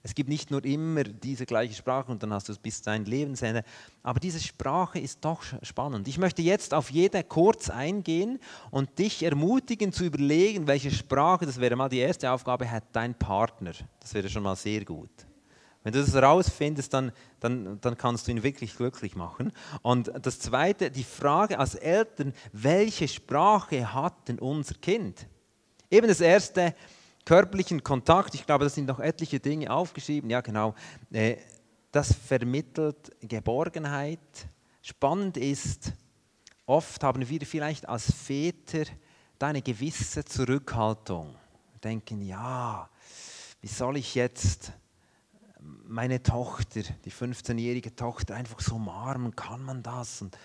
Es 0.03 0.15
gibt 0.15 0.29
nicht 0.29 0.53
nur 0.53 0.65
immer 0.65 1.03
diese 1.03 1.47
gleiche 1.47 1.75
Sprache 1.75 2.13
und 2.13 2.23
dann 2.23 2.33
hast 2.33 2.49
du 2.49 2.53
es 2.53 2.59
bis 2.59 2.81
dein 2.81 3.05
Lebensende. 3.07 3.65
Aber 4.05 4.21
diese 4.21 4.39
Sprache 4.39 5.01
ist 5.01 5.25
doch 5.25 5.43
spannend. 5.63 6.07
Ich 6.07 6.17
möchte 6.17 6.43
jetzt 6.43 6.75
auf 6.75 6.91
jede 6.91 7.25
kurz 7.25 7.71
eingehen 7.71 8.39
und 8.71 9.01
dich 9.01 9.25
ermutigen 9.25 9.93
zu 9.93 10.05
überlegen, 10.05 10.69
welche 10.69 10.93
Sprache, 10.93 11.45
das 11.45 11.61
wäre 11.61 11.75
mal 11.75 11.89
die 11.89 11.99
erste 11.99 12.31
Aufgabe, 12.31 12.71
hat 12.71 12.85
dein 12.93 13.15
Partner. 13.15 13.73
Das 13.99 14.15
wäre 14.15 14.29
schon 14.29 14.45
mal 14.45 14.55
sehr 14.55 14.85
gut. 14.85 15.11
Wenn 15.87 15.93
du 15.93 16.01
das 16.01 16.15
herausfindest, 16.15 16.93
dann, 16.93 17.13
dann, 17.39 17.81
dann 17.81 17.97
kannst 17.97 18.27
du 18.27 18.33
ihn 18.33 18.43
wirklich 18.43 18.77
glücklich 18.77 19.15
machen. 19.15 19.53
Und 19.83 20.11
das 20.21 20.41
Zweite, 20.41 20.91
die 20.91 21.05
Frage 21.05 21.61
als 21.61 21.77
Eltern, 21.77 22.35
welche 22.53 23.07
Sprache 23.07 23.95
hat 23.95 24.27
denn 24.27 24.41
unser 24.41 24.75
Kind? 24.75 25.29
Eben 25.89 26.09
das 26.09 26.21
Erste, 26.21 26.75
körperlichen 27.25 27.85
Kontakt. 27.85 28.35
Ich 28.35 28.45
glaube, 28.45 28.65
da 28.65 28.69
sind 28.69 28.87
noch 28.87 28.99
etliche 28.99 29.39
Dinge 29.39 29.71
aufgeschrieben. 29.71 30.29
Ja, 30.29 30.41
genau. 30.41 30.75
Äh, 31.13 31.37
das 31.93 32.13
vermittelt 32.13 33.13
Geborgenheit. 33.21 34.19
Spannend 34.83 35.37
ist, 35.37 35.93
oft 36.67 37.01
haben 37.05 37.29
wir 37.29 37.47
vielleicht 37.47 37.89
als 37.89 38.13
Väter 38.13 38.87
eine 39.39 39.63
gewisse 39.63 40.25
Zurückhaltung. 40.25 41.37
Wir 41.71 41.81
denken, 41.81 42.23
ja, 42.23 42.91
wie 43.61 43.69
soll 43.69 43.99
ich 43.99 44.17
jetzt 44.17 44.73
meine 45.87 46.23
Tochter, 46.23 46.83
die 47.05 47.13
15-jährige 47.13 47.95
Tochter, 47.95 48.35
einfach 48.35 48.61
so 48.61 48.77
umarmen, 48.77 49.35
kann 49.35 49.63
man 49.63 49.83
das? 49.83 50.23
Und 50.23 50.37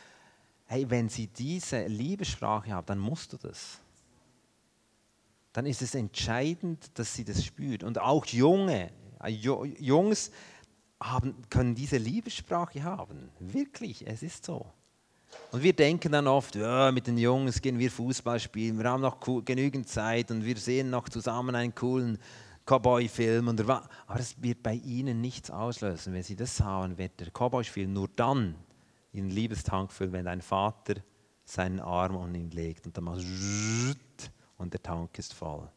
hey, 0.65 0.89
wenn 0.89 1.09
sie 1.09 1.27
diese 1.27 1.85
Liebessprache 1.87 2.73
hat, 2.73 2.89
dann 2.89 2.99
musst 2.99 3.33
du 3.33 3.37
das. 3.37 3.79
Dann 5.53 5.65
ist 5.65 5.81
es 5.81 5.95
entscheidend, 5.95 6.97
dass 6.97 7.13
sie 7.13 7.25
das 7.25 7.43
spürt. 7.43 7.83
Und 7.83 7.99
auch 7.99 8.25
Junge, 8.27 8.89
äh, 9.21 9.29
Jungs 9.29 10.31
haben, 11.01 11.35
können 11.49 11.75
diese 11.75 11.97
Liebessprache 11.97 12.83
haben. 12.83 13.29
Wirklich, 13.39 14.07
es 14.07 14.23
ist 14.23 14.45
so. 14.45 14.65
Und 15.51 15.63
wir 15.63 15.73
denken 15.73 16.11
dann 16.11 16.27
oft, 16.27 16.55
ja, 16.55 16.91
mit 16.91 17.07
den 17.07 17.17
Jungs 17.17 17.61
gehen 17.61 17.79
wir 17.79 17.91
Fußball 17.91 18.39
spielen, 18.39 18.77
wir 18.77 18.89
haben 18.89 19.01
noch 19.01 19.19
genügend 19.45 19.87
Zeit 19.87 20.31
und 20.31 20.43
wir 20.45 20.57
sehen 20.57 20.89
noch 20.89 21.09
zusammen 21.09 21.55
einen 21.55 21.73
coolen 21.73 22.17
Cowboy-Film. 22.71 23.49
Aber 23.49 23.89
das 24.07 24.41
wird 24.41 24.63
bei 24.63 24.73
ihnen 24.73 25.21
nichts 25.21 25.51
auslösen. 25.51 26.13
Wenn 26.13 26.23
sie 26.23 26.35
das 26.35 26.59
haben, 26.61 26.97
wird 26.97 27.19
der 27.19 27.27
Cowboy-Film 27.31 27.93
nur 27.93 28.07
dann 28.15 28.55
ihren 29.11 29.29
Liebestank 29.29 29.91
füllen, 29.91 30.13
wenn 30.13 30.27
ein 30.27 30.41
Vater 30.41 30.95
seinen 31.43 31.81
Arm 31.81 32.15
um 32.15 32.33
ihn 32.33 32.49
legt 32.51 32.85
und 32.85 32.95
dann 32.95 33.03
macht 33.03 34.31
und 34.57 34.73
der 34.73 34.81
Tank 34.81 35.19
ist 35.19 35.33
voll. 35.33 35.69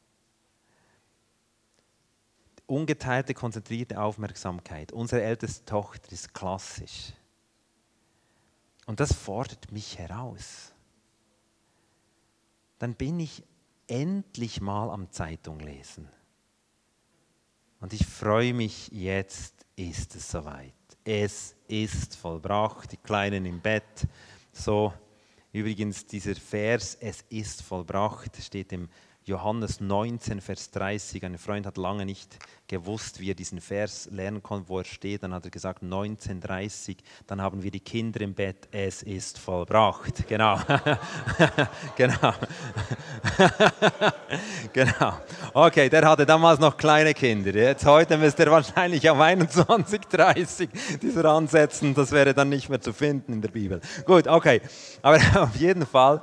Ungeteilte, 2.66 3.34
konzentrierte 3.34 4.00
Aufmerksamkeit. 4.00 4.92
Unsere 4.92 5.22
älteste 5.22 5.64
Tochter 5.64 6.12
ist 6.12 6.32
klassisch. 6.32 7.12
Und 8.86 9.00
das 9.00 9.12
fordert 9.12 9.72
mich 9.72 9.98
heraus. 9.98 10.72
Dann 12.78 12.94
bin 12.94 13.20
ich 13.20 13.42
endlich 13.86 14.60
mal 14.60 14.90
am 14.90 15.10
Zeitung 15.10 15.58
lesen. 15.58 16.08
Und 17.84 17.92
ich 17.92 18.06
freue 18.06 18.54
mich, 18.54 18.88
jetzt 18.92 19.66
ist 19.76 20.16
es 20.16 20.30
soweit. 20.30 20.72
Es 21.04 21.54
ist 21.68 22.16
vollbracht, 22.16 22.90
die 22.90 22.96
Kleinen 22.96 23.44
im 23.44 23.60
Bett. 23.60 24.08
So, 24.54 24.94
übrigens 25.52 26.06
dieser 26.06 26.34
Vers, 26.34 26.96
es 26.98 27.26
ist 27.28 27.60
vollbracht, 27.60 28.42
steht 28.42 28.72
im 28.72 28.88
Johannes 29.26 29.80
19, 29.80 30.42
Vers 30.42 30.70
30. 30.72 31.24
Ein 31.24 31.38
Freund 31.38 31.64
hat 31.64 31.78
lange 31.78 32.04
nicht 32.04 32.36
gewusst, 32.68 33.20
wie 33.20 33.30
er 33.30 33.34
diesen 33.34 33.58
Vers 33.58 34.06
lernen 34.10 34.42
konnte, 34.42 34.68
wo 34.68 34.78
er 34.78 34.84
steht. 34.84 35.22
Dann 35.22 35.32
hat 35.32 35.46
er 35.46 35.50
gesagt, 35.50 35.82
1930, 35.82 36.98
dann 37.26 37.40
haben 37.40 37.62
wir 37.62 37.70
die 37.70 37.80
Kinder 37.80 38.20
im 38.20 38.34
Bett, 38.34 38.68
es 38.70 39.02
ist 39.02 39.38
vollbracht. 39.38 40.28
Genau. 40.28 40.58
genau. 41.96 42.34
genau. 44.74 45.18
Okay, 45.54 45.88
der 45.88 46.06
hatte 46.06 46.26
damals 46.26 46.60
noch 46.60 46.76
kleine 46.76 47.14
Kinder. 47.14 47.54
Jetzt 47.54 47.86
heute 47.86 48.18
müsste 48.18 48.44
er 48.44 48.52
wahrscheinlich 48.52 49.08
auf 49.08 49.18
21, 49.18 50.02
dieser 51.00 51.24
ansetzen. 51.24 51.94
Das 51.94 52.12
wäre 52.12 52.34
dann 52.34 52.50
nicht 52.50 52.68
mehr 52.68 52.82
zu 52.82 52.92
finden 52.92 53.32
in 53.32 53.40
der 53.40 53.48
Bibel. 53.48 53.80
Gut, 54.04 54.28
okay. 54.28 54.60
Aber 55.00 55.16
auf 55.42 55.56
jeden 55.56 55.86
Fall 55.86 56.20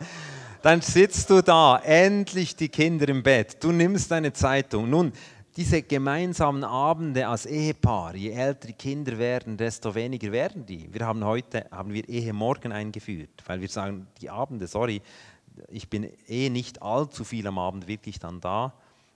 dann 0.62 0.82
sitzt 0.82 1.30
du 1.30 1.42
da, 1.42 1.78
endlich 1.84 2.56
die 2.56 2.70
Kinder 2.70 3.08
im 3.10 3.24
Bett, 3.24 3.64
du 3.64 3.72
nimmst 3.72 4.12
deine 4.12 4.32
Zeitung. 4.34 4.90
Nun, 4.90 5.12
diese 5.56 5.82
gemeinsamen 5.82 6.64
Abende 6.64 7.28
als 7.28 7.46
Ehepaar, 7.46 8.16
je 8.16 8.32
älter 8.32 8.68
die 8.68 8.74
Kinder 8.74 9.18
werden, 9.18 9.58
desto 9.58 9.94
weniger 9.94 10.32
werden 10.32 10.66
die. 10.66 10.88
Wir 10.94 11.06
haben 11.06 11.26
heute 11.26 11.66
haben 11.72 11.94
wir 11.94 12.08
Ehe 12.08 12.34
eingeführt, 12.72 13.44
weil 13.48 13.60
wir 13.60 13.68
sagen, 13.68 14.08
die 14.22 14.30
Abende, 14.30 14.68
sorry, 14.68 15.02
ich 15.70 15.90
bin 15.90 16.10
eh 16.28 16.50
nicht 16.50 16.82
allzu 16.82 17.24
viel 17.24 17.46
am 17.48 17.58
Abend 17.58 17.88
wirklich 17.88 18.20
dann 18.20 18.40
da. 18.40 18.74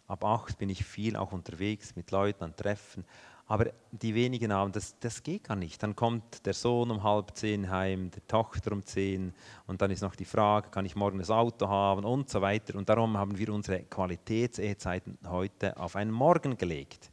Ab 0.08 0.24
acht 0.26 0.58
bin 0.58 0.70
ich 0.70 0.84
viel 0.84 1.16
auch 1.16 1.32
unterwegs 1.32 1.96
mit 1.96 2.12
Leuten 2.12 2.44
an 2.44 2.56
Treffen. 2.56 3.06
Aber 3.48 3.72
die 3.92 4.16
wenigen 4.16 4.52
Abend, 4.52 4.76
das, 4.76 4.98
das 5.00 5.22
geht 5.22 5.44
gar 5.44 5.56
nicht. 5.56 5.82
Dann 5.84 5.96
kommt 5.96 6.46
der 6.48 6.54
Sohn 6.54 6.90
um 6.90 7.04
halb 7.04 7.36
zehn 7.36 7.70
heim, 7.70 8.10
die 8.10 8.22
Tochter 8.22 8.72
um 8.72 8.84
zehn 8.84 9.34
und 9.68 9.82
dann 9.82 9.92
ist 9.92 10.02
noch 10.02 10.16
die 10.16 10.26
Frage, 10.26 10.70
kann 10.70 10.86
ich 10.86 10.96
morgen 10.96 11.20
das 11.20 11.30
Auto 11.30 11.68
haben 11.68 12.06
und 12.06 12.30
so 12.30 12.42
weiter. 12.42 12.76
Und 12.76 12.90
darum 12.90 13.18
haben 13.18 13.38
wir 13.38 13.54
unsere 13.54 13.84
Qualitätsehezeiten 13.84 15.20
heute 15.28 15.78
auf 15.78 15.96
einen 15.96 16.12
Morgen 16.12 16.58
gelegt. 16.58 17.12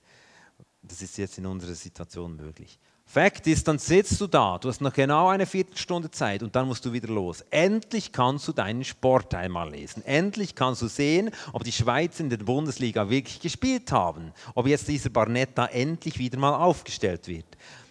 Das 0.80 1.02
ist 1.02 1.18
jetzt 1.18 1.36
in 1.36 1.46
unserer 1.46 1.74
Situation 1.74 2.34
möglich. 2.34 2.78
Fakt 3.12 3.46
ist, 3.46 3.68
dann 3.68 3.78
sitzt 3.78 4.18
du 4.22 4.26
da, 4.26 4.56
du 4.56 4.70
hast 4.70 4.80
noch 4.80 4.94
genau 4.94 5.28
eine 5.28 5.44
Viertelstunde 5.44 6.10
Zeit 6.10 6.42
und 6.42 6.56
dann 6.56 6.66
musst 6.66 6.86
du 6.86 6.94
wieder 6.94 7.08
los. 7.08 7.44
Endlich 7.50 8.10
kannst 8.10 8.48
du 8.48 8.52
deinen 8.52 8.84
Sport 8.84 9.34
einmal 9.34 9.70
lesen. 9.70 10.02
Endlich 10.06 10.54
kannst 10.54 10.80
du 10.80 10.88
sehen, 10.88 11.30
ob 11.52 11.62
die 11.62 11.72
Schweiz 11.72 12.20
in 12.20 12.30
der 12.30 12.38
Bundesliga 12.38 13.10
wirklich 13.10 13.38
gespielt 13.38 13.92
haben. 13.92 14.32
Ob 14.54 14.66
jetzt 14.66 14.88
dieser 14.88 15.10
Barnetta 15.10 15.66
endlich 15.66 16.18
wieder 16.18 16.38
mal 16.38 16.54
aufgestellt 16.54 17.28
wird 17.28 17.44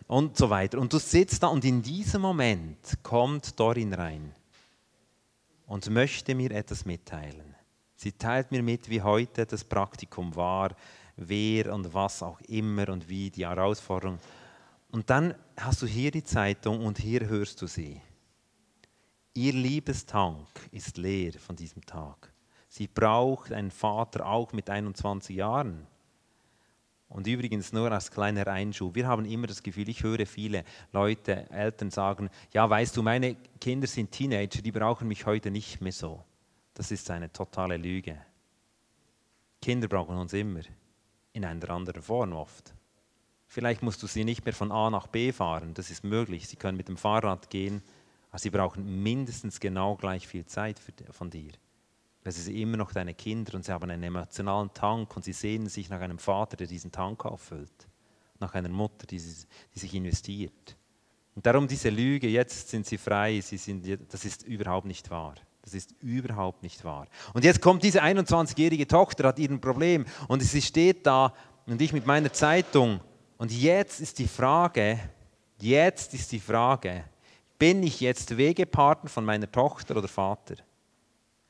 und 0.08 0.38
so 0.38 0.50
weiter. 0.50 0.80
Und 0.80 0.92
du 0.92 0.98
sitzt 0.98 1.44
da 1.44 1.50
und 1.50 1.64
in 1.66 1.84
diesem 1.84 2.24
Moment 2.24 2.80
kommt 3.04 3.60
Dorin 3.60 3.94
rein 3.94 4.34
und 5.68 5.88
möchte 5.92 6.34
mir 6.34 6.50
etwas 6.50 6.84
mitteilen. 6.84 7.56
Sie 7.96 8.14
teilt 8.14 8.50
mir 8.50 8.64
mit, 8.64 8.90
wie 8.90 9.04
heute 9.04 9.46
das 9.46 9.64
Praktikum 9.64 10.36
war, 10.36 10.72
wer 11.16 11.72
und 11.72 11.94
was 11.94 12.24
auch 12.24 12.42
immer 12.48 12.90
und 12.90 13.08
wie 13.08 13.30
die 13.30 13.46
Herausforderung 13.46 14.18
und 14.92 15.10
dann 15.10 15.34
hast 15.58 15.82
du 15.82 15.88
hier 15.88 16.12
die 16.12 16.24
Zeitung 16.24 16.86
und 16.86 16.98
hier 16.98 17.28
hörst 17.28 17.62
du 17.62 17.68
sie. 17.68 18.02
Ihr 19.34 19.54
Liebestank 19.54 20.48
ist 20.72 20.98
leer 20.98 21.34
von 21.34 21.56
diesem 21.56 21.86
Tag. 21.86 22.34
Sie 22.68 22.88
braucht 22.88 23.52
einen 23.52 23.72
Vater 23.72 24.26
auch 24.26 24.52
mit 24.54 24.70
21 24.70 25.36
Jahren. 25.36 25.88
Und 27.08 27.28
übrigens 27.28 27.74
nur 27.74 27.92
als 27.92 28.12
kleiner 28.12 28.48
Einschub. 28.48 28.96
Wir 28.96 29.08
haben 29.08 29.26
immer 29.26 29.48
das 29.48 29.64
Gefühl, 29.64 29.90
ich 29.90 30.04
höre 30.04 30.26
viele 30.26 30.64
Leute, 30.94 31.50
Eltern 31.50 31.92
sagen, 31.92 32.30
ja, 32.54 32.70
weißt 32.70 32.96
du, 32.96 33.04
meine 33.04 33.36
Kinder 33.60 33.88
sind 33.88 34.12
Teenager, 34.12 34.62
die 34.62 34.72
brauchen 34.72 35.08
mich 35.08 35.26
heute 35.26 35.52
nicht 35.52 35.82
mehr 35.82 35.92
so. 35.92 36.24
Das 36.74 36.92
ist 36.92 37.10
eine 37.12 37.32
totale 37.32 37.76
Lüge. 37.76 38.18
Kinder 39.62 39.88
brauchen 39.88 40.18
uns 40.18 40.34
immer, 40.34 40.62
in 41.34 41.46
einer 41.46 41.70
anderen 41.70 42.02
Form 42.02 42.34
oft. 42.34 42.74
Vielleicht 43.54 43.84
musst 43.84 44.02
du 44.02 44.08
sie 44.08 44.24
nicht 44.24 44.46
mehr 44.46 44.54
von 44.54 44.72
A 44.72 44.90
nach 44.90 45.08
B 45.08 45.34
fahren, 45.34 45.74
das 45.74 45.92
ist 45.92 46.06
möglich. 46.06 46.48
Sie 46.48 46.56
können 46.56 46.78
mit 46.78 46.88
dem 46.88 46.96
Fahrrad 46.96 47.50
gehen, 47.50 47.82
aber 48.30 48.40
sie 48.40 48.50
brauchen 48.50 49.04
mindestens 49.04 49.60
genau 49.60 49.98
gleich 49.98 50.26
viel 50.26 50.46
Zeit 50.46 50.80
für, 50.80 50.94
von 51.12 51.30
dir. 51.30 51.52
Sie 52.24 52.42
sind 52.44 52.56
immer 52.56 52.78
noch 52.78 52.94
deine 52.94 53.14
Kinder 53.14 53.56
und 53.56 53.66
sie 53.66 53.74
haben 53.74 53.90
einen 53.90 54.04
emotionalen 54.04 54.74
Tank 54.74 55.14
und 55.18 55.26
sie 55.26 55.34
sehnen 55.34 55.68
sich 55.68 55.90
nach 55.90 56.00
einem 56.00 56.18
Vater, 56.18 56.56
der 56.56 56.66
diesen 56.66 56.94
Tank 56.94 57.26
auffüllt. 57.26 57.90
Nach 58.40 58.54
einer 58.54 58.70
Mutter, 58.70 59.06
die, 59.06 59.18
die 59.18 59.80
sich 59.80 59.94
investiert. 59.96 60.78
Und 61.36 61.46
darum 61.46 61.68
diese 61.68 61.90
Lüge, 61.90 62.30
jetzt 62.30 62.70
sind 62.70 62.86
sie 62.86 62.98
frei, 62.98 63.42
sie 63.42 63.58
sind, 63.58 63.86
das 64.14 64.24
ist 64.24 64.44
überhaupt 64.44 64.88
nicht 64.88 65.10
wahr. 65.10 65.36
Das 65.64 65.74
ist 65.74 65.94
überhaupt 66.00 66.64
nicht 66.64 66.86
wahr. 66.86 67.06
Und 67.34 67.44
jetzt 67.44 67.60
kommt 67.60 67.84
diese 67.84 68.02
21-jährige 68.02 68.88
Tochter, 68.88 69.28
hat 69.28 69.40
ihren 69.40 69.60
Problem 69.60 70.06
und 70.30 70.42
sie 70.42 70.62
steht 70.62 71.06
da 71.06 71.34
und 71.66 71.82
ich 71.82 71.92
mit 71.92 72.06
meiner 72.06 72.32
Zeitung 72.32 73.02
und 73.42 73.52
jetzt 73.52 74.00
ist 74.02 74.20
die 74.20 74.28
Frage, 74.28 75.00
jetzt 75.60 76.14
ist 76.14 76.32
die 76.32 76.40
Frage, 76.40 77.06
bin 77.58 77.82
ich 77.82 78.00
jetzt 78.00 78.38
Wegepartner 78.38 79.10
von 79.10 79.26
meiner 79.26 79.52
Tochter 79.52 79.98
oder 79.98 80.08
Vater? 80.08 80.58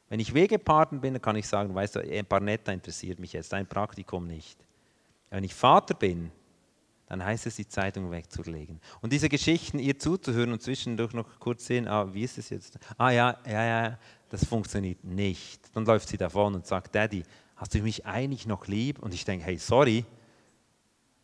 Wenn 0.08 0.22
ich 0.22 0.34
Wegepartner 0.34 1.00
bin, 1.00 1.16
dann 1.16 1.22
kann 1.22 1.36
ich 1.36 1.50
sagen, 1.50 1.76
weißt 1.76 1.98
du, 1.98 2.24
Barnetta 2.24 2.72
interessiert 2.72 3.20
mich 3.20 3.34
jetzt, 3.34 3.52
dein 3.52 3.68
Praktikum 3.68 4.26
nicht. 4.26 4.58
Wenn 5.32 5.44
ich 5.44 5.54
Vater 5.54 5.94
bin, 5.94 6.32
dann 7.08 7.26
heißt 7.26 7.46
es, 7.48 7.58
die 7.58 7.68
Zeitung 7.68 8.10
wegzulegen. 8.10 8.80
Und 9.02 9.12
diese 9.12 9.28
Geschichten 9.28 9.78
ihr 9.78 10.00
zuzuhören 10.00 10.54
und 10.54 10.62
zwischendurch 10.62 11.12
noch 11.12 11.28
kurz 11.42 11.66
sehen, 11.66 11.90
ah, 11.90 12.08
wie 12.14 12.24
ist 12.24 12.38
es 12.38 12.52
jetzt? 12.52 12.80
Ah 12.98 13.10
ja, 13.10 13.38
ja, 13.46 13.66
ja, 13.66 14.00
das 14.30 14.46
funktioniert 14.46 15.04
nicht. 15.04 15.60
Dann 15.76 15.84
läuft 15.84 16.08
sie 16.08 16.18
davon 16.18 16.56
und 16.56 16.66
sagt, 16.66 16.96
Daddy, 16.96 17.24
hast 17.58 17.74
du 17.74 17.80
mich 17.80 18.06
eigentlich 18.06 18.48
noch 18.48 18.68
lieb? 18.68 19.00
Und 19.00 19.14
ich 19.14 19.26
denke, 19.26 19.44
hey, 19.44 19.58
sorry. 19.58 20.06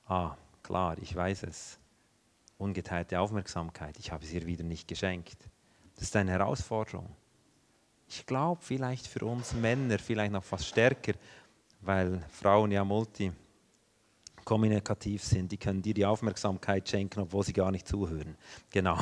Ah, 0.10 0.36
Klar, 0.68 0.98
ich 1.02 1.16
weiß 1.16 1.44
es. 1.44 1.80
Ungeteilte 2.58 3.22
Aufmerksamkeit, 3.22 3.98
ich 4.00 4.12
habe 4.12 4.26
es 4.26 4.34
ihr 4.34 4.46
wieder 4.46 4.66
nicht 4.66 4.86
geschenkt. 4.86 5.38
Das 5.96 6.04
ist 6.04 6.16
eine 6.18 6.32
Herausforderung. 6.32 7.08
Ich 8.10 8.26
glaube, 8.26 8.62
vielleicht 8.62 9.08
für 9.08 9.24
uns 9.24 9.54
Männer, 9.54 9.98
vielleicht 9.98 10.34
noch 10.34 10.44
fast 10.44 10.66
stärker, 10.66 11.14
weil 11.80 12.22
Frauen 12.30 12.72
ja 12.72 12.84
multikommunikativ 12.84 15.24
sind, 15.24 15.54
die 15.54 15.58
können 15.58 15.82
dir 15.82 15.94
die 15.94 16.06
Aufmerksamkeit 16.06 16.90
schenken, 16.90 17.22
obwohl 17.22 17.46
sie 17.46 17.54
gar 17.54 17.72
nicht 17.72 17.88
zuhören. 17.88 18.36
Genau. 18.70 18.98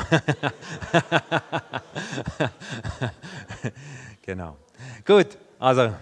genau. 4.22 4.56
Gut, 5.04 5.36
also 5.58 5.96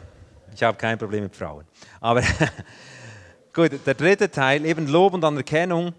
ich 0.54 0.62
habe 0.62 0.78
kein 0.78 0.98
Problem 0.98 1.24
mit 1.24 1.34
Frauen. 1.34 1.66
Aber 2.02 2.22
Gut, 3.56 3.86
der 3.86 3.94
dritte 3.94 4.32
Teil, 4.32 4.66
eben 4.66 4.88
Lob 4.88 5.14
und 5.14 5.24
Anerkennung. 5.24 5.94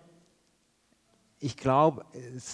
Ich 1.38 1.56
glaube, 1.56 2.04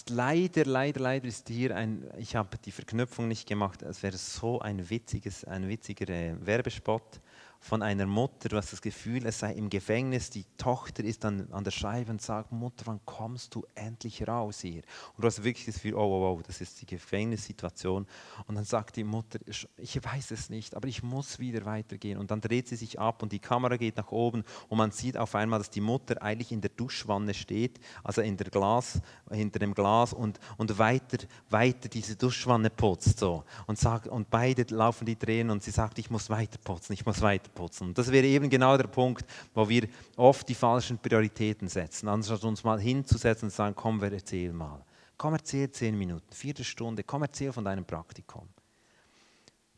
leider, 0.09 0.63
leider, 0.65 0.99
leider 0.99 1.27
ist 1.27 1.47
hier 1.47 1.75
ein, 1.75 2.07
ich 2.19 2.35
habe 2.35 2.55
die 2.63 2.71
Verknüpfung 2.71 3.27
nicht 3.27 3.47
gemacht, 3.47 3.81
es 3.81 4.03
wäre 4.03 4.15
so 4.15 4.59
ein 4.59 4.91
witziges, 4.91 5.43
ein 5.43 5.67
witziger 5.67 6.07
äh, 6.07 6.35
Werbespot 6.45 7.19
von 7.63 7.83
einer 7.83 8.07
Mutter, 8.07 8.49
du 8.49 8.57
hast 8.57 8.73
das 8.73 8.81
Gefühl, 8.81 9.23
es 9.27 9.37
sei 9.37 9.53
im 9.53 9.69
Gefängnis, 9.69 10.31
die 10.31 10.45
Tochter 10.57 11.03
ist 11.03 11.23
dann 11.23 11.47
an 11.51 11.63
der 11.63 11.69
Scheibe 11.69 12.09
und 12.09 12.19
sagt, 12.19 12.51
Mutter, 12.51 12.87
wann 12.87 12.99
kommst 13.05 13.53
du 13.53 13.63
endlich 13.75 14.27
raus 14.27 14.61
hier? 14.61 14.81
Und 15.15 15.21
du 15.21 15.27
hast 15.27 15.43
wirklich 15.43 15.67
das 15.67 15.75
Gefühl, 15.75 15.93
oh, 15.93 15.99
oh, 16.01 16.37
oh, 16.37 16.41
das 16.45 16.59
ist 16.59 16.81
die 16.81 16.87
Gefängnissituation. 16.87 18.07
Und 18.47 18.55
dann 18.55 18.65
sagt 18.65 18.95
die 18.95 19.03
Mutter, 19.03 19.37
ich 19.77 20.03
weiß 20.03 20.31
es 20.31 20.49
nicht, 20.49 20.75
aber 20.75 20.87
ich 20.87 21.03
muss 21.03 21.37
wieder 21.37 21.63
weitergehen. 21.63 22.17
Und 22.17 22.31
dann 22.31 22.41
dreht 22.41 22.67
sie 22.67 22.75
sich 22.75 22.99
ab 22.99 23.21
und 23.21 23.31
die 23.31 23.39
Kamera 23.39 23.77
geht 23.77 23.95
nach 23.95 24.11
oben 24.11 24.43
und 24.67 24.79
man 24.79 24.89
sieht 24.89 25.15
auf 25.15 25.35
einmal, 25.35 25.59
dass 25.59 25.69
die 25.69 25.81
Mutter 25.81 26.19
eigentlich 26.19 26.51
in 26.51 26.61
der 26.61 26.71
Duschwanne 26.71 27.35
steht, 27.35 27.79
also 28.03 28.21
in 28.21 28.37
der 28.37 28.49
Glas, 28.49 28.99
hinter 29.29 29.59
dem 29.59 29.75
Glas 29.75 30.13
und, 30.13 30.39
und 30.57 30.79
weiter, 30.79 31.19
weiter 31.51 31.89
diese 31.89 32.15
Duschwanne 32.15 32.71
putzt. 32.71 33.19
So. 33.19 33.43
Und, 33.67 33.77
sagt, 33.77 34.07
und 34.07 34.31
beide 34.31 34.65
laufen 34.73 35.05
die 35.05 35.15
Tränen 35.15 35.51
und 35.51 35.61
sie 35.61 35.71
sagt, 35.71 35.99
ich 35.99 36.09
muss 36.09 36.31
weiter 36.31 36.57
putzen, 36.57 36.93
ich 36.93 37.05
muss 37.05 37.21
weiter 37.21 37.50
putzen. 37.53 37.89
Und 37.89 37.97
das 37.97 38.11
wäre 38.11 38.25
eben 38.25 38.49
genau 38.49 38.77
der 38.77 38.87
Punkt, 38.87 39.25
wo 39.53 39.67
wir 39.67 39.87
oft 40.15 40.47
die 40.49 40.55
falschen 40.55 40.97
Prioritäten 40.97 41.67
setzen, 41.67 42.07
anstatt 42.07 42.43
uns 42.43 42.63
mal 42.63 42.79
hinzusetzen 42.79 43.47
und 43.47 43.51
zu 43.51 43.57
sagen, 43.57 43.75
komm, 43.75 44.01
wir 44.01 44.11
erzähl 44.11 44.53
mal. 44.53 44.83
Komm, 45.17 45.33
erzähl 45.33 45.69
zehn 45.71 45.97
Minuten, 45.97 46.33
vierte 46.33 46.63
Stunde, 46.63 47.03
komm, 47.03 47.21
erzähl 47.21 47.53
von 47.53 47.63
deinem 47.63 47.85
Praktikum. 47.85 48.47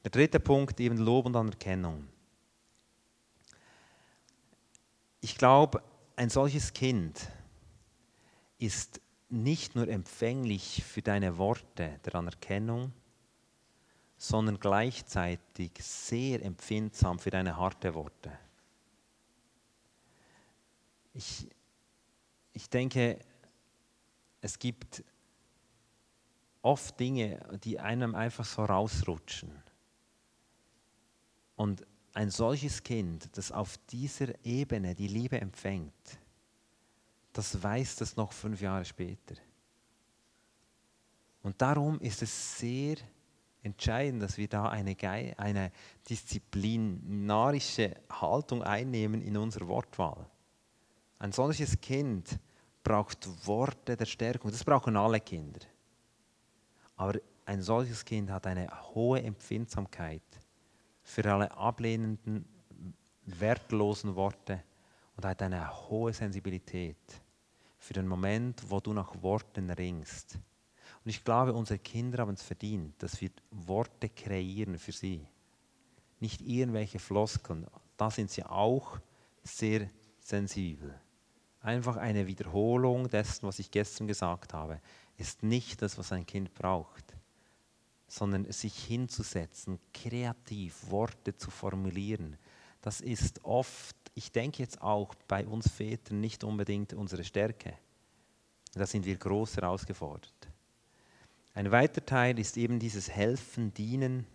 Der 0.04 0.12
dritte 0.12 0.40
Punkt, 0.40 0.80
eben 0.80 0.98
Lob 0.98 1.26
und 1.26 1.36
Anerkennung. 1.36 2.08
Ich 5.22 5.38
glaube, 5.38 5.82
ein 6.16 6.30
solches 6.30 6.74
Kind 6.74 7.30
ist 8.58 9.02
nicht 9.30 9.76
nur 9.76 9.88
empfänglich 9.88 10.84
für 10.86 11.02
deine 11.02 11.38
Worte 11.38 12.00
der 12.06 12.16
Anerkennung, 12.16 12.94
sondern 14.24 14.58
gleichzeitig 14.58 15.72
sehr 15.82 16.42
empfindsam 16.44 17.20
für 17.20 17.30
deine 17.30 17.58
harte 17.58 17.94
Worte. 17.94 18.32
Ich, 21.14 21.50
ich 22.54 22.70
denke, 22.70 23.20
es 24.40 24.58
gibt 24.58 25.04
oft 26.62 26.98
Dinge, 26.98 27.46
die 27.66 27.82
einem 27.82 28.16
einfach 28.16 28.46
so 28.46 28.64
rausrutschen. 28.64 29.52
Und 31.58 31.86
ein 32.14 32.32
solches 32.32 32.82
Kind, 32.82 33.28
das 33.38 33.52
auf 33.52 33.78
dieser 33.90 34.34
Ebene 34.46 34.96
die 34.96 35.10
Liebe 35.10 35.42
empfängt, 35.42 36.18
das 37.34 37.62
weiß 37.62 37.98
das 37.98 38.16
noch 38.16 38.32
fünf 38.32 38.62
Jahre 38.62 38.86
später. 38.86 39.36
Und 41.42 41.62
darum 41.62 42.00
ist 42.00 42.22
es 42.22 42.58
sehr 42.58 42.96
entscheidend, 43.64 44.22
dass 44.22 44.38
wir 44.38 44.48
da 44.48 44.68
eine, 44.68 44.96
eine 45.38 45.72
disziplinarische 46.10 47.96
Haltung 48.10 48.62
einnehmen 48.62 49.22
in 49.22 49.38
unserer 49.38 49.68
Wortwahl. 49.68 50.30
Ein 51.20 51.32
solches 51.32 51.80
Kind 51.80 52.38
braucht 52.84 53.28
Worte 53.48 53.96
der 53.96 54.06
Stärkung. 54.06 54.52
Das 54.52 54.64
brauchen 54.64 54.98
alle 54.98 55.22
Kinder. 55.22 55.62
Aber 56.98 57.18
ein 57.46 57.62
solches 57.62 58.04
Kind 58.04 58.30
hat 58.30 58.46
eine 58.46 58.68
hohe 58.94 59.24
Empfindsamkeit 59.24 60.22
für 61.02 61.26
alle 61.32 61.52
ablehnenden, 61.52 62.46
wertlosen 63.26 64.16
Worte 64.16 64.62
und 65.16 65.26
hat 65.26 65.42
eine 65.42 65.90
hohe 65.90 66.14
Sensibilität 66.14 66.98
für 67.78 67.94
den 67.94 68.08
Moment, 68.08 68.70
wo 68.70 68.80
du 68.80 68.94
nach 68.94 69.22
Worten 69.22 69.70
ringst 69.70 70.40
Und 71.04 71.10
ich 71.10 71.24
glaube, 71.24 71.54
unsere 71.54 71.80
Kinder 71.80 72.20
haben 72.20 72.34
es 72.34 72.44
verdient, 72.44 73.02
dass 73.04 73.20
wir 73.20 73.30
Worte 73.52 74.10
kreieren 74.10 74.80
für 74.80 74.94
sie. 74.94 75.28
Nicht 76.20 76.42
irgendwelche 76.42 77.00
Floskeln. 77.00 77.68
Da 77.98 78.10
sind 78.10 78.32
sie 78.32 78.44
auch 78.44 79.00
sehr 79.44 79.90
sensibel. 80.22 80.98
Einfach 81.60 81.98
eine 81.98 82.28
Wiederholung 82.28 83.10
dessen, 83.10 83.48
was 83.48 83.60
ich 83.60 83.72
gestern 83.72 84.08
gesagt 84.08 84.54
habe, 84.54 84.80
ist 85.18 85.44
nicht 85.44 85.82
das, 85.82 85.98
was 85.98 86.12
ein 86.12 86.26
Kind 86.26 86.54
braucht, 86.54 87.16
sondern 88.08 88.50
sich 88.52 88.86
hinzusetzen, 88.86 89.80
kreativ 89.94 90.90
Worte 90.90 91.36
zu 91.36 91.52
formulieren. 91.52 92.38
Das 92.82 93.02
ist 93.02 93.44
oft, 93.44 93.96
ich 94.14 94.32
denke 94.32 94.62
jetzt 94.64 94.82
auch 94.82 95.16
bei 95.28 95.46
uns 95.46 95.70
Vätern 95.70 96.20
nicht 96.20 96.44
unbedingt 96.44 96.94
unsere 96.94 97.24
Stärke. 97.24 97.74
Da 98.74 98.86
sind 98.86 99.06
wir 99.06 99.18
groß 99.18 99.58
herausgefordert. 99.58 100.53
Ein 101.56 101.72
weiter 101.72 102.04
Teil 102.04 102.40
ist 102.40 102.58
eben 102.58 102.80
dieses 102.80 103.12
Helfen, 103.12 103.76
Dienen. 103.76 104.26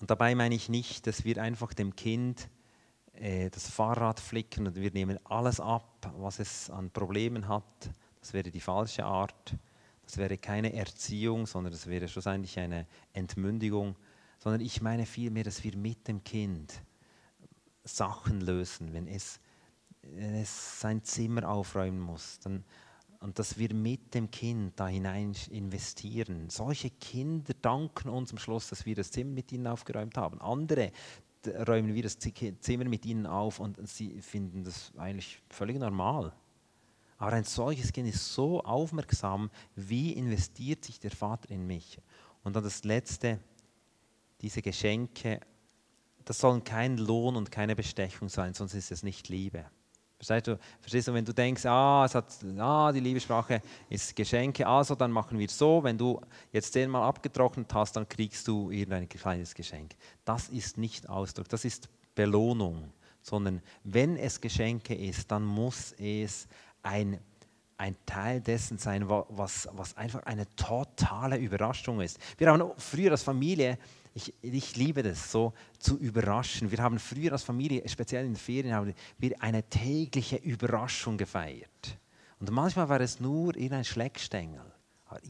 Und 0.00 0.10
dabei 0.10 0.34
meine 0.34 0.56
ich 0.56 0.68
nicht, 0.68 1.06
dass 1.06 1.24
wir 1.24 1.40
einfach 1.40 1.72
dem 1.72 1.94
Kind 1.94 2.48
äh, 3.12 3.48
das 3.50 3.70
Fahrrad 3.70 4.18
flicken 4.18 4.66
und 4.66 4.74
wir 4.74 4.90
nehmen 4.90 5.24
alles 5.24 5.60
ab, 5.60 6.12
was 6.16 6.40
es 6.40 6.68
an 6.68 6.90
Problemen 6.90 7.46
hat. 7.46 7.90
Das 8.20 8.32
wäre 8.32 8.50
die 8.50 8.60
falsche 8.60 9.04
Art. 9.04 9.54
Das 10.04 10.16
wäre 10.16 10.36
keine 10.36 10.72
Erziehung, 10.72 11.46
sondern 11.46 11.72
das 11.72 11.86
wäre 11.86 12.08
schlussendlich 12.08 12.58
eine 12.58 12.88
Entmündigung. 13.12 13.94
Sondern 14.40 14.62
ich 14.62 14.82
meine 14.82 15.06
vielmehr, 15.06 15.44
dass 15.44 15.62
wir 15.62 15.76
mit 15.76 16.08
dem 16.08 16.24
Kind 16.24 16.82
Sachen 17.84 18.40
lösen, 18.40 18.92
wenn 18.92 19.06
es, 19.06 19.38
wenn 20.02 20.34
es 20.34 20.80
sein 20.80 21.04
Zimmer 21.04 21.48
aufräumen 21.48 22.00
muss. 22.00 22.40
Dann, 22.40 22.64
und 23.22 23.38
dass 23.38 23.56
wir 23.56 23.72
mit 23.72 24.14
dem 24.14 24.30
Kind 24.30 24.78
da 24.78 24.88
hinein 24.88 25.34
investieren. 25.50 26.50
Solche 26.50 26.90
Kinder 26.90 27.54
danken 27.62 28.08
uns 28.08 28.32
am 28.32 28.38
Schluss, 28.38 28.68
dass 28.68 28.84
wir 28.84 28.96
das 28.96 29.12
Zimmer 29.12 29.30
mit 29.30 29.52
ihnen 29.52 29.68
aufgeräumt 29.68 30.16
haben. 30.16 30.40
Andere 30.40 30.90
räumen 31.68 31.94
wir 31.94 32.02
das 32.02 32.18
Zimmer 32.18 32.84
mit 32.84 33.06
ihnen 33.06 33.26
auf 33.26 33.60
und 33.60 33.88
sie 33.88 34.20
finden 34.20 34.64
das 34.64 34.92
eigentlich 34.96 35.40
völlig 35.48 35.78
normal. 35.78 36.32
Aber 37.16 37.32
ein 37.34 37.44
solches 37.44 37.92
Kind 37.92 38.08
ist 38.08 38.34
so 38.34 38.60
aufmerksam, 38.62 39.50
wie 39.76 40.12
investiert 40.12 40.84
sich 40.84 40.98
der 40.98 41.12
Vater 41.12 41.48
in 41.50 41.64
mich. 41.64 42.00
Und 42.42 42.56
dann 42.56 42.64
das 42.64 42.82
Letzte, 42.82 43.38
diese 44.40 44.62
Geschenke, 44.62 45.38
das 46.24 46.40
sollen 46.40 46.64
kein 46.64 46.98
Lohn 46.98 47.36
und 47.36 47.52
keine 47.52 47.76
Bestechung 47.76 48.28
sein, 48.28 48.54
sonst 48.54 48.74
ist 48.74 48.90
es 48.90 49.04
nicht 49.04 49.28
Liebe. 49.28 49.64
Verstehst 50.22 50.46
du, 50.46 50.58
verstehst 50.80 51.08
du 51.08 51.14
wenn 51.14 51.24
du 51.24 51.34
denkst, 51.34 51.66
ah, 51.66 52.04
es 52.04 52.14
hat, 52.14 52.26
ah, 52.56 52.92
die 52.92 53.00
Liebessprache 53.00 53.60
ist 53.88 54.14
Geschenke, 54.14 54.64
also 54.64 54.94
dann 54.94 55.10
machen 55.10 55.36
wir 55.36 55.48
so, 55.48 55.82
wenn 55.82 55.98
du 55.98 56.20
jetzt 56.52 56.72
zehnmal 56.72 57.02
abgetrocknet 57.02 57.74
hast, 57.74 57.96
dann 57.96 58.08
kriegst 58.08 58.46
du 58.46 58.70
irgendein 58.70 59.08
kleines 59.08 59.52
Geschenk. 59.52 59.96
Das 60.24 60.48
ist 60.48 60.78
nicht 60.78 61.08
Ausdruck, 61.08 61.48
das 61.48 61.64
ist 61.64 61.88
Belohnung, 62.14 62.92
sondern 63.20 63.60
wenn 63.82 64.16
es 64.16 64.40
Geschenke 64.40 64.94
ist, 64.94 65.28
dann 65.32 65.44
muss 65.44 65.92
es 65.98 66.46
ein, 66.84 67.18
ein 67.76 67.96
Teil 68.06 68.40
dessen 68.40 68.78
sein, 68.78 69.08
was, 69.08 69.68
was 69.72 69.96
einfach 69.96 70.22
eine 70.22 70.46
totale 70.54 71.36
Überraschung 71.36 72.00
ist. 72.00 72.20
Wir 72.38 72.48
haben 72.48 72.70
früher 72.76 73.10
als 73.10 73.24
Familie 73.24 73.76
ich, 74.14 74.34
ich 74.42 74.76
liebe 74.76 75.02
das, 75.02 75.30
so 75.30 75.52
zu 75.78 75.98
überraschen. 75.98 76.70
Wir 76.70 76.78
haben 76.78 76.98
früher 76.98 77.32
als 77.32 77.42
Familie, 77.42 77.88
speziell 77.88 78.24
in 78.24 78.32
den 78.32 78.38
Ferien, 78.38 78.74
haben 78.74 78.94
wir 79.18 79.42
eine 79.42 79.62
tägliche 79.62 80.36
Überraschung 80.36 81.16
gefeiert. 81.16 81.98
Und 82.40 82.50
manchmal 82.50 82.88
war 82.88 83.00
es 83.00 83.20
nur 83.20 83.56
in 83.56 83.72
ein 83.72 83.84
Schleckstängel. 83.84 84.72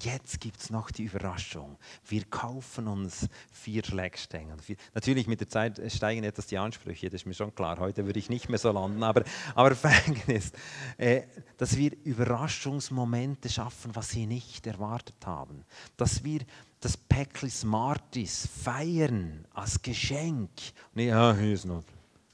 Jetzt 0.01 0.41
gibt 0.41 0.61
es 0.61 0.71
noch 0.71 0.91
die 0.91 1.05
Überraschung. 1.05 1.77
Wir 2.07 2.25
kaufen 2.25 2.87
uns 2.87 3.29
vier 3.51 3.85
Schleckstängel. 3.85 4.57
Natürlich 4.95 5.27
mit 5.27 5.41
der 5.41 5.49
Zeit 5.49 5.81
steigen 5.93 6.25
etwas 6.25 6.47
die 6.47 6.59
Ansprüche, 6.59 7.11
das 7.11 7.23
ist 7.23 7.27
mir 7.27 7.35
schon 7.35 7.55
klar. 7.55 7.79
Heute 7.79 8.07
würde 8.07 8.19
ich 8.19 8.31
nicht 8.31 8.49
mehr 8.49 8.59
so 8.59 8.71
landen, 8.71 9.03
aber, 9.03 9.25
aber 9.55 9.77
ist, 10.29 10.57
äh, 10.99 11.23
dass 11.59 11.77
wir 11.77 11.93
Überraschungsmomente 12.05 13.49
schaffen, 13.49 13.95
was 13.95 14.11
sie 14.11 14.27
nicht 14.27 14.67
erwartet 14.67 15.27
haben. 15.27 15.65
Dass 15.97 16.23
wir 16.25 16.41
das 16.83 16.97
Päckchen 16.97 17.49
Smarties 17.49 18.49
feiern 18.63 19.47
als 19.55 19.81
Geschenk. 19.81 20.51
Und 20.95 21.03
ja, 21.03 21.35
hier 21.35 21.55
ist 21.55 21.65
noch 21.65 21.85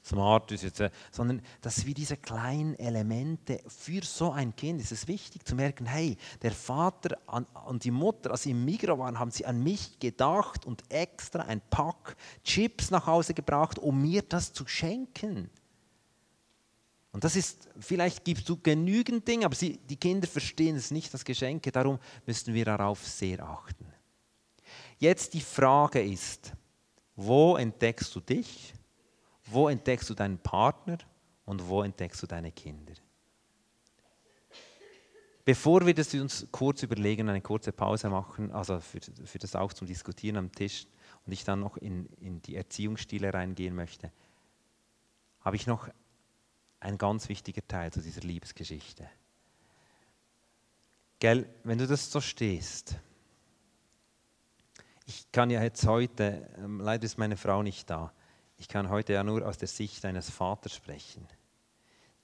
Smarties 0.03 0.63
jetzt, 0.63 0.81
sondern 1.11 1.41
dass 1.61 1.85
wir 1.85 1.93
diese 1.93 2.17
kleinen 2.17 2.73
Elemente 2.79 3.61
für 3.67 4.03
so 4.03 4.31
ein 4.31 4.55
Kind 4.55 4.81
ist 4.81 4.91
es 4.91 5.07
wichtig 5.07 5.45
zu 5.45 5.53
merken, 5.53 5.85
hey, 5.85 6.17
der 6.41 6.51
Vater 6.51 7.17
und 7.67 7.83
die 7.83 7.91
Mutter, 7.91 8.31
als 8.31 8.43
sie 8.43 8.51
im 8.51 8.65
Migro 8.65 8.97
waren, 8.97 9.19
haben 9.19 9.29
sie 9.29 9.45
an 9.45 9.61
mich 9.61 9.99
gedacht 9.99 10.65
und 10.65 10.83
extra 10.89 11.43
ein 11.43 11.61
Pack 11.69 12.15
Chips 12.43 12.89
nach 12.89 13.05
Hause 13.05 13.35
gebracht, 13.35 13.77
um 13.77 14.01
mir 14.01 14.23
das 14.23 14.51
zu 14.51 14.67
schenken. 14.67 15.51
Und 17.11 17.23
das 17.23 17.35
ist, 17.35 17.69
vielleicht 17.79 18.23
gibst 18.23 18.49
du 18.49 18.57
genügend 18.57 19.27
Dinge, 19.27 19.45
aber 19.45 19.55
sie, 19.55 19.77
die 19.77 19.95
Kinder 19.95 20.27
verstehen 20.27 20.75
es 20.75 20.89
nicht 20.89 21.13
als 21.13 21.23
Geschenke, 21.23 21.71
darum 21.71 21.99
müssen 22.25 22.53
wir 22.53 22.65
darauf 22.65 23.05
sehr 23.05 23.43
achten. 23.43 23.88
Jetzt 24.99 25.33
die 25.33 25.41
Frage 25.41 26.01
ist, 26.01 26.53
wo 27.15 27.55
entdeckst 27.55 28.13
du 28.13 28.19
dich? 28.19 28.73
Wo 29.45 29.69
entdeckst 29.69 30.09
du 30.09 30.13
deinen 30.13 30.37
Partner? 30.37 30.97
Und 31.45 31.67
wo 31.67 31.81
entdeckst 31.81 32.21
du 32.21 32.27
deine 32.27 32.51
Kinder? 32.51 32.93
Bevor 35.45 35.85
wir 35.85 35.95
das 35.95 36.13
uns 36.13 36.45
kurz 36.51 36.83
überlegen, 36.83 37.27
eine 37.27 37.41
kurze 37.41 37.71
Pause 37.71 38.09
machen, 38.09 38.51
also 38.51 38.79
für, 38.81 38.99
für 39.25 39.39
das 39.39 39.55
auch 39.55 39.73
zum 39.73 39.87
Diskutieren 39.87 40.37
am 40.37 40.51
Tisch 40.51 40.85
und 41.25 41.31
ich 41.31 41.43
dann 41.43 41.61
noch 41.61 41.77
in, 41.77 42.05
in 42.21 42.41
die 42.41 42.55
Erziehungsstile 42.55 43.33
reingehen 43.33 43.73
möchte, 43.73 44.11
habe 45.39 45.55
ich 45.55 45.65
noch 45.65 45.89
ein 46.81 46.97
ganz 46.97 47.29
wichtiger 47.29 47.67
Teil 47.67 47.91
zu 47.91 48.01
dieser 48.01 48.21
Liebesgeschichte. 48.21 49.09
Gell, 51.19 51.49
wenn 51.63 51.79
du 51.79 51.87
das 51.87 52.11
so 52.11 52.21
stehst, 52.21 52.99
ich 55.09 55.31
kann 55.31 55.49
ja 55.49 55.63
jetzt 55.63 55.87
heute, 55.87 56.47
ähm, 56.59 56.79
leider 56.79 57.03
ist 57.05 57.17
meine 57.17 57.35
Frau 57.35 57.63
nicht 57.63 57.89
da, 57.89 58.13
ich 58.57 58.67
kann 58.67 58.89
heute 58.89 59.13
ja 59.13 59.23
nur 59.23 59.45
aus 59.45 59.57
der 59.57 59.67
Sicht 59.67 60.05
eines 60.05 60.29
Vaters 60.29 60.75
sprechen, 60.75 61.27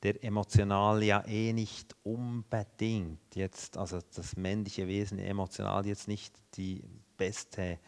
der 0.03 0.23
emotional 0.23 1.01
ja 1.01 1.25
eh 1.25 1.51
nicht 1.51 1.95
unbedingt 2.03 3.35
jetzt, 3.35 3.77
also 3.77 3.99
das 4.15 4.37
männliche 4.37 4.87
Wesen 4.87 5.17
emotional 5.17 5.87
jetzt 5.87 6.07
nicht 6.07 6.35
die 6.57 6.83
beste 7.17 7.79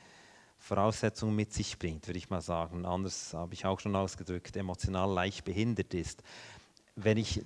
Voraussetzung 0.58 1.36
mit 1.36 1.54
sich 1.54 1.78
bringt, 1.78 2.08
würde 2.08 2.18
ich 2.18 2.32
mal 2.32 2.42
sagen. 2.42 2.84
Anders 2.84 3.36
habe 3.36 3.54
ich 3.54 3.66
auch 3.68 3.80
schon 3.80 3.96
ausgedrückt, 3.96 4.58
emotional 4.58 5.14
leicht 5.14 5.46
behindert 5.46 5.94
ist. 5.94 6.24
Wenn 6.96 7.18
ich 7.18 7.46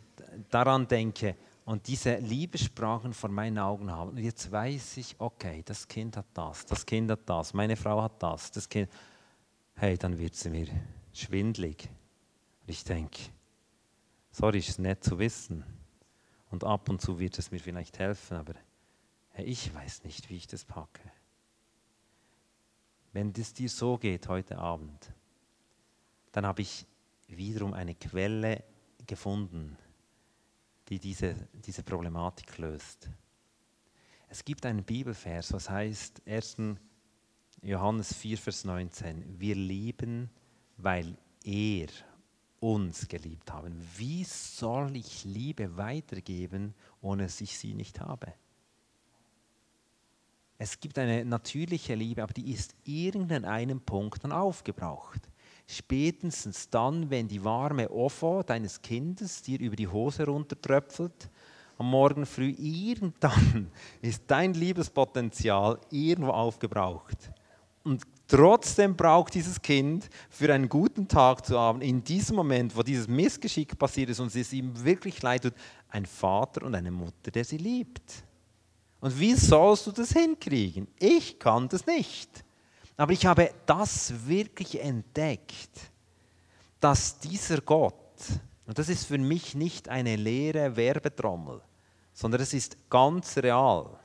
daran 0.49 0.87
denke, 0.87 1.35
und 1.71 1.87
diese 1.87 2.17
Liebessprachen 2.17 3.13
vor 3.13 3.29
meinen 3.29 3.57
Augen 3.57 3.89
haben. 3.89 4.09
Und 4.09 4.17
jetzt 4.17 4.51
weiß 4.51 4.97
ich, 4.97 5.15
okay, 5.19 5.61
das 5.63 5.87
Kind 5.87 6.17
hat 6.17 6.25
das, 6.33 6.65
das 6.65 6.85
Kind 6.85 7.09
hat 7.09 7.21
das, 7.25 7.53
meine 7.53 7.77
Frau 7.77 8.01
hat 8.01 8.21
das, 8.21 8.51
das 8.51 8.67
Kind. 8.67 8.91
Hey, 9.75 9.97
dann 9.97 10.17
wird 10.19 10.33
es 10.33 10.43
mir 10.43 10.67
schwindlig. 11.13 11.87
Und 12.63 12.69
ich 12.69 12.83
denke, 12.83 13.21
sorry, 14.31 14.59
ist 14.59 14.79
nett 14.79 15.01
zu 15.01 15.17
wissen. 15.17 15.63
Und 16.49 16.65
ab 16.65 16.89
und 16.89 16.99
zu 16.99 17.19
wird 17.19 17.39
es 17.39 17.51
mir 17.51 17.59
vielleicht 17.61 17.99
helfen, 17.99 18.35
aber 18.35 18.55
hey, 19.29 19.45
ich 19.45 19.73
weiß 19.73 20.03
nicht, 20.03 20.29
wie 20.29 20.35
ich 20.35 20.47
das 20.47 20.65
packe. 20.65 21.09
Wenn 23.13 23.31
es 23.31 23.53
dir 23.53 23.69
so 23.69 23.97
geht 23.97 24.27
heute 24.27 24.57
Abend, 24.57 25.13
dann 26.33 26.45
habe 26.45 26.63
ich 26.63 26.85
wiederum 27.27 27.73
eine 27.73 27.95
Quelle 27.95 28.61
gefunden, 29.07 29.77
die 30.91 30.99
diese, 30.99 31.47
diese 31.53 31.83
Problematik 31.83 32.57
löst. 32.57 33.09
Es 34.27 34.43
gibt 34.43 34.65
einen 34.65 34.83
Bibelvers, 34.83 35.53
was 35.53 35.69
heißt 35.69 36.21
1. 36.27 36.57
Johannes 37.61 38.13
4, 38.13 38.37
Vers 38.37 38.65
19, 38.65 39.39
wir 39.39 39.55
lieben, 39.55 40.29
weil 40.75 41.17
er 41.45 41.87
uns 42.59 43.07
geliebt 43.07 43.53
hat. 43.53 43.63
Wie 43.95 44.25
soll 44.25 44.97
ich 44.97 45.23
Liebe 45.23 45.77
weitergeben, 45.77 46.73
ohne 46.99 47.23
dass 47.23 47.39
ich 47.39 47.57
sie 47.57 47.73
nicht 47.73 48.01
habe? 48.01 48.33
Es 50.57 50.77
gibt 50.77 50.99
eine 50.99 51.23
natürliche 51.23 51.95
Liebe, 51.95 52.21
aber 52.21 52.33
die 52.33 52.51
ist 52.51 52.75
irgendein 52.83 53.45
einem 53.45 53.79
Punkt 53.79 54.25
dann 54.25 54.33
aufgebraucht. 54.33 55.30
Spätestens 55.67 56.69
dann, 56.69 57.09
wenn 57.09 57.27
die 57.27 57.43
warme 57.43 57.89
Ofo 57.89 58.43
deines 58.43 58.81
Kindes 58.81 59.41
dir 59.41 59.59
über 59.59 59.75
die 59.75 59.87
Hose 59.87 60.25
runtertröpfelt, 60.25 61.29
am 61.77 61.89
Morgen 61.89 62.25
früh, 62.25 62.53
irgendwann 62.57 63.71
ist 64.01 64.23
dein 64.27 64.53
Liebespotenzial 64.53 65.79
irgendwo 65.89 66.31
aufgebraucht. 66.31 67.31
Und 67.83 68.03
trotzdem 68.27 68.95
braucht 68.95 69.33
dieses 69.33 69.61
Kind 69.61 70.07
für 70.29 70.53
einen 70.53 70.69
guten 70.69 71.07
Tag 71.07 71.45
zu 71.45 71.59
haben, 71.59 71.81
in 71.81 72.03
diesem 72.03 72.35
Moment, 72.35 72.75
wo 72.75 72.83
dieses 72.83 73.07
Missgeschick 73.07 73.77
passiert 73.77 74.11
ist 74.11 74.19
und 74.19 74.33
es 74.35 74.53
ihm 74.53 74.71
wirklich 74.83 75.21
leid 75.23 75.43
tut, 75.43 75.53
ein 75.89 76.05
Vater 76.05 76.65
und 76.65 76.75
eine 76.75 76.91
Mutter, 76.91 77.31
der 77.31 77.43
sie 77.43 77.57
liebt. 77.57 78.23
Und 78.99 79.19
wie 79.19 79.33
sollst 79.33 79.87
du 79.87 79.91
das 79.91 80.11
hinkriegen? 80.11 80.87
Ich 80.99 81.39
kann 81.39 81.67
das 81.67 81.87
nicht. 81.87 82.29
Aber 82.97 83.13
ich 83.13 83.25
habe 83.25 83.51
das 83.65 84.13
wirklich 84.27 84.79
entdeckt, 84.81 85.91
dass 86.79 87.19
dieser 87.19 87.61
Gott, 87.61 87.95
und 88.67 88.77
das 88.77 88.89
ist 88.89 89.05
für 89.05 89.17
mich 89.17 89.55
nicht 89.55 89.89
eine 89.89 90.15
leere 90.15 90.75
Werbetrommel, 90.75 91.61
sondern 92.13 92.41
es 92.41 92.53
ist 92.53 92.77
ganz 92.89 93.37
real, 93.37 93.99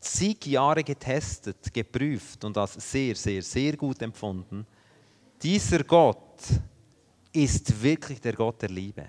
zig 0.00 0.46
Jahre 0.46 0.84
getestet, 0.84 1.72
geprüft 1.72 2.44
und 2.44 2.56
als 2.56 2.74
sehr, 2.74 3.14
sehr, 3.14 3.42
sehr 3.42 3.76
gut 3.76 4.00
empfunden, 4.02 4.66
dieser 5.42 5.84
Gott 5.84 6.42
ist 7.32 7.82
wirklich 7.82 8.20
der 8.20 8.32
Gott 8.32 8.62
der 8.62 8.70
Liebe. 8.70 9.06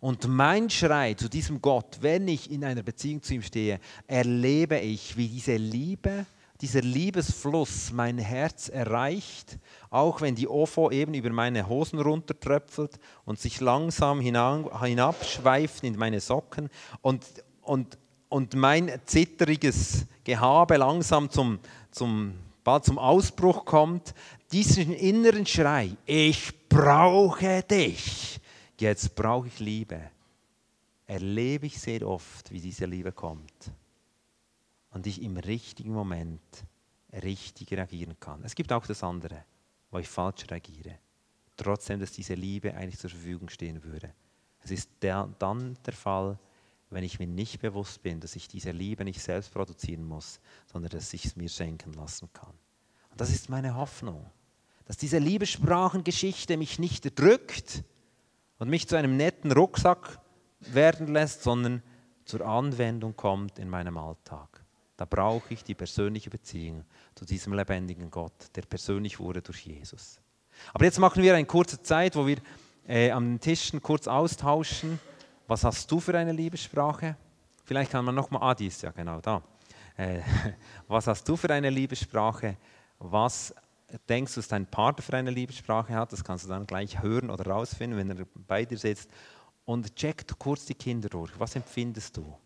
Und 0.00 0.28
mein 0.28 0.68
Schrei 0.68 1.14
zu 1.14 1.28
diesem 1.28 1.62
Gott, 1.62 1.98
wenn 2.00 2.28
ich 2.28 2.50
in 2.50 2.64
einer 2.64 2.82
Beziehung 2.82 3.22
zu 3.22 3.34
ihm 3.34 3.42
stehe, 3.42 3.80
erlebe 4.06 4.78
ich, 4.78 5.16
wie 5.16 5.28
diese 5.28 5.56
Liebe, 5.56 6.26
dieser 6.64 6.80
Liebesfluss 6.80 7.92
mein 7.92 8.16
Herz 8.16 8.70
erreicht, 8.70 9.58
auch 9.90 10.22
wenn 10.22 10.34
die 10.34 10.48
Ofo 10.48 10.90
eben 10.90 11.12
über 11.12 11.28
meine 11.28 11.68
Hosen 11.68 12.00
runtertröpfelt 12.00 12.98
und 13.26 13.38
sich 13.38 13.60
langsam 13.60 14.18
hinabschweift 14.18 15.84
in 15.84 15.98
meine 15.98 16.20
Socken 16.20 16.70
und, 17.02 17.22
und, 17.60 17.98
und 18.30 18.54
mein 18.54 18.90
zitteriges 19.04 20.06
Gehabe 20.24 20.78
langsam 20.78 21.28
zum, 21.28 21.58
zum, 21.90 22.32
zum 22.80 22.98
Ausbruch 22.98 23.66
kommt, 23.66 24.14
diesen 24.50 24.94
inneren 24.94 25.44
Schrei, 25.44 25.90
ich 26.06 26.50
brauche 26.70 27.62
dich, 27.62 28.40
jetzt 28.80 29.14
brauche 29.14 29.48
ich 29.48 29.58
Liebe, 29.58 30.00
erlebe 31.06 31.66
ich 31.66 31.78
sehr 31.78 32.08
oft, 32.08 32.50
wie 32.50 32.60
diese 32.62 32.86
Liebe 32.86 33.12
kommt 33.12 33.52
und 34.94 35.06
ich 35.06 35.20
im 35.22 35.36
richtigen 35.36 35.92
Moment 35.92 36.40
richtig 37.12 37.72
reagieren 37.72 38.18
kann. 38.18 38.42
Es 38.42 38.54
gibt 38.54 38.72
auch 38.72 38.86
das 38.86 39.02
andere, 39.02 39.44
wo 39.90 39.98
ich 39.98 40.08
falsch 40.08 40.46
reagiere, 40.50 40.98
trotzdem, 41.56 42.00
dass 42.00 42.12
diese 42.12 42.34
Liebe 42.34 42.74
eigentlich 42.74 42.98
zur 42.98 43.10
Verfügung 43.10 43.48
stehen 43.48 43.84
würde. 43.84 44.12
Es 44.60 44.70
ist 44.70 44.90
der, 45.02 45.28
dann 45.38 45.76
der 45.84 45.92
Fall, 45.92 46.38
wenn 46.90 47.04
ich 47.04 47.18
mir 47.18 47.26
nicht 47.26 47.60
bewusst 47.60 48.02
bin, 48.02 48.20
dass 48.20 48.36
ich 48.36 48.48
diese 48.48 48.70
Liebe 48.70 49.04
nicht 49.04 49.20
selbst 49.20 49.52
produzieren 49.52 50.04
muss, 50.04 50.40
sondern 50.72 50.90
dass 50.90 51.12
ich 51.12 51.26
es 51.26 51.36
mir 51.36 51.48
schenken 51.48 51.92
lassen 51.92 52.30
kann. 52.32 52.54
Und 53.10 53.20
das 53.20 53.30
ist 53.30 53.50
meine 53.50 53.74
Hoffnung, 53.74 54.30
dass 54.86 54.96
diese 54.96 55.18
Liebessprachengeschichte 55.18 56.56
mich 56.56 56.78
nicht 56.78 57.18
drückt, 57.18 57.84
und 58.58 58.70
mich 58.70 58.88
zu 58.88 58.96
einem 58.96 59.16
netten 59.16 59.52
Rucksack 59.52 60.18
werden 60.60 61.08
lässt, 61.08 61.42
sondern 61.42 61.82
zur 62.24 62.46
Anwendung 62.46 63.16
kommt 63.16 63.58
in 63.58 63.68
meinem 63.68 63.98
Alltag. 63.98 64.53
Da 64.96 65.04
brauche 65.04 65.52
ich 65.52 65.64
die 65.64 65.74
persönliche 65.74 66.30
Beziehung 66.30 66.84
zu 67.14 67.24
diesem 67.24 67.52
lebendigen 67.52 68.10
Gott, 68.10 68.32
der 68.54 68.62
persönlich 68.62 69.18
wurde 69.18 69.42
durch 69.42 69.66
Jesus. 69.66 70.20
Aber 70.72 70.84
jetzt 70.84 70.98
machen 70.98 71.22
wir 71.22 71.34
eine 71.34 71.46
kurze 71.46 71.82
Zeit, 71.82 72.14
wo 72.14 72.26
wir 72.26 72.38
äh, 72.86 73.10
an 73.10 73.24
den 73.24 73.40
Tischen 73.40 73.82
kurz 73.82 74.06
austauschen. 74.06 75.00
Was 75.48 75.64
hast 75.64 75.90
du 75.90 75.98
für 75.98 76.16
eine 76.16 76.32
Liebessprache? 76.32 77.16
Vielleicht 77.64 77.90
kann 77.90 78.04
man 78.04 78.14
nochmal, 78.14 78.42
ah, 78.42 78.54
die 78.54 78.68
ist 78.68 78.82
ja 78.82 78.90
genau 78.92 79.20
da. 79.20 79.42
Äh, 79.96 80.20
was 80.88 81.06
hast 81.06 81.28
du 81.28 81.36
für 81.36 81.50
eine 81.50 81.70
Liebessprache? 81.70 82.56
Was 82.98 83.52
denkst, 84.08 84.34
dass 84.34 84.48
dein 84.48 84.66
Partner 84.66 85.02
für 85.02 85.16
eine 85.16 85.30
Liebessprache 85.30 85.94
hat, 85.94 86.12
das 86.12 86.24
kannst 86.24 86.44
du 86.44 86.48
dann 86.48 86.66
gleich 86.66 87.02
hören 87.02 87.30
oder 87.30 87.50
rausfinden, 87.50 87.98
wenn 87.98 88.16
er 88.16 88.26
bei 88.46 88.64
dir 88.64 88.78
sitzt. 88.78 89.10
Und 89.64 89.96
check 89.96 90.26
kurz 90.38 90.66
die 90.66 90.74
Kinder 90.74 91.08
durch. 91.08 91.32
Was 91.38 91.56
empfindest 91.56 92.16
du? 92.16 92.36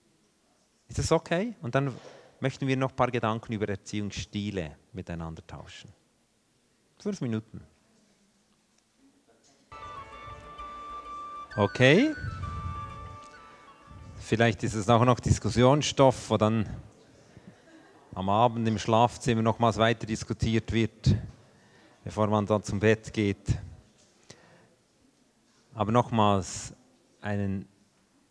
Ist 0.88 0.99
das 0.99 1.11
okay? 1.11 1.55
Und 1.62 1.74
dann 1.74 1.94
möchten 2.41 2.66
wir 2.66 2.76
noch 2.76 2.91
ein 2.91 2.97
paar 2.97 3.11
Gedanken 3.11 3.53
über 3.53 3.68
Erziehungsstile 3.68 4.76
miteinander 4.93 5.47
tauschen. 5.47 5.93
Fünf 6.99 7.20
Minuten. 7.20 7.61
Okay. 11.57 12.14
Vielleicht 14.16 14.62
ist 14.62 14.74
es 14.74 14.89
auch 14.89 15.05
noch 15.05 15.20
Diskussionsstoff, 15.20 16.30
wo 16.30 16.36
dann 16.36 16.68
am 18.14 18.28
Abend 18.28 18.66
im 18.68 18.78
Schlafzimmer 18.78 19.43
nochmals 19.43 19.76
weiter 19.76 20.07
diskutiert 20.07 20.72
wird 20.72 21.16
bevor 22.09 22.26
man 22.28 22.47
dann 22.47 22.62
zum 22.62 22.80
Bett 22.80 23.12
geht. 23.12 23.59
Aber 25.74 25.93
nochmals 25.93 26.72
einen 27.20 27.68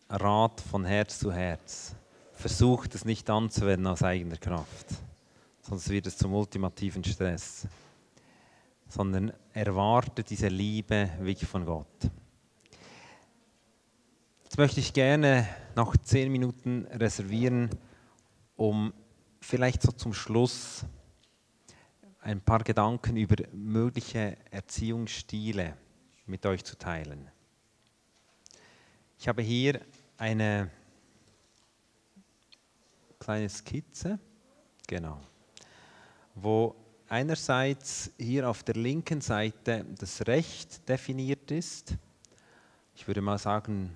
Rat 0.10 0.62
von 0.62 0.84
Herz 0.84 1.20
zu 1.20 1.32
Herz. 1.32 1.95
Versucht 2.38 2.94
es 2.94 3.04
nicht 3.04 3.28
anzuwenden 3.32 3.88
aus 3.88 4.04
eigener 4.04 4.38
Kraft, 4.38 4.86
sonst 5.64 5.90
wird 5.90 6.06
es 6.06 6.18
zum 6.18 6.36
ultimativen 6.36 7.04
Stress. 7.04 7.68
Sondern 8.88 9.34
erwarte 9.54 10.24
diese 10.24 10.48
Liebe 10.48 11.10
wirklich 11.20 11.50
von 11.50 11.66
Gott. 11.66 12.12
Jetzt 14.44 14.58
möchte 14.60 14.80
ich 14.80 14.94
gerne 14.94 15.50
noch 15.76 15.98
zehn 15.98 16.32
Minuten 16.32 16.86
reservieren, 16.92 17.72
um 18.56 18.94
vielleicht 19.42 19.82
so 19.82 19.92
zum 19.92 20.14
Schluss 20.14 20.86
ein 22.22 22.40
paar 22.40 22.64
Gedanken 22.64 23.18
über 23.18 23.36
mögliche 23.52 24.38
Erziehungsstile 24.52 25.76
mit 26.28 26.46
euch 26.46 26.64
zu 26.64 26.78
teilen. 26.78 27.32
Ich 29.18 29.28
habe 29.28 29.42
hier 29.42 29.82
eine 30.18 30.70
kleine 33.28 33.49
Skizze, 33.49 34.19
genau, 34.88 35.19
wo 36.34 36.73
einerseits 37.09 38.09
hier 38.17 38.49
auf 38.49 38.63
der 38.63 38.75
linken 38.75 39.19
Seite 39.19 39.86
das 39.99 40.25
Recht 40.28 40.88
definiert 40.88 41.51
ist. 41.51 41.97
Ich 42.95 43.05
würde 43.05 43.19
mal 43.19 43.38
sagen, 43.38 43.93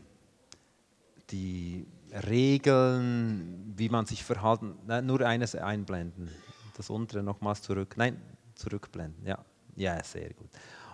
die 1.30 1.88
Regeln, 2.28 3.74
wie 3.78 3.88
man 3.88 4.06
sich 4.06 4.22
verhalten, 4.22 4.78
nur 5.06 5.22
eines 5.22 5.56
einblenden 5.56 6.30
das 6.76 6.90
untere 6.90 7.24
nochmals 7.24 7.62
zurück. 7.62 7.94
Nein, 7.96 8.22
zurückblenden. 8.56 9.26
Ja, 9.26 9.38
ja, 9.78 10.04
sehr 10.04 10.34
gut. 10.34 10.50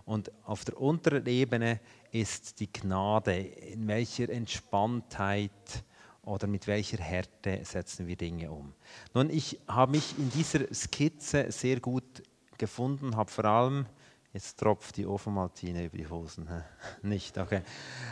Und 0.06 0.32
auf 0.44 0.64
der 0.64 0.80
unteren 0.80 1.26
Ebene 1.26 1.80
ist 2.12 2.60
die 2.60 2.72
Gnade. 2.72 3.36
In 3.36 3.88
welcher 3.88 4.30
Entspanntheit 4.30 5.84
oder 6.28 6.46
mit 6.46 6.68
welcher 6.68 6.98
Härte 6.98 7.62
setzen 7.64 8.06
wir 8.06 8.18
Dinge 8.18 8.52
um? 8.52 8.74
Nun, 9.14 9.30
ich 9.30 9.60
habe 9.68 9.94
mich 9.94 10.18
in 10.18 10.30
dieser 10.30 10.74
Skizze 10.74 11.52
sehr 11.52 11.80
gut 11.80 12.22
gefunden, 12.58 13.16
habe 13.16 13.32
vor 13.32 13.46
allem, 13.46 13.86
jetzt 14.34 14.60
tropft 14.60 14.98
die 14.98 15.06
Ofenmaltine 15.06 15.86
über 15.86 15.98
die 15.98 16.08
Hosen, 16.08 16.48
nicht, 17.02 17.38
okay, 17.38 17.62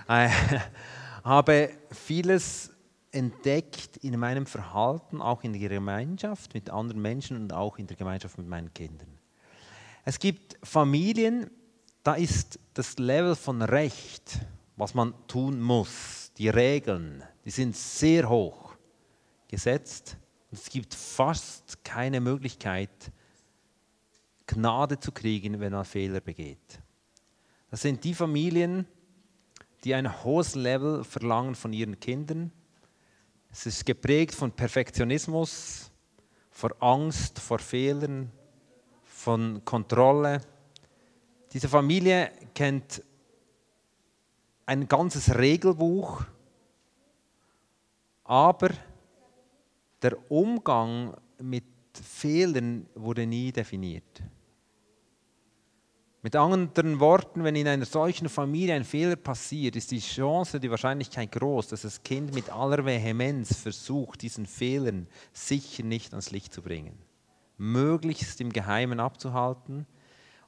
äh, 0.07 0.29
habe 1.23 1.69
vieles 1.91 2.71
entdeckt 3.11 3.97
in 3.97 4.17
meinem 4.17 4.45
Verhalten, 4.45 5.21
auch 5.21 5.43
in 5.43 5.53
der 5.53 5.69
Gemeinschaft 5.69 6.53
mit 6.53 6.69
anderen 6.69 7.01
Menschen 7.01 7.37
und 7.37 7.53
auch 7.53 7.77
in 7.77 7.87
der 7.87 7.97
Gemeinschaft 7.97 8.37
mit 8.37 8.47
meinen 8.47 8.73
Kindern. 8.73 9.09
Es 10.05 10.19
gibt 10.19 10.57
Familien, 10.63 11.49
da 12.03 12.13
ist 12.13 12.59
das 12.73 12.97
Level 12.97 13.35
von 13.35 13.61
Recht, 13.61 14.39
was 14.77 14.93
man 14.93 15.13
tun 15.27 15.61
muss, 15.61 16.31
die 16.37 16.49
Regeln, 16.49 17.23
die 17.45 17.51
sind 17.51 17.75
sehr 17.75 18.27
hoch 18.27 18.75
gesetzt. 19.47 20.17
Und 20.51 20.59
es 20.59 20.69
gibt 20.69 20.93
fast 20.93 21.83
keine 21.83 22.19
Möglichkeit, 22.19 23.11
Gnade 24.47 24.99
zu 24.99 25.11
kriegen, 25.11 25.59
wenn 25.59 25.71
man 25.71 25.85
Fehler 25.85 26.19
begeht. 26.19 26.81
Das 27.71 27.81
sind 27.81 28.03
die 28.03 28.13
Familien, 28.13 28.87
die 29.83 29.93
ein 29.93 30.23
hohes 30.23 30.55
Level 30.55 31.03
verlangen 31.03 31.55
von 31.55 31.73
ihren 31.73 31.99
Kindern, 31.99 32.51
es 33.57 33.65
ist 33.65 33.85
geprägt 33.85 34.35
von 34.35 34.51
Perfektionismus, 34.51 35.89
vor 36.51 36.71
Angst, 36.81 37.39
vor 37.39 37.57
Fehlern, 37.57 38.29
von 39.05 39.63
Kontrolle. 39.63 40.41
Diese 41.53 41.69
Familie 41.69 42.31
kennt 42.53 43.01
ein 44.65 44.89
ganzes 44.89 45.37
Regelbuch, 45.37 46.25
aber 48.25 48.71
der 50.01 50.17
Umgang 50.29 51.15
mit 51.41 51.63
Fehlern 51.93 52.87
wurde 52.95 53.25
nie 53.25 53.51
definiert. 53.51 54.21
Mit 56.21 56.35
anderen 56.35 56.99
Worten, 56.99 57.43
wenn 57.43 57.55
in 57.55 57.67
einer 57.67 57.85
solchen 57.85 58.29
Familie 58.29 58.73
ein 58.73 58.83
Fehler 58.83 59.15
passiert, 59.15 59.75
ist 59.75 59.91
die 59.91 59.99
Chance, 59.99 60.59
die 60.59 60.71
Wahrscheinlichkeit 60.71 61.31
groß, 61.31 61.67
dass 61.67 61.83
das 61.83 62.01
Kind 62.01 62.33
mit 62.33 62.49
aller 62.49 62.83
Vehemenz 62.83 63.55
versucht, 63.55 64.23
diesen 64.23 64.47
Fehlern 64.47 65.07
sicher 65.33 65.83
nicht 65.83 66.13
ans 66.13 66.31
Licht 66.31 66.51
zu 66.51 66.63
bringen. 66.63 66.97
Möglichst 67.57 68.41
im 68.41 68.51
Geheimen 68.51 68.99
abzuhalten. 68.99 69.85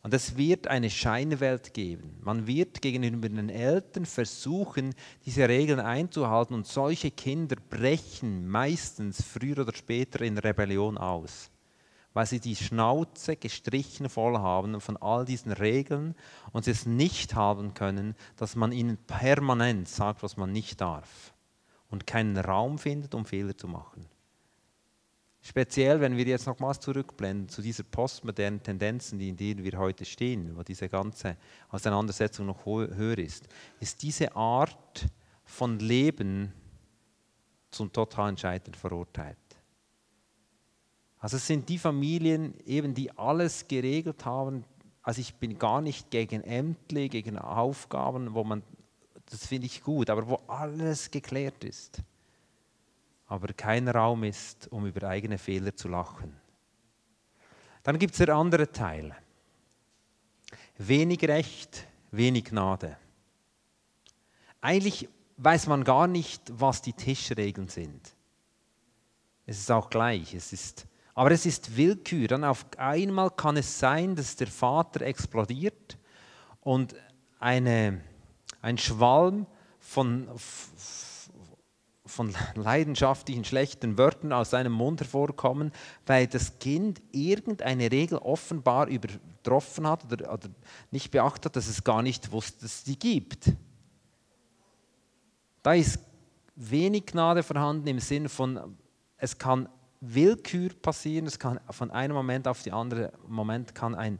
Und 0.07 0.13
es 0.13 0.37
wird 0.37 0.69
eine 0.69 0.89
Scheinwelt 0.89 1.73
geben. 1.73 2.17
Man 2.21 2.47
wird 2.47 2.81
gegenüber 2.81 3.27
den 3.27 3.49
Eltern 3.49 4.05
versuchen, 4.05 4.95
diese 5.25 5.49
Regeln 5.49 5.81
einzuhalten 5.81 6.53
und 6.53 6.65
solche 6.65 7.11
Kinder 7.11 7.57
brechen 7.69 8.47
meistens 8.47 9.21
früher 9.21 9.59
oder 9.63 9.75
später 9.75 10.21
in 10.21 10.37
Rebellion 10.37 10.97
aus, 10.97 11.51
weil 12.13 12.25
sie 12.25 12.39
die 12.39 12.55
Schnauze 12.55 13.35
gestrichen 13.35 14.07
voll 14.07 14.37
haben 14.37 14.79
von 14.79 14.95
all 14.95 15.25
diesen 15.25 15.51
Regeln 15.51 16.15
und 16.53 16.63
sie 16.63 16.71
es 16.71 16.85
nicht 16.85 17.35
haben 17.35 17.73
können, 17.73 18.15
dass 18.37 18.55
man 18.55 18.71
ihnen 18.71 18.95
permanent 18.95 19.89
sagt, 19.89 20.23
was 20.23 20.37
man 20.37 20.53
nicht 20.53 20.79
darf 20.79 21.33
und 21.89 22.07
keinen 22.07 22.37
Raum 22.37 22.79
findet, 22.79 23.13
um 23.13 23.25
Fehler 23.25 23.57
zu 23.57 23.67
machen. 23.67 24.05
Speziell, 25.47 26.01
wenn 26.01 26.17
wir 26.17 26.25
jetzt 26.25 26.45
nochmals 26.45 26.77
zurückblenden 26.81 27.47
zu 27.47 27.61
dieser 27.61 27.83
postmodernen 27.83 28.61
Tendenzen, 28.61 29.17
in 29.21 29.37
denen 29.37 29.63
wir 29.63 29.79
heute 29.79 30.03
stehen, 30.03 30.57
wo 30.57 30.61
diese 30.61 30.89
ganze 30.89 31.37
Auseinandersetzung 31.69 32.47
noch 32.47 32.65
höher 32.65 33.17
ist, 33.17 33.47
ist 33.79 34.03
diese 34.03 34.35
Art 34.35 35.07
von 35.45 35.79
Leben 35.79 36.51
zum 37.71 37.93
totalen 37.93 38.35
Scheitern 38.35 38.73
verurteilt. 38.73 39.37
Also 41.17 41.37
es 41.37 41.47
sind 41.47 41.69
die 41.69 41.77
Familien 41.77 42.53
eben, 42.65 42.93
die 42.93 43.17
alles 43.17 43.69
geregelt 43.69 44.25
haben. 44.25 44.65
Also 45.01 45.21
ich 45.21 45.33
bin 45.35 45.57
gar 45.57 45.79
nicht 45.79 46.11
gegen 46.11 46.43
Ämter, 46.43 47.07
gegen 47.07 47.37
Aufgaben, 47.37 48.33
wo 48.33 48.43
man, 48.43 48.63
das 49.27 49.47
finde 49.47 49.67
ich 49.67 49.81
gut, 49.81 50.09
aber 50.09 50.27
wo 50.27 50.41
alles 50.47 51.09
geklärt 51.09 51.63
ist 51.63 52.03
aber 53.27 53.53
kein 53.53 53.87
Raum 53.87 54.23
ist, 54.23 54.71
um 54.71 54.85
über 54.85 55.07
eigene 55.07 55.37
Fehler 55.37 55.75
zu 55.75 55.87
lachen. 55.87 56.35
Dann 57.83 57.99
gibt 57.99 58.13
es 58.13 58.17
der 58.17 58.35
andere 58.35 58.71
Teil. 58.71 59.15
Wenig 60.77 61.23
Recht, 61.23 61.87
wenig 62.11 62.45
Gnade. 62.45 62.97
Eigentlich 64.61 65.09
weiß 65.37 65.67
man 65.67 65.83
gar 65.83 66.07
nicht, 66.07 66.41
was 66.51 66.81
die 66.81 66.93
Tischregeln 66.93 67.67
sind. 67.67 68.13
Es 69.45 69.59
ist 69.59 69.71
auch 69.71 69.89
gleich. 69.89 70.33
Es 70.33 70.51
ist, 70.51 70.85
aber 71.13 71.31
es 71.31 71.45
ist 71.45 71.77
Willkür. 71.77 72.27
Dann 72.27 72.43
auf 72.43 72.65
einmal 72.77 73.31
kann 73.31 73.57
es 73.57 73.79
sein, 73.79 74.15
dass 74.15 74.35
der 74.35 74.47
Vater 74.47 75.01
explodiert 75.01 75.97
und 76.61 76.95
eine, 77.39 78.01
ein 78.61 78.77
Schwalm 78.77 79.45
von, 79.79 80.27
von 82.17 82.33
leidenschaftlichen, 82.55 83.45
schlechten 83.45 83.97
Wörtern 83.97 84.33
aus 84.33 84.49
seinem 84.49 84.73
Mund 84.73 84.99
hervorkommen, 84.99 85.71
weil 86.07 86.25
das 86.25 86.57
Kind 86.57 86.99
irgendeine 87.11 87.91
Regel 87.91 88.17
offenbar 88.17 88.87
übertroffen 88.87 89.87
hat 89.87 90.11
oder, 90.11 90.33
oder 90.33 90.49
nicht 90.89 91.11
beachtet 91.11 91.45
hat, 91.45 91.55
dass 91.55 91.67
es 91.67 91.83
gar 91.83 92.01
nicht 92.01 92.31
wusste, 92.31 92.61
dass 92.61 92.77
es 92.77 92.83
die 92.85 92.97
gibt. 92.97 93.51
Da 95.61 95.75
ist 95.75 95.99
wenig 96.55 97.05
Gnade 97.05 97.43
vorhanden 97.43 97.87
im 97.87 97.99
Sinne 97.99 98.29
von, 98.29 98.75
es 99.17 99.37
kann 99.37 99.69
Willkür 100.01 100.69
passieren, 100.81 101.27
es 101.27 101.37
kann 101.37 101.59
von 101.69 101.91
einem 101.91 102.15
Moment 102.15 102.47
auf 102.47 102.63
den 102.63 102.73
anderen 102.73 103.11
Moment 103.27 103.75
kann 103.75 103.93
ein 103.93 104.19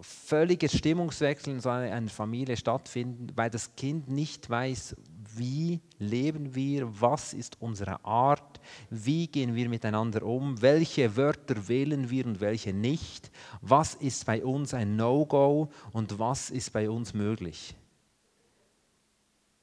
völliger 0.00 0.68
Stimmungswechsel 0.68 1.54
in 1.54 1.60
so 1.60 1.70
einer 1.70 2.08
Familie 2.08 2.56
stattfinden, 2.56 3.28
weil 3.36 3.50
das 3.50 3.74
Kind 3.76 4.08
nicht 4.08 4.50
weiß, 4.50 4.96
wie 5.38 5.80
leben 5.98 6.54
wir, 6.54 7.00
was 7.00 7.34
ist 7.34 7.60
unsere 7.60 8.04
Art, 8.04 8.60
wie 8.90 9.26
gehen 9.26 9.54
wir 9.54 9.68
miteinander 9.68 10.22
um, 10.22 10.60
welche 10.60 11.16
Wörter 11.16 11.68
wählen 11.68 12.10
wir 12.10 12.26
und 12.26 12.40
welche 12.40 12.72
nicht, 12.72 13.30
was 13.60 13.94
ist 13.94 14.26
bei 14.26 14.44
uns 14.44 14.74
ein 14.74 14.96
No-Go 14.96 15.70
und 15.92 16.18
was 16.18 16.50
ist 16.50 16.72
bei 16.72 16.88
uns 16.88 17.14
möglich. 17.14 17.74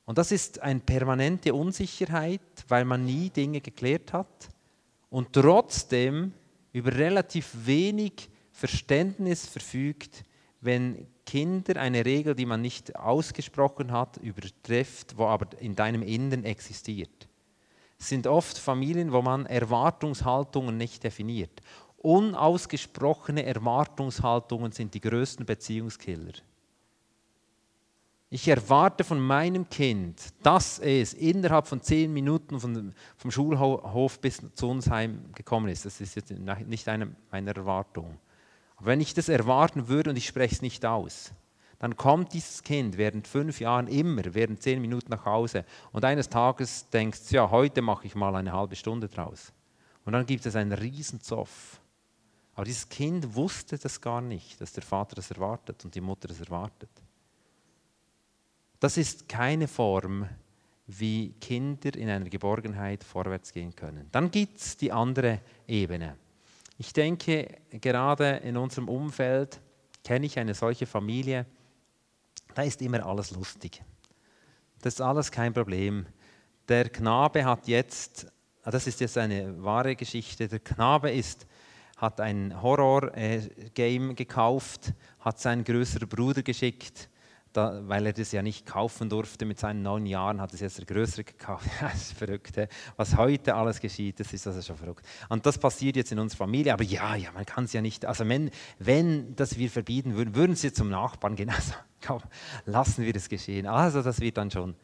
Und 0.05 0.17
das 0.17 0.31
ist 0.31 0.59
eine 0.59 0.81
permanente 0.81 1.53
Unsicherheit, 1.53 2.41
weil 2.67 2.85
man 2.85 3.05
nie 3.05 3.29
Dinge 3.29 3.61
geklärt 3.61 4.11
hat 4.13 4.49
und 5.09 5.31
trotzdem 5.31 6.33
über 6.73 6.93
relativ 6.93 7.51
wenig 7.65 8.29
Verständnis 8.51 9.45
verfügt, 9.45 10.25
wenn 10.63 11.07
Kinder 11.25 11.79
eine 11.79 12.05
Regel, 12.05 12.35
die 12.35 12.45
man 12.45 12.61
nicht 12.61 12.95
ausgesprochen 12.95 13.91
hat, 13.91 14.17
übertrifft, 14.17 15.17
wo 15.17 15.25
aber 15.25 15.47
in 15.59 15.75
deinem 15.75 16.01
Inneren 16.01 16.43
existiert. 16.43 17.27
Es 17.99 18.09
sind 18.09 18.27
oft 18.27 18.57
Familien, 18.57 19.11
wo 19.11 19.21
man 19.21 19.45
Erwartungshaltungen 19.45 20.77
nicht 20.77 21.03
definiert. 21.03 21.61
Unausgesprochene 21.97 23.45
Erwartungshaltungen 23.45 24.73
sind 24.73 24.93
die 24.93 24.99
größten 24.99 25.45
Beziehungskiller. 25.45 26.33
Ich 28.29 28.47
erwarte 28.47 29.03
von 29.03 29.19
meinem 29.19 29.69
Kind, 29.69 30.19
dass 30.41 30.79
es 30.79 31.13
innerhalb 31.13 31.67
von 31.67 31.81
zehn 31.81 32.11
Minuten 32.11 32.59
vom, 32.59 33.31
Schulhof 33.31 34.19
bis 34.19 34.41
zu 34.55 34.69
uns 34.69 34.89
heimgekommen 34.89 35.69
ist. 35.69 35.85
Das 35.85 36.01
ist 36.01 36.15
jetzt 36.15 36.31
nicht 36.31 36.87
eine, 36.89 37.15
eine 37.29 37.55
Erwartung. 37.55 38.17
Wenn 38.85 38.99
ich 38.99 39.13
das 39.13 39.29
erwarten 39.29 39.87
würde 39.87 40.09
und 40.09 40.17
ich 40.17 40.27
spreche 40.27 40.55
es 40.55 40.61
nicht 40.61 40.85
aus, 40.85 41.31
dann 41.79 41.95
kommt 41.97 42.33
dieses 42.33 42.63
Kind 42.63 42.97
während 42.97 43.27
fünf 43.27 43.59
Jahren 43.59 43.87
immer, 43.87 44.21
während 44.33 44.61
zehn 44.61 44.81
Minuten 44.81 45.11
nach 45.11 45.25
Hause 45.25 45.65
und 45.91 46.05
eines 46.05 46.29
Tages 46.29 46.89
denkt, 46.89 47.31
ja, 47.31 47.49
heute 47.49 47.81
mache 47.81 48.07
ich 48.07 48.15
mal 48.15 48.35
eine 48.35 48.51
halbe 48.53 48.75
Stunde 48.75 49.07
draus. 49.07 49.51
Und 50.05 50.13
dann 50.13 50.25
gibt 50.25 50.45
es 50.45 50.55
einen 50.55 50.73
Riesenzoff. 50.73 51.79
Aber 52.55 52.65
dieses 52.65 52.87
Kind 52.87 53.35
wusste 53.35 53.77
das 53.77 53.99
gar 53.99 54.21
nicht, 54.21 54.59
dass 54.61 54.73
der 54.73 54.83
Vater 54.83 55.15
das 55.15 55.31
erwartet 55.31 55.83
und 55.85 55.95
die 55.95 56.01
Mutter 56.01 56.27
das 56.27 56.39
erwartet. 56.39 56.89
Das 58.79 58.97
ist 58.97 59.27
keine 59.29 59.67
Form, 59.67 60.27
wie 60.87 61.33
Kinder 61.39 61.95
in 61.95 62.09
einer 62.09 62.29
Geborgenheit 62.29 63.03
vorwärts 63.03 63.53
gehen 63.53 63.75
können. 63.75 64.07
Dann 64.11 64.29
gibt 64.29 64.59
es 64.59 64.77
die 64.77 64.91
andere 64.91 65.39
Ebene. 65.67 66.17
Ich 66.77 66.93
denke, 66.93 67.47
gerade 67.69 68.37
in 68.37 68.57
unserem 68.57 68.89
Umfeld 68.89 69.61
kenne 70.03 70.25
ich 70.25 70.37
eine 70.39 70.53
solche 70.53 70.85
Familie, 70.85 71.45
da 72.55 72.63
ist 72.63 72.81
immer 72.81 73.05
alles 73.05 73.31
lustig. 73.31 73.83
Das 74.81 74.95
ist 74.95 75.01
alles 75.01 75.31
kein 75.31 75.53
Problem. 75.53 76.05
Der 76.67 76.89
Knabe 76.89 77.45
hat 77.45 77.67
jetzt, 77.67 78.27
ah, 78.63 78.71
das 78.71 78.87
ist 78.87 78.99
jetzt 78.99 79.17
eine 79.17 79.63
wahre 79.63 79.95
Geschichte, 79.95 80.47
der 80.47 80.59
Knabe 80.59 81.11
ist, 81.11 81.47
hat 81.97 82.19
ein 82.19 82.61
Horror-Game 82.61 84.15
gekauft, 84.15 84.93
hat 85.19 85.39
seinen 85.39 85.63
größeren 85.63 86.09
Bruder 86.09 86.43
geschickt 86.43 87.09
da, 87.53 87.81
weil 87.87 88.05
er 88.07 88.13
das 88.13 88.31
ja 88.31 88.41
nicht 88.41 88.65
kaufen 88.65 89.09
durfte 89.09 89.45
mit 89.45 89.59
seinen 89.59 89.83
neun 89.83 90.05
Jahren, 90.05 90.41
hat 90.41 90.53
es 90.53 90.59
jetzt 90.59 90.79
der 90.79 90.85
Größere 90.85 91.23
gekauft. 91.23 91.67
das 91.81 91.95
ist 91.95 92.13
verrückt. 92.13 92.57
Was 92.97 93.15
heute 93.15 93.55
alles 93.55 93.79
geschieht, 93.79 94.19
das 94.19 94.33
ist 94.33 94.47
also 94.47 94.61
schon 94.61 94.77
verrückt. 94.77 95.05
Und 95.29 95.45
das 95.45 95.57
passiert 95.57 95.95
jetzt 95.95 96.11
in 96.11 96.19
unserer 96.19 96.39
Familie, 96.39 96.73
aber 96.73 96.83
ja, 96.83 97.15
ja, 97.15 97.31
man 97.31 97.45
kann 97.45 97.65
es 97.65 97.73
ja 97.73 97.81
nicht, 97.81 98.05
also 98.05 98.27
wenn, 98.27 98.49
wenn 98.79 99.35
das 99.35 99.57
wir 99.57 99.69
verbieten 99.69 100.15
würden, 100.15 100.35
würden 100.35 100.55
sie 100.55 100.73
zum 100.73 100.89
Nachbarn 100.89 101.35
gehen. 101.35 101.51
Also 101.63 101.75
komm, 102.05 102.21
lassen 102.65 103.05
wir 103.05 103.13
das 103.13 103.29
geschehen. 103.29 103.67
Also 103.67 104.01
das 104.01 104.19
wird 104.19 104.37
dann 104.37 104.51
schon, 104.51 104.75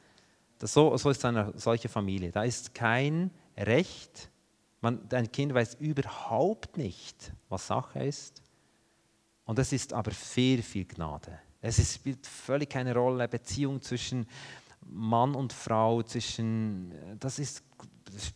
das, 0.60 0.72
so, 0.72 0.96
so 0.96 1.10
ist 1.10 1.26
eine 1.26 1.52
solche 1.56 1.90
Familie. 1.90 2.32
Da 2.32 2.44
ist 2.44 2.74
kein 2.74 3.32
Recht, 3.58 4.30
man, 4.82 5.02
ein 5.12 5.32
Kind 5.32 5.54
weiß 5.54 5.76
überhaupt 5.76 6.78
nicht, 6.78 7.34
was 7.50 7.68
Sache 7.68 8.04
ist. 8.04 8.42
Und 9.46 9.58
es 9.58 9.74
ist 9.74 9.94
aber 9.94 10.12
viel, 10.12 10.62
viel 10.62 10.86
Gnade. 10.86 11.40
Es 11.62 11.93
spielt 11.93 12.26
völlig 12.26 12.70
keine 12.70 12.93
Rolle, 12.93 13.28
Beziehung 13.28 13.82
zwischen 13.82 14.28
Mann 14.82 15.36
und 15.36 15.53
Frau, 15.53 16.01
zwischen, 16.03 16.93
das 17.20 17.38
ist, 17.39 17.64
das 18.05 18.16
ist 18.16 18.36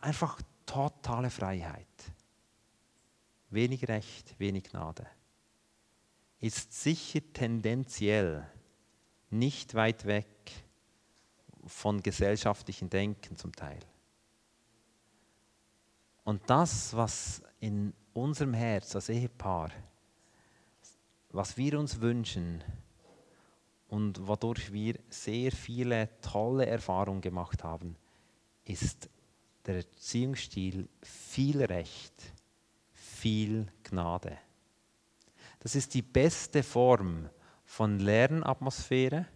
einfach 0.00 0.40
totale 0.66 1.30
Freiheit. 1.30 1.86
Wenig 3.48 3.88
Recht, 3.88 4.38
wenig 4.38 4.64
Gnade. 4.64 5.06
Ist 6.38 6.72
sicher 6.72 7.20
tendenziell 7.32 8.46
nicht 9.30 9.74
weit 9.74 10.04
weg 10.04 10.26
von 11.66 12.02
gesellschaftlichen 12.02 12.88
Denken 12.88 13.36
zum 13.36 13.52
Teil. 13.54 13.80
Und 16.24 16.48
das, 16.48 16.94
was 16.94 17.42
in 17.58 17.92
unserem 18.12 18.54
Herz 18.54 18.94
als 18.94 19.08
Ehepaar 19.08 19.70
was 21.30 21.56
wir 21.56 21.78
uns 21.78 22.00
wünschen 22.00 22.62
und 23.88 24.26
wodurch 24.26 24.72
wir 24.72 24.98
sehr 25.08 25.52
viele 25.52 26.08
tolle 26.20 26.66
Erfahrungen 26.66 27.20
gemacht 27.20 27.64
haben, 27.64 27.96
ist 28.64 29.08
der 29.66 29.76
Erziehungsstil 29.76 30.88
viel 31.02 31.62
Recht, 31.62 32.32
viel 32.92 33.66
Gnade. 33.84 34.38
Das 35.60 35.74
ist 35.74 35.94
die 35.94 36.02
beste 36.02 36.62
Form 36.62 37.28
von 37.64 37.98
Lernatmosphäre. 37.98 39.26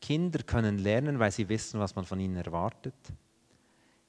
Kinder 0.00 0.42
können 0.42 0.78
lernen, 0.78 1.18
weil 1.18 1.30
sie 1.30 1.48
wissen, 1.48 1.80
was 1.80 1.94
man 1.94 2.04
von 2.04 2.20
ihnen 2.20 2.36
erwartet. 2.36 2.94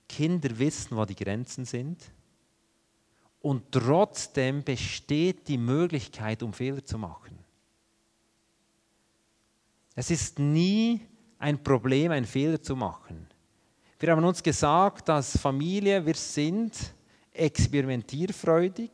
Kinder 0.10 0.58
wissen, 0.60 0.98
wo 0.98 1.06
die 1.06 1.16
Grenzen 1.16 1.66
sind 1.66 2.12
und 3.44 3.74
trotzdem 3.74 4.64
besteht 4.64 5.50
die 5.50 5.58
Möglichkeit, 5.58 6.42
um 6.42 6.54
Fehler 6.54 6.84
zu 6.84 6.98
machen. 6.98 7.38
Es 9.96 10.10
ist 10.10 10.40
nie 10.40 11.02
ein 11.38 11.62
Problem, 11.62 12.14
einen 12.14 12.26
Fehler 12.26 12.62
zu 12.62 12.74
machen. 12.74 13.28
Wir 14.00 14.12
haben 14.12 14.24
uns 14.24 14.42
gesagt, 14.42 15.10
als 15.10 15.38
Familie, 15.38 16.06
wir 16.06 16.16
sind 16.16 16.74
experimentierfreudig. 17.34 18.92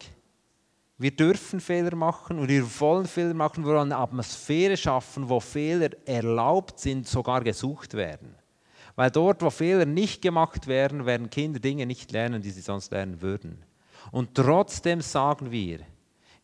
Wir 0.98 1.16
dürfen 1.16 1.60
Fehler 1.60 1.96
machen 1.96 2.40
und 2.40 2.50
wir 2.50 2.66
wollen 2.80 3.06
Fehler 3.06 3.36
machen, 3.36 3.64
wir 3.64 3.74
wollen 3.74 3.94
eine 3.94 4.02
Atmosphäre 4.02 4.76
schaffen, 4.76 5.30
wo 5.30 5.40
Fehler 5.40 5.92
erlaubt 6.08 6.80
sind, 6.80 7.08
sogar 7.08 7.44
gesucht 7.44 7.94
werden. 7.94 8.34
Weil 8.96 9.12
dort, 9.12 9.44
wo 9.44 9.52
Fehler 9.52 9.86
nicht 9.86 10.24
gemacht 10.24 10.66
werden, 10.66 11.06
werden 11.06 11.30
Kinder 11.30 11.60
Dinge 11.60 11.86
nicht 11.86 12.12
lernen, 12.12 12.42
die 12.42 12.50
sie 12.50 12.62
sonst 12.62 12.92
lernen 12.92 13.22
würden. 13.22 13.64
Und 14.12 14.34
trotzdem 14.34 15.02
sagen 15.02 15.52
wir, 15.52 15.82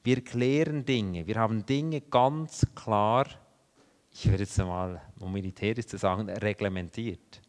wir 0.03 0.23
klären 0.23 0.85
Dinge, 0.85 1.25
wir 1.25 1.35
haben 1.35 1.65
Dinge 1.65 2.01
ganz 2.01 2.65
klar, 2.75 3.27
ich 4.11 4.29
würde 4.29 4.43
jetzt 4.43 4.57
mal, 4.59 5.01
um 5.19 5.33
militärisch 5.33 5.87
zu 5.87 5.97
sagen, 5.97 6.29
reglementiert. 6.29 7.41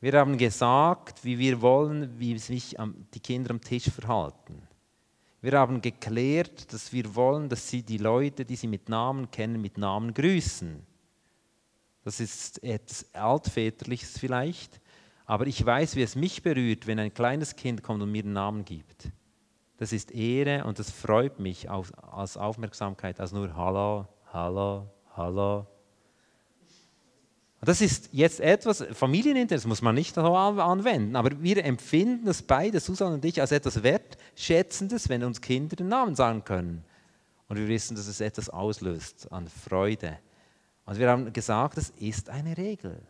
Wir 0.00 0.14
haben 0.14 0.36
gesagt, 0.36 1.24
wie 1.24 1.38
wir 1.38 1.60
wollen, 1.60 2.18
wie 2.18 2.38
sich 2.38 2.76
die 3.14 3.20
Kinder 3.20 3.50
am 3.50 3.60
Tisch 3.60 3.90
verhalten. 3.90 4.62
Wir 5.42 5.52
haben 5.52 5.80
geklärt, 5.80 6.72
dass 6.72 6.92
wir 6.92 7.14
wollen, 7.14 7.48
dass 7.48 7.68
sie 7.68 7.82
die 7.82 7.98
Leute, 7.98 8.44
die 8.44 8.56
sie 8.56 8.66
mit 8.66 8.88
Namen 8.88 9.30
kennen, 9.30 9.60
mit 9.60 9.78
Namen 9.78 10.12
grüßen. 10.12 10.84
Das 12.02 12.20
ist 12.20 12.62
etwas 12.62 13.06
Altväterliches 13.14 14.18
vielleicht, 14.18 14.79
aber 15.30 15.46
ich 15.46 15.64
weiß, 15.64 15.94
wie 15.94 16.02
es 16.02 16.16
mich 16.16 16.42
berührt, 16.42 16.88
wenn 16.88 16.98
ein 16.98 17.14
kleines 17.14 17.54
Kind 17.54 17.84
kommt 17.84 18.02
und 18.02 18.10
mir 18.10 18.24
einen 18.24 18.32
Namen 18.32 18.64
gibt. 18.64 19.10
Das 19.76 19.92
ist 19.92 20.10
Ehre 20.10 20.64
und 20.64 20.80
das 20.80 20.90
freut 20.90 21.38
mich 21.38 21.70
als 21.70 22.36
Aufmerksamkeit, 22.36 23.20
als 23.20 23.30
nur 23.30 23.54
Hallo, 23.54 24.08
Hallo, 24.32 24.88
Hallo, 25.16 25.66
das 27.62 27.80
ist 27.80 28.08
jetzt 28.12 28.40
etwas, 28.40 28.82
familienintern, 28.92 29.56
das 29.56 29.66
muss 29.66 29.82
man 29.82 29.94
nicht 29.94 30.18
anwenden, 30.18 31.14
aber 31.14 31.40
wir 31.40 31.62
empfinden 31.64 32.24
das 32.24 32.42
beide, 32.42 32.80
Susanne 32.80 33.14
und 33.14 33.24
ich, 33.24 33.40
als 33.40 33.52
etwas 33.52 33.84
Wertschätzendes, 33.84 35.08
wenn 35.10 35.22
uns 35.22 35.40
Kinder 35.40 35.76
den 35.76 35.88
Namen 35.88 36.16
sagen 36.16 36.42
können. 36.42 36.84
Und 37.46 37.58
wir 37.58 37.68
wissen, 37.68 37.96
dass 37.96 38.08
es 38.08 38.20
etwas 38.20 38.48
auslöst 38.48 39.30
an 39.30 39.46
Freude. 39.46 40.18
Und 40.86 40.98
wir 40.98 41.08
haben 41.08 41.32
gesagt, 41.32 41.76
das 41.76 41.90
ist 41.90 42.30
eine 42.30 42.56
Regel. 42.56 43.00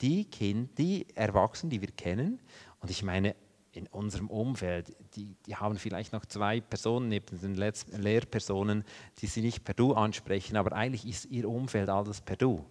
Die 0.00 0.24
Kinder, 0.24 0.70
die 0.78 1.06
Erwachsenen, 1.14 1.70
die 1.70 1.80
wir 1.80 1.90
kennen, 1.90 2.40
und 2.80 2.90
ich 2.90 3.02
meine, 3.02 3.34
in 3.72 3.86
unserem 3.88 4.28
Umfeld, 4.28 4.96
die, 5.14 5.36
die 5.46 5.54
haben 5.54 5.76
vielleicht 5.76 6.12
noch 6.12 6.24
zwei 6.26 6.60
Personen 6.60 7.08
neben 7.08 7.40
den 7.40 7.54
Lehrpersonen, 7.54 8.84
die 9.18 9.26
sie 9.26 9.42
nicht 9.42 9.64
per 9.64 9.74
Du 9.74 9.94
ansprechen, 9.94 10.56
aber 10.56 10.72
eigentlich 10.72 11.06
ist 11.06 11.26
ihr 11.26 11.48
Umfeld 11.48 11.88
alles 11.88 12.20
per 12.20 12.36
Du. 12.36 12.64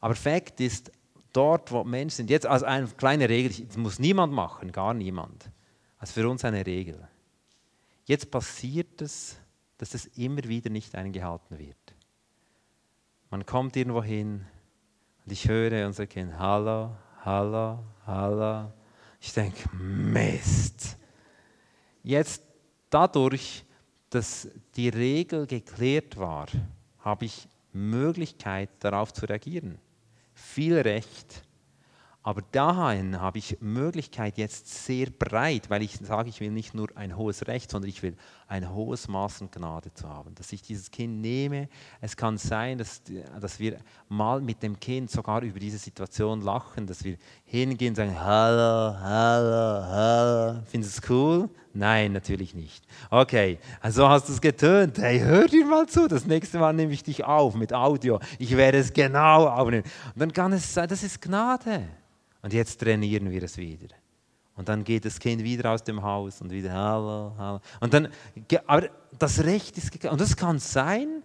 Aber 0.00 0.14
Fakt 0.14 0.60
ist, 0.60 0.90
dort, 1.34 1.72
wo 1.72 1.84
Menschen 1.84 2.16
sind, 2.16 2.30
jetzt 2.30 2.46
als 2.46 2.62
eine 2.62 2.86
kleine 2.86 3.28
Regel, 3.28 3.66
das 3.66 3.76
muss 3.76 3.98
niemand 3.98 4.32
machen, 4.32 4.72
gar 4.72 4.94
niemand. 4.94 5.50
Also 5.98 6.14
für 6.14 6.28
uns 6.28 6.44
eine 6.44 6.64
Regel. 6.64 7.06
Jetzt 8.06 8.30
passiert 8.30 9.02
es, 9.02 9.36
dass 9.78 9.94
es 9.94 10.06
immer 10.06 10.44
wieder 10.44 10.70
nicht 10.70 10.94
eingehalten 10.94 11.58
wird. 11.58 11.94
Man 13.30 13.44
kommt 13.44 13.76
irgendwo 13.76 14.02
hin 14.02 14.46
und 15.24 15.32
ich 15.32 15.48
höre 15.48 15.86
unser 15.86 16.06
Kind, 16.06 16.38
hallo, 16.38 16.90
hallo, 17.24 17.78
hallo. 18.06 18.72
Ich 19.20 19.32
denke, 19.32 19.68
Mist. 19.74 20.96
Jetzt 22.02 22.42
dadurch, 22.90 23.64
dass 24.10 24.48
die 24.76 24.90
Regel 24.90 25.46
geklärt 25.46 26.16
war, 26.16 26.46
habe 27.00 27.24
ich 27.24 27.48
Möglichkeit 27.72 28.70
darauf 28.80 29.12
zu 29.12 29.26
reagieren 29.26 29.78
viel 30.34 30.78
Recht. 30.78 31.42
Aber 32.22 32.42
dahin 32.52 33.20
habe 33.20 33.38
ich 33.38 33.58
Möglichkeit 33.60 34.38
jetzt 34.38 34.86
sehr 34.86 35.10
breit, 35.10 35.68
weil 35.68 35.82
ich 35.82 35.96
sage, 35.96 36.30
ich 36.30 36.40
will 36.40 36.50
nicht 36.50 36.74
nur 36.74 36.88
ein 36.96 37.16
hohes 37.16 37.46
Recht, 37.46 37.70
sondern 37.70 37.90
ich 37.90 38.02
will 38.02 38.16
ein 38.54 38.72
hohes 38.72 39.08
Maß 39.08 39.42
an 39.42 39.50
Gnade 39.50 39.92
zu 39.92 40.08
haben, 40.08 40.32
dass 40.36 40.52
ich 40.52 40.62
dieses 40.62 40.88
Kind 40.88 41.20
nehme. 41.20 41.68
Es 42.00 42.16
kann 42.16 42.38
sein, 42.38 42.78
dass, 42.78 43.02
dass 43.40 43.58
wir 43.58 43.78
mal 44.08 44.40
mit 44.40 44.62
dem 44.62 44.78
Kind 44.78 45.10
sogar 45.10 45.42
über 45.42 45.58
diese 45.58 45.76
Situation 45.76 46.40
lachen, 46.40 46.86
dass 46.86 47.02
wir 47.02 47.16
hingehen 47.44 47.90
und 47.90 47.96
sagen, 47.96 48.14
hallo, 48.16 48.96
hallo, 49.00 49.82
hallo. 49.86 50.62
Findest 50.66 50.98
du 50.98 51.02
es 51.02 51.10
cool? 51.10 51.50
Nein, 51.72 52.12
natürlich 52.12 52.54
nicht. 52.54 52.84
Okay, 53.10 53.58
also 53.80 54.08
hast 54.08 54.28
du 54.28 54.32
es 54.32 54.40
getönt. 54.40 54.98
Hey, 54.98 55.18
hör 55.18 55.48
dir 55.48 55.66
mal 55.66 55.86
zu. 55.88 56.06
Das 56.06 56.24
nächste 56.24 56.58
Mal 56.58 56.72
nehme 56.72 56.92
ich 56.92 57.02
dich 57.02 57.24
auf 57.24 57.56
mit 57.56 57.72
Audio. 57.72 58.20
Ich 58.38 58.56
werde 58.56 58.78
es 58.78 58.92
genau 58.92 59.48
aufnehmen. 59.48 59.82
Und 60.14 60.20
dann 60.20 60.32
kann 60.32 60.52
es 60.52 60.72
sein, 60.72 60.88
das 60.88 61.02
ist 61.02 61.20
Gnade. 61.20 61.88
Und 62.40 62.52
jetzt 62.52 62.80
trainieren 62.80 63.32
wir 63.32 63.42
es 63.42 63.56
wieder. 63.56 63.88
Und 64.56 64.68
dann 64.68 64.84
geht 64.84 65.04
das 65.04 65.18
Kind 65.18 65.42
wieder 65.42 65.72
aus 65.72 65.82
dem 65.82 66.02
Haus 66.02 66.40
und 66.40 66.50
wieder 66.50 66.72
hallo, 66.72 67.34
hallo. 67.36 67.60
Und 67.80 67.92
dann, 67.92 68.08
aber 68.66 68.88
das 69.18 69.42
Recht 69.42 69.76
ist 69.78 69.90
gegeben. 69.90 70.12
Und 70.12 70.20
es 70.20 70.36
kann 70.36 70.58
sein, 70.58 71.22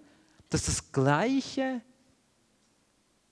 dass 0.49 0.65
das 0.65 0.91
gleiche 0.91 1.81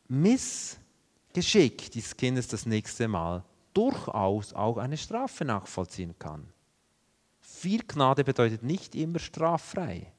Missgeschick 0.07 1.91
dieses 1.91 2.15
Kindes 2.15 2.47
das 2.47 2.65
nächste 2.65 3.07
Mal 3.07 3.43
durchaus 3.73 4.53
auch 4.53 4.77
eine 4.77 4.97
Strafe 4.97 5.45
nachvollziehen 5.45 6.13
kann. 6.17 6.47
Viel 7.39 7.83
Gnade 7.83 8.23
bedeutet 8.23 8.61
nicht 8.63 8.93
immer 8.93 9.19
straffrei. 9.19 10.11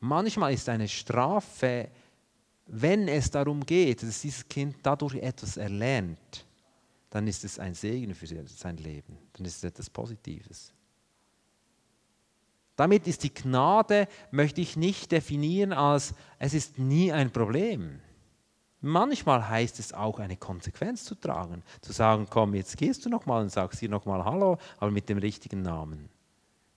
Manchmal 0.00 0.52
ist 0.52 0.68
eine 0.68 0.88
Strafe, 0.88 1.88
wenn 2.66 3.08
es 3.08 3.30
darum 3.30 3.64
geht, 3.64 4.02
dass 4.02 4.20
dieses 4.20 4.48
Kind 4.48 4.76
dadurch 4.82 5.14
etwas 5.14 5.56
erlernt, 5.56 6.46
dann 7.14 7.28
ist 7.28 7.44
es 7.44 7.60
ein 7.60 7.74
Segen 7.74 8.12
für 8.12 8.26
sein 8.26 8.76
Leben. 8.76 9.16
Dann 9.34 9.46
ist 9.46 9.58
es 9.58 9.62
etwas 9.62 9.88
Positives. 9.88 10.72
Damit 12.74 13.06
ist 13.06 13.22
die 13.22 13.32
Gnade, 13.32 14.08
möchte 14.32 14.60
ich 14.60 14.76
nicht 14.76 15.12
definieren 15.12 15.72
als, 15.72 16.14
es 16.40 16.54
ist 16.54 16.76
nie 16.76 17.12
ein 17.12 17.30
Problem. 17.30 18.00
Manchmal 18.80 19.48
heißt 19.48 19.78
es 19.78 19.92
auch, 19.92 20.18
eine 20.18 20.36
Konsequenz 20.36 21.04
zu 21.04 21.14
tragen. 21.14 21.62
Zu 21.82 21.92
sagen, 21.92 22.26
komm, 22.28 22.52
jetzt 22.56 22.76
gehst 22.76 23.04
du 23.04 23.08
nochmal 23.08 23.42
und 23.42 23.50
sagst 23.50 23.78
hier 23.78 23.88
nochmal 23.88 24.24
Hallo, 24.24 24.58
aber 24.78 24.90
mit 24.90 25.08
dem 25.08 25.18
richtigen 25.18 25.62
Namen. 25.62 26.08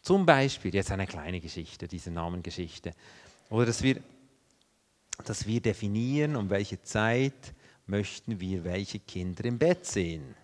Zum 0.04 0.24
Beispiel, 0.24 0.72
jetzt 0.76 0.92
eine 0.92 1.08
kleine 1.08 1.42
Geschichte, 1.42 1.88
diese 1.88 2.12
Namengeschichte. 2.12 2.92
Oder 3.50 3.66
dass 3.66 3.82
wir, 3.82 4.04
dass 5.26 5.48
wir 5.48 5.62
definieren, 5.62 6.36
um 6.36 6.52
welche 6.52 6.80
Zeit 6.84 7.56
möchten 7.88 8.40
wir 8.40 8.64
welche 8.64 9.00
Kinder 9.00 9.46
im 9.46 9.58
Bett 9.58 9.86
sehen. 9.86 10.36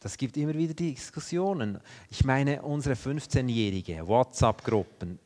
Das 0.00 0.16
gibt 0.16 0.36
immer 0.36 0.54
wieder 0.54 0.74
Diskussionen. 0.74 1.80
Ich 2.08 2.24
meine, 2.24 2.62
unsere 2.62 2.94
15-jährige 2.94 4.06
WhatsApp-Gruppen, 4.06 5.18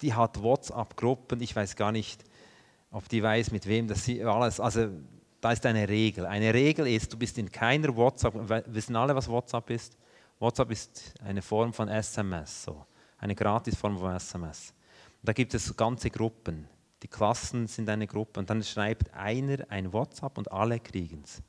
die 0.00 0.14
hat 0.14 0.40
WhatsApp-Gruppen, 0.40 1.40
ich 1.40 1.54
weiß 1.54 1.74
gar 1.74 1.90
nicht, 1.90 2.24
ob 2.92 3.08
die 3.08 3.22
weiß, 3.22 3.50
mit 3.50 3.66
wem 3.66 3.88
das 3.88 4.04
sie 4.04 4.22
alles, 4.22 4.60
also 4.60 4.88
da 5.40 5.50
ist 5.50 5.66
eine 5.66 5.88
Regel. 5.88 6.24
Eine 6.26 6.54
Regel 6.54 6.86
ist, 6.86 7.12
du 7.12 7.18
bist 7.18 7.36
in 7.38 7.50
keiner 7.50 7.94
WhatsApp, 7.96 8.34
wissen 8.72 8.94
alle, 8.94 9.16
was 9.16 9.28
WhatsApp 9.28 9.70
ist. 9.70 9.96
WhatsApp 10.38 10.70
ist 10.70 11.14
eine 11.24 11.42
Form 11.42 11.72
von 11.72 11.88
SMS, 11.88 12.64
so. 12.64 12.86
eine 13.18 13.34
Gratisform 13.34 13.98
von 13.98 14.14
SMS. 14.14 14.72
Da 15.22 15.32
gibt 15.32 15.54
es 15.54 15.76
ganze 15.76 16.10
Gruppen. 16.10 16.68
Die 17.02 17.08
Klassen 17.08 17.66
sind 17.66 17.88
eine 17.88 18.06
Gruppe 18.06 18.40
und 18.40 18.48
dann 18.48 18.62
schreibt 18.62 19.12
einer 19.12 19.58
ein 19.68 19.92
WhatsApp 19.92 20.38
und 20.38 20.50
alle 20.52 20.78
kriegen 20.78 21.22
es. 21.24 21.42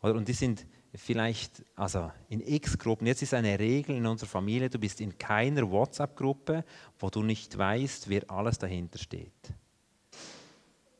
Und 0.00 0.28
die 0.28 0.32
sind 0.32 0.66
vielleicht, 0.94 1.64
also 1.76 2.10
in 2.28 2.40
X-Gruppen, 2.40 3.06
jetzt 3.06 3.22
ist 3.22 3.34
eine 3.34 3.58
Regel 3.58 3.96
in 3.96 4.06
unserer 4.06 4.28
Familie, 4.28 4.70
du 4.70 4.78
bist 4.78 5.00
in 5.00 5.16
keiner 5.18 5.70
WhatsApp-Gruppe, 5.70 6.64
wo 6.98 7.10
du 7.10 7.22
nicht 7.22 7.56
weißt, 7.56 8.08
wer 8.08 8.28
alles 8.30 8.58
dahinter 8.58 8.98
steht. 8.98 9.32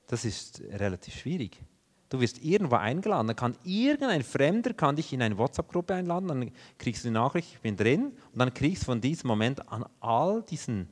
Das 0.06 0.24
ist 0.24 0.60
relativ 0.60 1.14
schwierig. 1.14 1.60
Du 2.08 2.20
wirst 2.20 2.42
irgendwo 2.42 2.76
eingeladen, 2.76 3.26
dann 3.26 3.36
kann 3.36 3.56
irgendein 3.64 4.22
Fremder 4.22 4.72
kann 4.72 4.96
dich 4.96 5.12
in 5.12 5.20
eine 5.20 5.36
WhatsApp-Gruppe 5.36 5.94
einladen, 5.94 6.28
dann 6.28 6.52
kriegst 6.78 7.04
du 7.04 7.08
die 7.08 7.14
Nachricht, 7.14 7.52
ich 7.52 7.60
bin 7.60 7.76
drin, 7.76 8.12
und 8.32 8.38
dann 8.38 8.54
kriegst 8.54 8.82
du 8.82 8.86
von 8.86 9.00
diesem 9.00 9.28
Moment 9.28 9.68
an 9.70 9.84
all 10.00 10.42
diesen, 10.42 10.88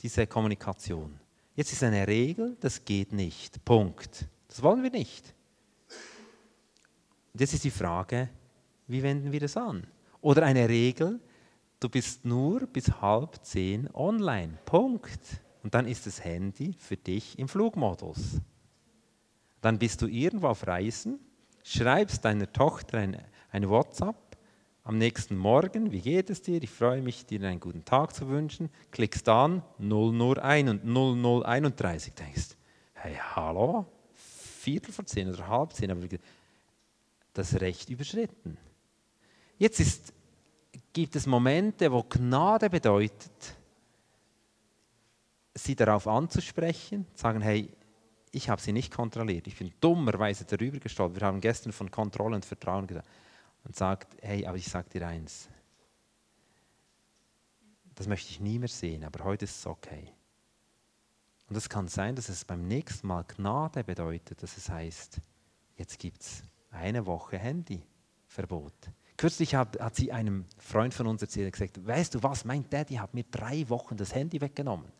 diese 0.00 0.26
Kommunikation. 0.26 1.20
Jetzt 1.56 1.72
ist 1.72 1.82
eine 1.82 2.06
Regel, 2.06 2.54
das 2.60 2.84
geht 2.84 3.14
nicht. 3.14 3.64
Punkt. 3.64 4.26
Das 4.46 4.62
wollen 4.62 4.82
wir 4.82 4.90
nicht. 4.90 5.34
Und 7.32 7.40
jetzt 7.40 7.54
ist 7.54 7.64
die 7.64 7.70
Frage, 7.70 8.28
wie 8.86 9.02
wenden 9.02 9.32
wir 9.32 9.40
das 9.40 9.56
an? 9.56 9.86
Oder 10.20 10.44
eine 10.44 10.68
Regel, 10.68 11.18
du 11.80 11.88
bist 11.88 12.26
nur 12.26 12.66
bis 12.66 13.00
halb 13.00 13.42
zehn 13.42 13.88
online. 13.94 14.58
Punkt. 14.66 15.40
Und 15.62 15.74
dann 15.74 15.88
ist 15.88 16.06
das 16.06 16.22
Handy 16.22 16.74
für 16.78 16.98
dich 16.98 17.38
im 17.38 17.48
Flugmodus. 17.48 18.38
Dann 19.62 19.78
bist 19.78 20.02
du 20.02 20.08
irgendwo 20.08 20.48
auf 20.48 20.66
Reisen, 20.66 21.18
schreibst 21.64 22.22
deiner 22.24 22.52
Tochter 22.52 22.98
ein, 22.98 23.16
ein 23.50 23.68
WhatsApp, 23.68 24.16
am 24.86 24.98
nächsten 24.98 25.36
Morgen, 25.36 25.90
wie 25.90 26.00
geht 26.00 26.30
es 26.30 26.42
dir? 26.42 26.62
Ich 26.62 26.70
freue 26.70 27.02
mich, 27.02 27.26
dir 27.26 27.42
einen 27.42 27.58
guten 27.58 27.84
Tag 27.84 28.14
zu 28.14 28.28
wünschen. 28.28 28.70
Klickst 28.92 29.28
an 29.28 29.62
001 29.80 30.70
und 30.70 30.84
0031. 30.84 32.14
Denkst, 32.14 32.56
hey, 32.94 33.18
hallo, 33.34 33.86
Viertel 34.14 34.92
vor 34.92 35.04
zehn 35.04 35.28
oder 35.28 35.48
halb 35.48 35.72
zehn, 35.72 35.90
aber 35.90 36.06
das 37.32 37.60
Recht 37.60 37.90
überschritten. 37.90 38.58
Jetzt 39.58 39.80
ist, 39.80 40.12
gibt 40.92 41.16
es 41.16 41.26
Momente, 41.26 41.90
wo 41.90 42.04
Gnade 42.04 42.70
bedeutet, 42.70 43.56
sie 45.52 45.74
darauf 45.74 46.06
anzusprechen, 46.06 47.06
sagen, 47.14 47.40
hey, 47.40 47.68
ich 48.30 48.48
habe 48.48 48.62
sie 48.62 48.72
nicht 48.72 48.94
kontrolliert, 48.94 49.48
ich 49.48 49.56
bin 49.56 49.72
dummerweise 49.80 50.44
darüber 50.44 50.78
gestolpert. 50.78 51.20
Wir 51.22 51.26
haben 51.26 51.40
gestern 51.40 51.72
von 51.72 51.90
Kontrolle 51.90 52.36
und 52.36 52.44
Vertrauen 52.44 52.86
gesagt. 52.86 53.08
Und 53.66 53.76
sagt, 53.76 54.16
hey, 54.22 54.46
aber 54.46 54.56
ich 54.56 54.68
sage 54.68 54.88
dir 54.88 55.06
eins, 55.06 55.48
das 57.96 58.06
möchte 58.06 58.30
ich 58.30 58.40
nie 58.40 58.58
mehr 58.58 58.68
sehen, 58.68 59.04
aber 59.04 59.24
heute 59.24 59.44
ist 59.44 59.58
es 59.58 59.66
okay. 59.66 60.12
Und 61.48 61.56
es 61.56 61.68
kann 61.68 61.88
sein, 61.88 62.14
dass 62.16 62.28
es 62.28 62.44
beim 62.44 62.66
nächsten 62.66 63.06
Mal 63.06 63.24
Gnade 63.24 63.84
bedeutet, 63.84 64.42
dass 64.42 64.56
es 64.56 64.68
heißt, 64.68 65.20
jetzt 65.76 65.98
gibt 65.98 66.22
es 66.22 66.42
eine 66.70 67.06
Woche 67.06 67.38
Handyverbot. 67.38 68.74
Kürzlich 69.16 69.54
hat, 69.54 69.80
hat 69.80 69.96
sie 69.96 70.12
einem 70.12 70.44
Freund 70.58 70.92
von 70.92 71.06
uns 71.06 71.22
erzählt, 71.22 71.52
gesagt, 71.52 71.84
weißt 71.84 72.14
du 72.14 72.22
was, 72.22 72.44
mein 72.44 72.68
Daddy 72.68 72.96
hat 72.96 73.14
mir 73.14 73.24
drei 73.24 73.68
Wochen 73.68 73.96
das 73.96 74.14
Handy 74.14 74.40
weggenommen. 74.40 74.92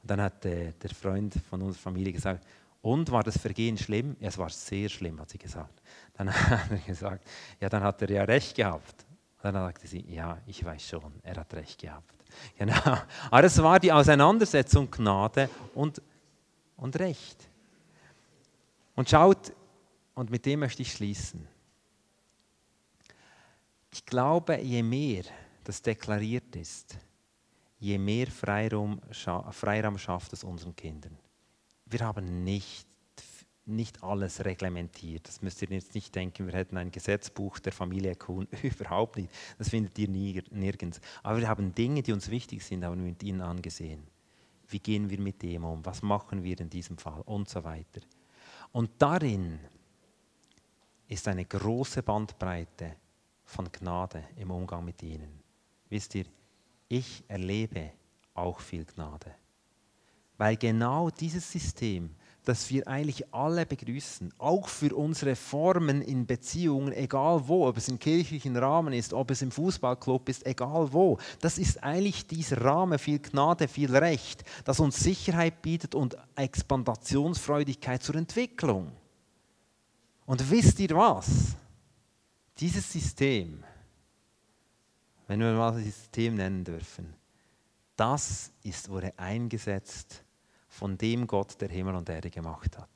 Und 0.00 0.10
dann 0.10 0.20
hat 0.20 0.44
äh, 0.44 0.72
der 0.72 0.90
Freund 0.90 1.34
von 1.48 1.60
unserer 1.62 1.82
Familie 1.82 2.12
gesagt, 2.12 2.46
und 2.82 3.10
war 3.12 3.22
das 3.22 3.38
Vergehen 3.38 3.78
schlimm? 3.78 4.16
Es 4.20 4.38
war 4.38 4.50
sehr 4.50 4.88
schlimm, 4.88 5.20
hat 5.20 5.30
sie 5.30 5.38
gesagt. 5.38 5.80
Dann 6.14 6.32
hat 6.50 6.70
er 6.70 6.78
gesagt, 6.78 7.26
ja, 7.60 7.68
dann 7.68 7.82
hat 7.82 8.02
er 8.02 8.10
ja 8.10 8.24
recht 8.24 8.56
gehabt. 8.56 9.06
Dann 9.42 9.54
sagte 9.54 9.86
sie, 9.86 10.04
ja, 10.08 10.38
ich 10.46 10.64
weiß 10.64 10.86
schon, 10.86 11.12
er 11.22 11.36
hat 11.36 11.52
recht 11.54 11.80
gehabt. 11.80 12.14
Genau. 12.56 12.96
Aber 13.30 13.44
es 13.44 13.62
war 13.62 13.78
die 13.78 13.92
Auseinandersetzung 13.92 14.90
Gnade 14.90 15.50
und, 15.74 16.00
und 16.76 16.98
Recht. 16.98 17.46
Und 18.94 19.10
schaut, 19.10 19.52
und 20.14 20.30
mit 20.30 20.46
dem 20.46 20.60
möchte 20.60 20.80
ich 20.80 20.92
schließen. 20.92 21.46
Ich 23.92 24.06
glaube, 24.06 24.58
je 24.60 24.82
mehr 24.82 25.24
das 25.64 25.82
deklariert 25.82 26.56
ist, 26.56 26.96
je 27.78 27.98
mehr 27.98 28.26
Freiraum, 28.28 29.00
Freiraum 29.50 29.98
schafft 29.98 30.32
es 30.32 30.44
unseren 30.44 30.74
Kindern. 30.74 31.18
Wir 31.86 32.00
haben 32.00 32.44
nicht, 32.44 32.86
nicht 33.64 34.02
alles 34.02 34.44
reglementiert. 34.44 35.28
Das 35.28 35.40
müsst 35.42 35.62
ihr 35.62 35.68
jetzt 35.70 35.94
nicht 35.94 36.14
denken, 36.14 36.46
wir 36.46 36.54
hätten 36.54 36.76
ein 36.76 36.90
Gesetzbuch 36.90 37.58
der 37.60 37.72
Familie 37.72 38.16
Kuhn. 38.16 38.48
Überhaupt 38.62 39.16
nicht. 39.16 39.30
Das 39.58 39.70
findet 39.70 39.98
ihr 39.98 40.08
nirgends. 40.08 41.00
Aber 41.22 41.38
wir 41.38 41.48
haben 41.48 41.74
Dinge, 41.74 42.02
die 42.02 42.12
uns 42.12 42.30
wichtig 42.30 42.64
sind, 42.64 42.84
haben 42.84 42.98
wir 42.98 43.10
mit 43.10 43.22
ihnen 43.22 43.40
angesehen. 43.40 44.02
Wie 44.68 44.80
gehen 44.80 45.10
wir 45.10 45.20
mit 45.20 45.42
dem 45.42 45.64
um? 45.64 45.84
Was 45.84 46.02
machen 46.02 46.42
wir 46.42 46.58
in 46.58 46.70
diesem 46.70 46.98
Fall? 46.98 47.20
Und 47.26 47.48
so 47.48 47.62
weiter. 47.62 48.00
Und 48.72 48.90
darin 48.98 49.60
ist 51.08 51.28
eine 51.28 51.44
große 51.44 52.02
Bandbreite 52.02 52.96
von 53.44 53.70
Gnade 53.70 54.24
im 54.36 54.50
Umgang 54.50 54.84
mit 54.84 55.02
ihnen. 55.02 55.40
Wisst 55.90 56.14
ihr, 56.14 56.24
ich 56.88 57.22
erlebe 57.28 57.92
auch 58.34 58.60
viel 58.60 58.84
Gnade. 58.84 59.34
Weil 60.38 60.56
genau 60.56 61.10
dieses 61.10 61.50
System, 61.52 62.14
das 62.44 62.68
wir 62.70 62.88
eigentlich 62.88 63.32
alle 63.32 63.64
begrüßen, 63.64 64.34
auch 64.38 64.68
für 64.68 64.94
unsere 64.94 65.36
Formen 65.36 66.02
in 66.02 66.26
Beziehungen, 66.26 66.92
egal 66.92 67.46
wo, 67.46 67.68
ob 67.68 67.76
es 67.76 67.88
im 67.88 68.00
kirchlichen 68.00 68.56
Rahmen 68.56 68.92
ist, 68.92 69.12
ob 69.12 69.30
es 69.30 69.42
im 69.42 69.52
Fußballclub 69.52 70.28
ist, 70.28 70.44
egal 70.44 70.92
wo, 70.92 71.18
das 71.40 71.58
ist 71.58 71.82
eigentlich 71.84 72.26
dieser 72.26 72.60
Rahmen, 72.60 72.98
viel 72.98 73.20
Gnade, 73.20 73.68
viel 73.68 73.94
Recht, 73.94 74.42
das 74.64 74.80
uns 74.80 74.98
Sicherheit 74.98 75.62
bietet 75.62 75.94
und 75.94 76.16
Expandationsfreudigkeit 76.34 78.02
zur 78.02 78.16
Entwicklung. 78.16 78.90
Und 80.26 80.50
wisst 80.50 80.80
ihr 80.80 80.90
was? 80.90 81.54
Dieses 82.58 82.92
System, 82.92 83.62
wenn 85.28 85.40
wir 85.40 85.52
mal 85.52 85.72
das 85.72 85.84
System 85.84 86.34
nennen 86.34 86.64
dürfen, 86.64 87.14
das 87.94 88.50
ist, 88.64 88.88
wurde 88.88 89.16
eingesetzt 89.16 90.24
von 90.72 90.96
dem 90.96 91.26
Gott, 91.26 91.60
der 91.60 91.68
Himmel 91.68 91.94
und 91.94 92.08
Erde 92.08 92.30
gemacht 92.30 92.78
hat. 92.78 92.88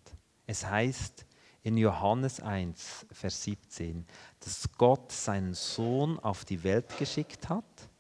Es 0.47 0.65
heißt 0.65 1.27
in 1.63 1.77
Johannes 1.77 2.41
1, 2.41 3.07
Vers 3.13 3.43
17, 3.43 4.07
dass 4.41 4.67
Gott 4.79 5.13
seinen 5.13 5.53
Sohn 5.53 6.19
auf 6.19 6.47
die 6.47 6.65
Welt 6.65 6.97
geschickt 6.99 7.51
hat, 7.51 7.91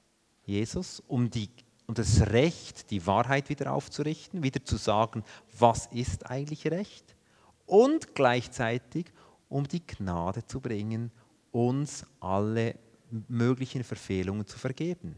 Jesus, 0.44 1.00
um, 1.08 1.28
die, 1.28 1.50
um 1.86 1.94
das 1.94 2.22
Recht, 2.28 2.90
die 2.90 3.06
Wahrheit 3.06 3.50
wieder 3.50 3.72
aufzurichten, 3.72 4.42
wieder 4.42 4.64
zu 4.64 4.76
sagen, 4.76 5.24
was 5.58 5.86
ist 5.86 6.24
eigentlich 6.30 6.66
Recht, 6.68 7.14
und 7.66 8.14
gleichzeitig 8.14 9.06
um 9.48 9.68
die 9.68 9.86
Gnade 9.86 10.46
zu 10.46 10.60
bringen 10.60 11.10
uns 11.50 12.06
alle 12.20 12.76
möglichen 13.28 13.84
Verfehlungen 13.84 14.46
zu 14.46 14.58
vergeben. 14.58 15.16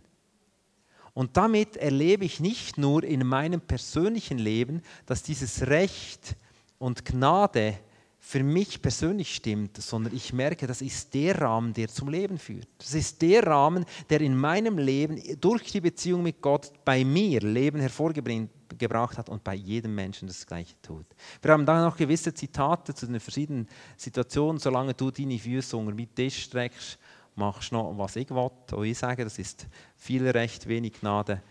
Und 1.18 1.36
damit 1.36 1.76
erlebe 1.76 2.24
ich 2.24 2.38
nicht 2.38 2.78
nur 2.78 3.02
in 3.02 3.26
meinem 3.26 3.60
persönlichen 3.60 4.38
Leben, 4.38 4.82
dass 5.04 5.24
dieses 5.24 5.66
Recht 5.66 6.36
und 6.78 7.04
Gnade 7.04 7.76
für 8.20 8.44
mich 8.44 8.80
persönlich 8.80 9.34
stimmt, 9.34 9.82
sondern 9.82 10.14
ich 10.14 10.32
merke, 10.32 10.68
das 10.68 10.80
ist 10.80 11.12
der 11.14 11.40
Rahmen, 11.40 11.74
der 11.74 11.88
zum 11.88 12.08
Leben 12.08 12.38
führt. 12.38 12.68
Das 12.78 12.94
ist 12.94 13.20
der 13.20 13.44
Rahmen, 13.44 13.84
der 14.08 14.20
in 14.20 14.36
meinem 14.36 14.78
Leben 14.78 15.20
durch 15.40 15.64
die 15.72 15.80
Beziehung 15.80 16.22
mit 16.22 16.40
Gott 16.40 16.70
bei 16.84 17.04
mir 17.04 17.40
Leben 17.40 17.80
hervorgebracht 17.80 19.18
hat 19.18 19.28
und 19.28 19.42
bei 19.42 19.56
jedem 19.56 19.96
Menschen 19.96 20.28
das 20.28 20.46
Gleiche 20.46 20.76
tut. 20.82 21.06
Wir 21.42 21.50
haben 21.50 21.66
da 21.66 21.84
noch 21.84 21.96
gewisse 21.96 22.32
Zitate 22.32 22.94
zu 22.94 23.06
den 23.06 23.18
verschiedenen 23.18 23.66
Situationen. 23.96 24.60
Solange 24.60 24.94
du 24.94 25.10
deine 25.10 25.36
Füße 25.36 25.76
unter 25.76 25.92
meinen 25.92 26.14
Tisch 26.14 26.44
streckst, 26.44 26.96
machst 27.38 27.72
noch, 27.72 27.96
was 27.96 28.16
ich 28.16 28.30
will. 28.30 28.50
Und 28.72 28.84
ich 28.84 28.98
sage, 28.98 29.24
das 29.24 29.38
ist 29.38 29.66
viel 29.96 30.28
Recht, 30.28 30.68
wenig 30.68 31.00
Gnade. 31.00 31.42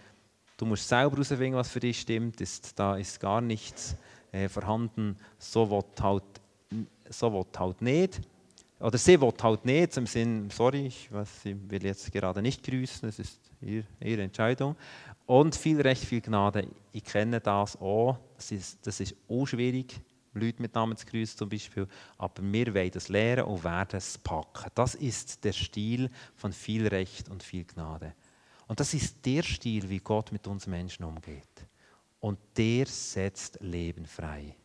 Du 0.58 0.66
musst 0.66 0.88
selber 0.88 1.16
herausfinden, 1.16 1.56
was 1.56 1.70
für 1.70 1.80
dich 1.80 2.00
stimmt. 2.00 2.42
Ist, 2.42 2.78
da 2.78 2.98
ist 2.98 3.20
gar 3.20 3.42
nichts 3.42 3.96
äh, 4.32 4.50
vorhanden. 4.50 5.18
So 5.40 5.70
will 5.70 5.84
halt 6.02 6.24
so 7.10 7.46
halt 7.58 7.82
nicht. 7.82 8.22
Oder 8.80 8.98
sie 8.98 9.20
will 9.20 9.34
halt 9.42 9.66
nicht, 9.66 9.98
im 9.98 10.06
Sinn, 10.06 10.50
sorry, 10.52 10.88
ich, 10.88 11.10
will 11.12 11.84
jetzt 11.84 12.12
gerade 12.12 12.42
nicht 12.42 12.64
grüßen, 12.64 13.10
das 13.10 13.18
ist 13.18 13.40
ihr, 13.60 13.84
ihre 14.00 14.22
Entscheidung. 14.22 14.76
Und 15.26 15.56
viel 15.56 15.82
Recht, 15.82 16.04
viel 16.04 16.22
Gnade. 16.22 16.68
Ich 16.92 17.04
kenne 17.04 17.40
das 17.40 17.76
auch, 17.82 18.18
das 18.36 18.52
ist, 18.52 18.86
das 18.86 19.00
ist 19.00 19.16
auch 19.28 19.46
schwierig, 19.46 20.00
Leute 20.38 20.62
mit 20.62 20.76
Namen 20.76 20.98
zu 20.98 21.06
grüßen 21.06 21.38
zum 21.38 21.50
Beispiel, 21.50 21.88
aber 22.18 22.42
wir 22.42 22.74
wollen 22.74 22.92
das 22.92 23.10
lernen 23.10 23.46
und 23.46 23.64
werden 23.64 23.98
es 23.98 24.18
packen. 24.18 24.72
Das 24.76 24.96
ist 24.96 25.44
der 25.44 25.54
Stil 25.54 26.10
von 26.36 26.54
viel 26.54 26.88
Recht 26.88 27.30
und 27.30 27.44
viel 27.44 27.66
Gnade. 27.66 28.14
Und 28.68 28.80
das 28.80 28.94
ist 28.94 29.26
der 29.26 29.44
Stil, 29.44 29.90
wie 29.90 30.00
Gott 30.00 30.32
mit 30.32 30.48
uns 30.48 30.68
Menschen 30.68 31.06
umgeht. 31.06 31.68
Und 32.20 32.40
der 32.58 32.86
setzt 32.86 33.60
Leben 33.62 34.06
frei. 34.06 34.56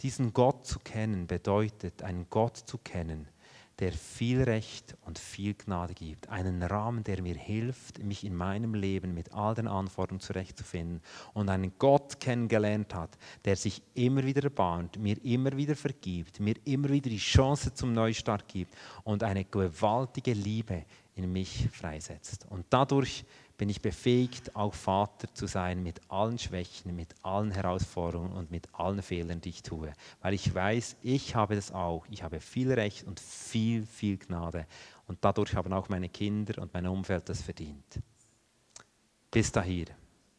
Diesen 0.00 0.32
Gott 0.32 0.66
zu 0.66 0.78
kennen 0.78 1.26
bedeutet, 1.26 2.02
einen 2.02 2.26
Gott 2.30 2.56
zu 2.56 2.78
kennen, 2.78 3.28
der 3.80 3.92
viel 3.92 4.42
Recht 4.42 4.94
und 5.06 5.18
viel 5.18 5.54
Gnade 5.54 5.94
gibt. 5.94 6.28
Einen 6.28 6.62
Rahmen, 6.62 7.02
der 7.02 7.22
mir 7.22 7.34
hilft, 7.34 8.02
mich 8.02 8.24
in 8.24 8.36
meinem 8.36 8.74
Leben 8.74 9.14
mit 9.14 9.32
all 9.32 9.54
den 9.54 9.66
Anforderungen 9.66 10.20
zurechtzufinden. 10.20 11.00
Und 11.32 11.48
einen 11.48 11.72
Gott 11.78 12.20
kennengelernt 12.20 12.94
hat, 12.94 13.16
der 13.46 13.56
sich 13.56 13.82
immer 13.94 14.22
wieder 14.24 14.44
erbarmt, 14.44 14.98
mir 14.98 15.16
immer 15.24 15.56
wieder 15.56 15.74
vergibt, 15.74 16.40
mir 16.40 16.54
immer 16.64 16.90
wieder 16.90 17.08
die 17.08 17.16
Chance 17.16 17.72
zum 17.72 17.94
Neustart 17.94 18.46
gibt 18.48 18.74
und 19.04 19.22
eine 19.22 19.44
gewaltige 19.44 20.34
Liebe 20.34 20.84
in 21.14 21.32
mich 21.32 21.68
freisetzt. 21.72 22.46
Und 22.50 22.66
dadurch 22.70 23.24
bin 23.60 23.68
ich 23.68 23.82
befähigt, 23.82 24.56
auch 24.56 24.72
Vater 24.72 25.28
zu 25.34 25.46
sein 25.46 25.82
mit 25.82 26.00
allen 26.08 26.38
Schwächen, 26.38 26.96
mit 26.96 27.14
allen 27.22 27.50
Herausforderungen 27.50 28.32
und 28.32 28.50
mit 28.50 28.66
allen 28.72 29.02
Fehlern, 29.02 29.42
die 29.42 29.50
ich 29.50 29.62
tue. 29.62 29.92
Weil 30.22 30.32
ich 30.32 30.54
weiß, 30.54 30.96
ich 31.02 31.34
habe 31.34 31.56
das 31.56 31.70
auch. 31.70 32.06
Ich 32.08 32.22
habe 32.22 32.40
viel 32.40 32.72
Recht 32.72 33.06
und 33.06 33.20
viel, 33.20 33.84
viel 33.84 34.16
Gnade. 34.16 34.66
Und 35.06 35.18
dadurch 35.20 35.54
haben 35.54 35.74
auch 35.74 35.90
meine 35.90 36.08
Kinder 36.08 36.62
und 36.62 36.72
mein 36.72 36.86
Umfeld 36.86 37.28
das 37.28 37.42
verdient. 37.42 38.00
Bis 39.30 39.52
dahin. 39.52 39.90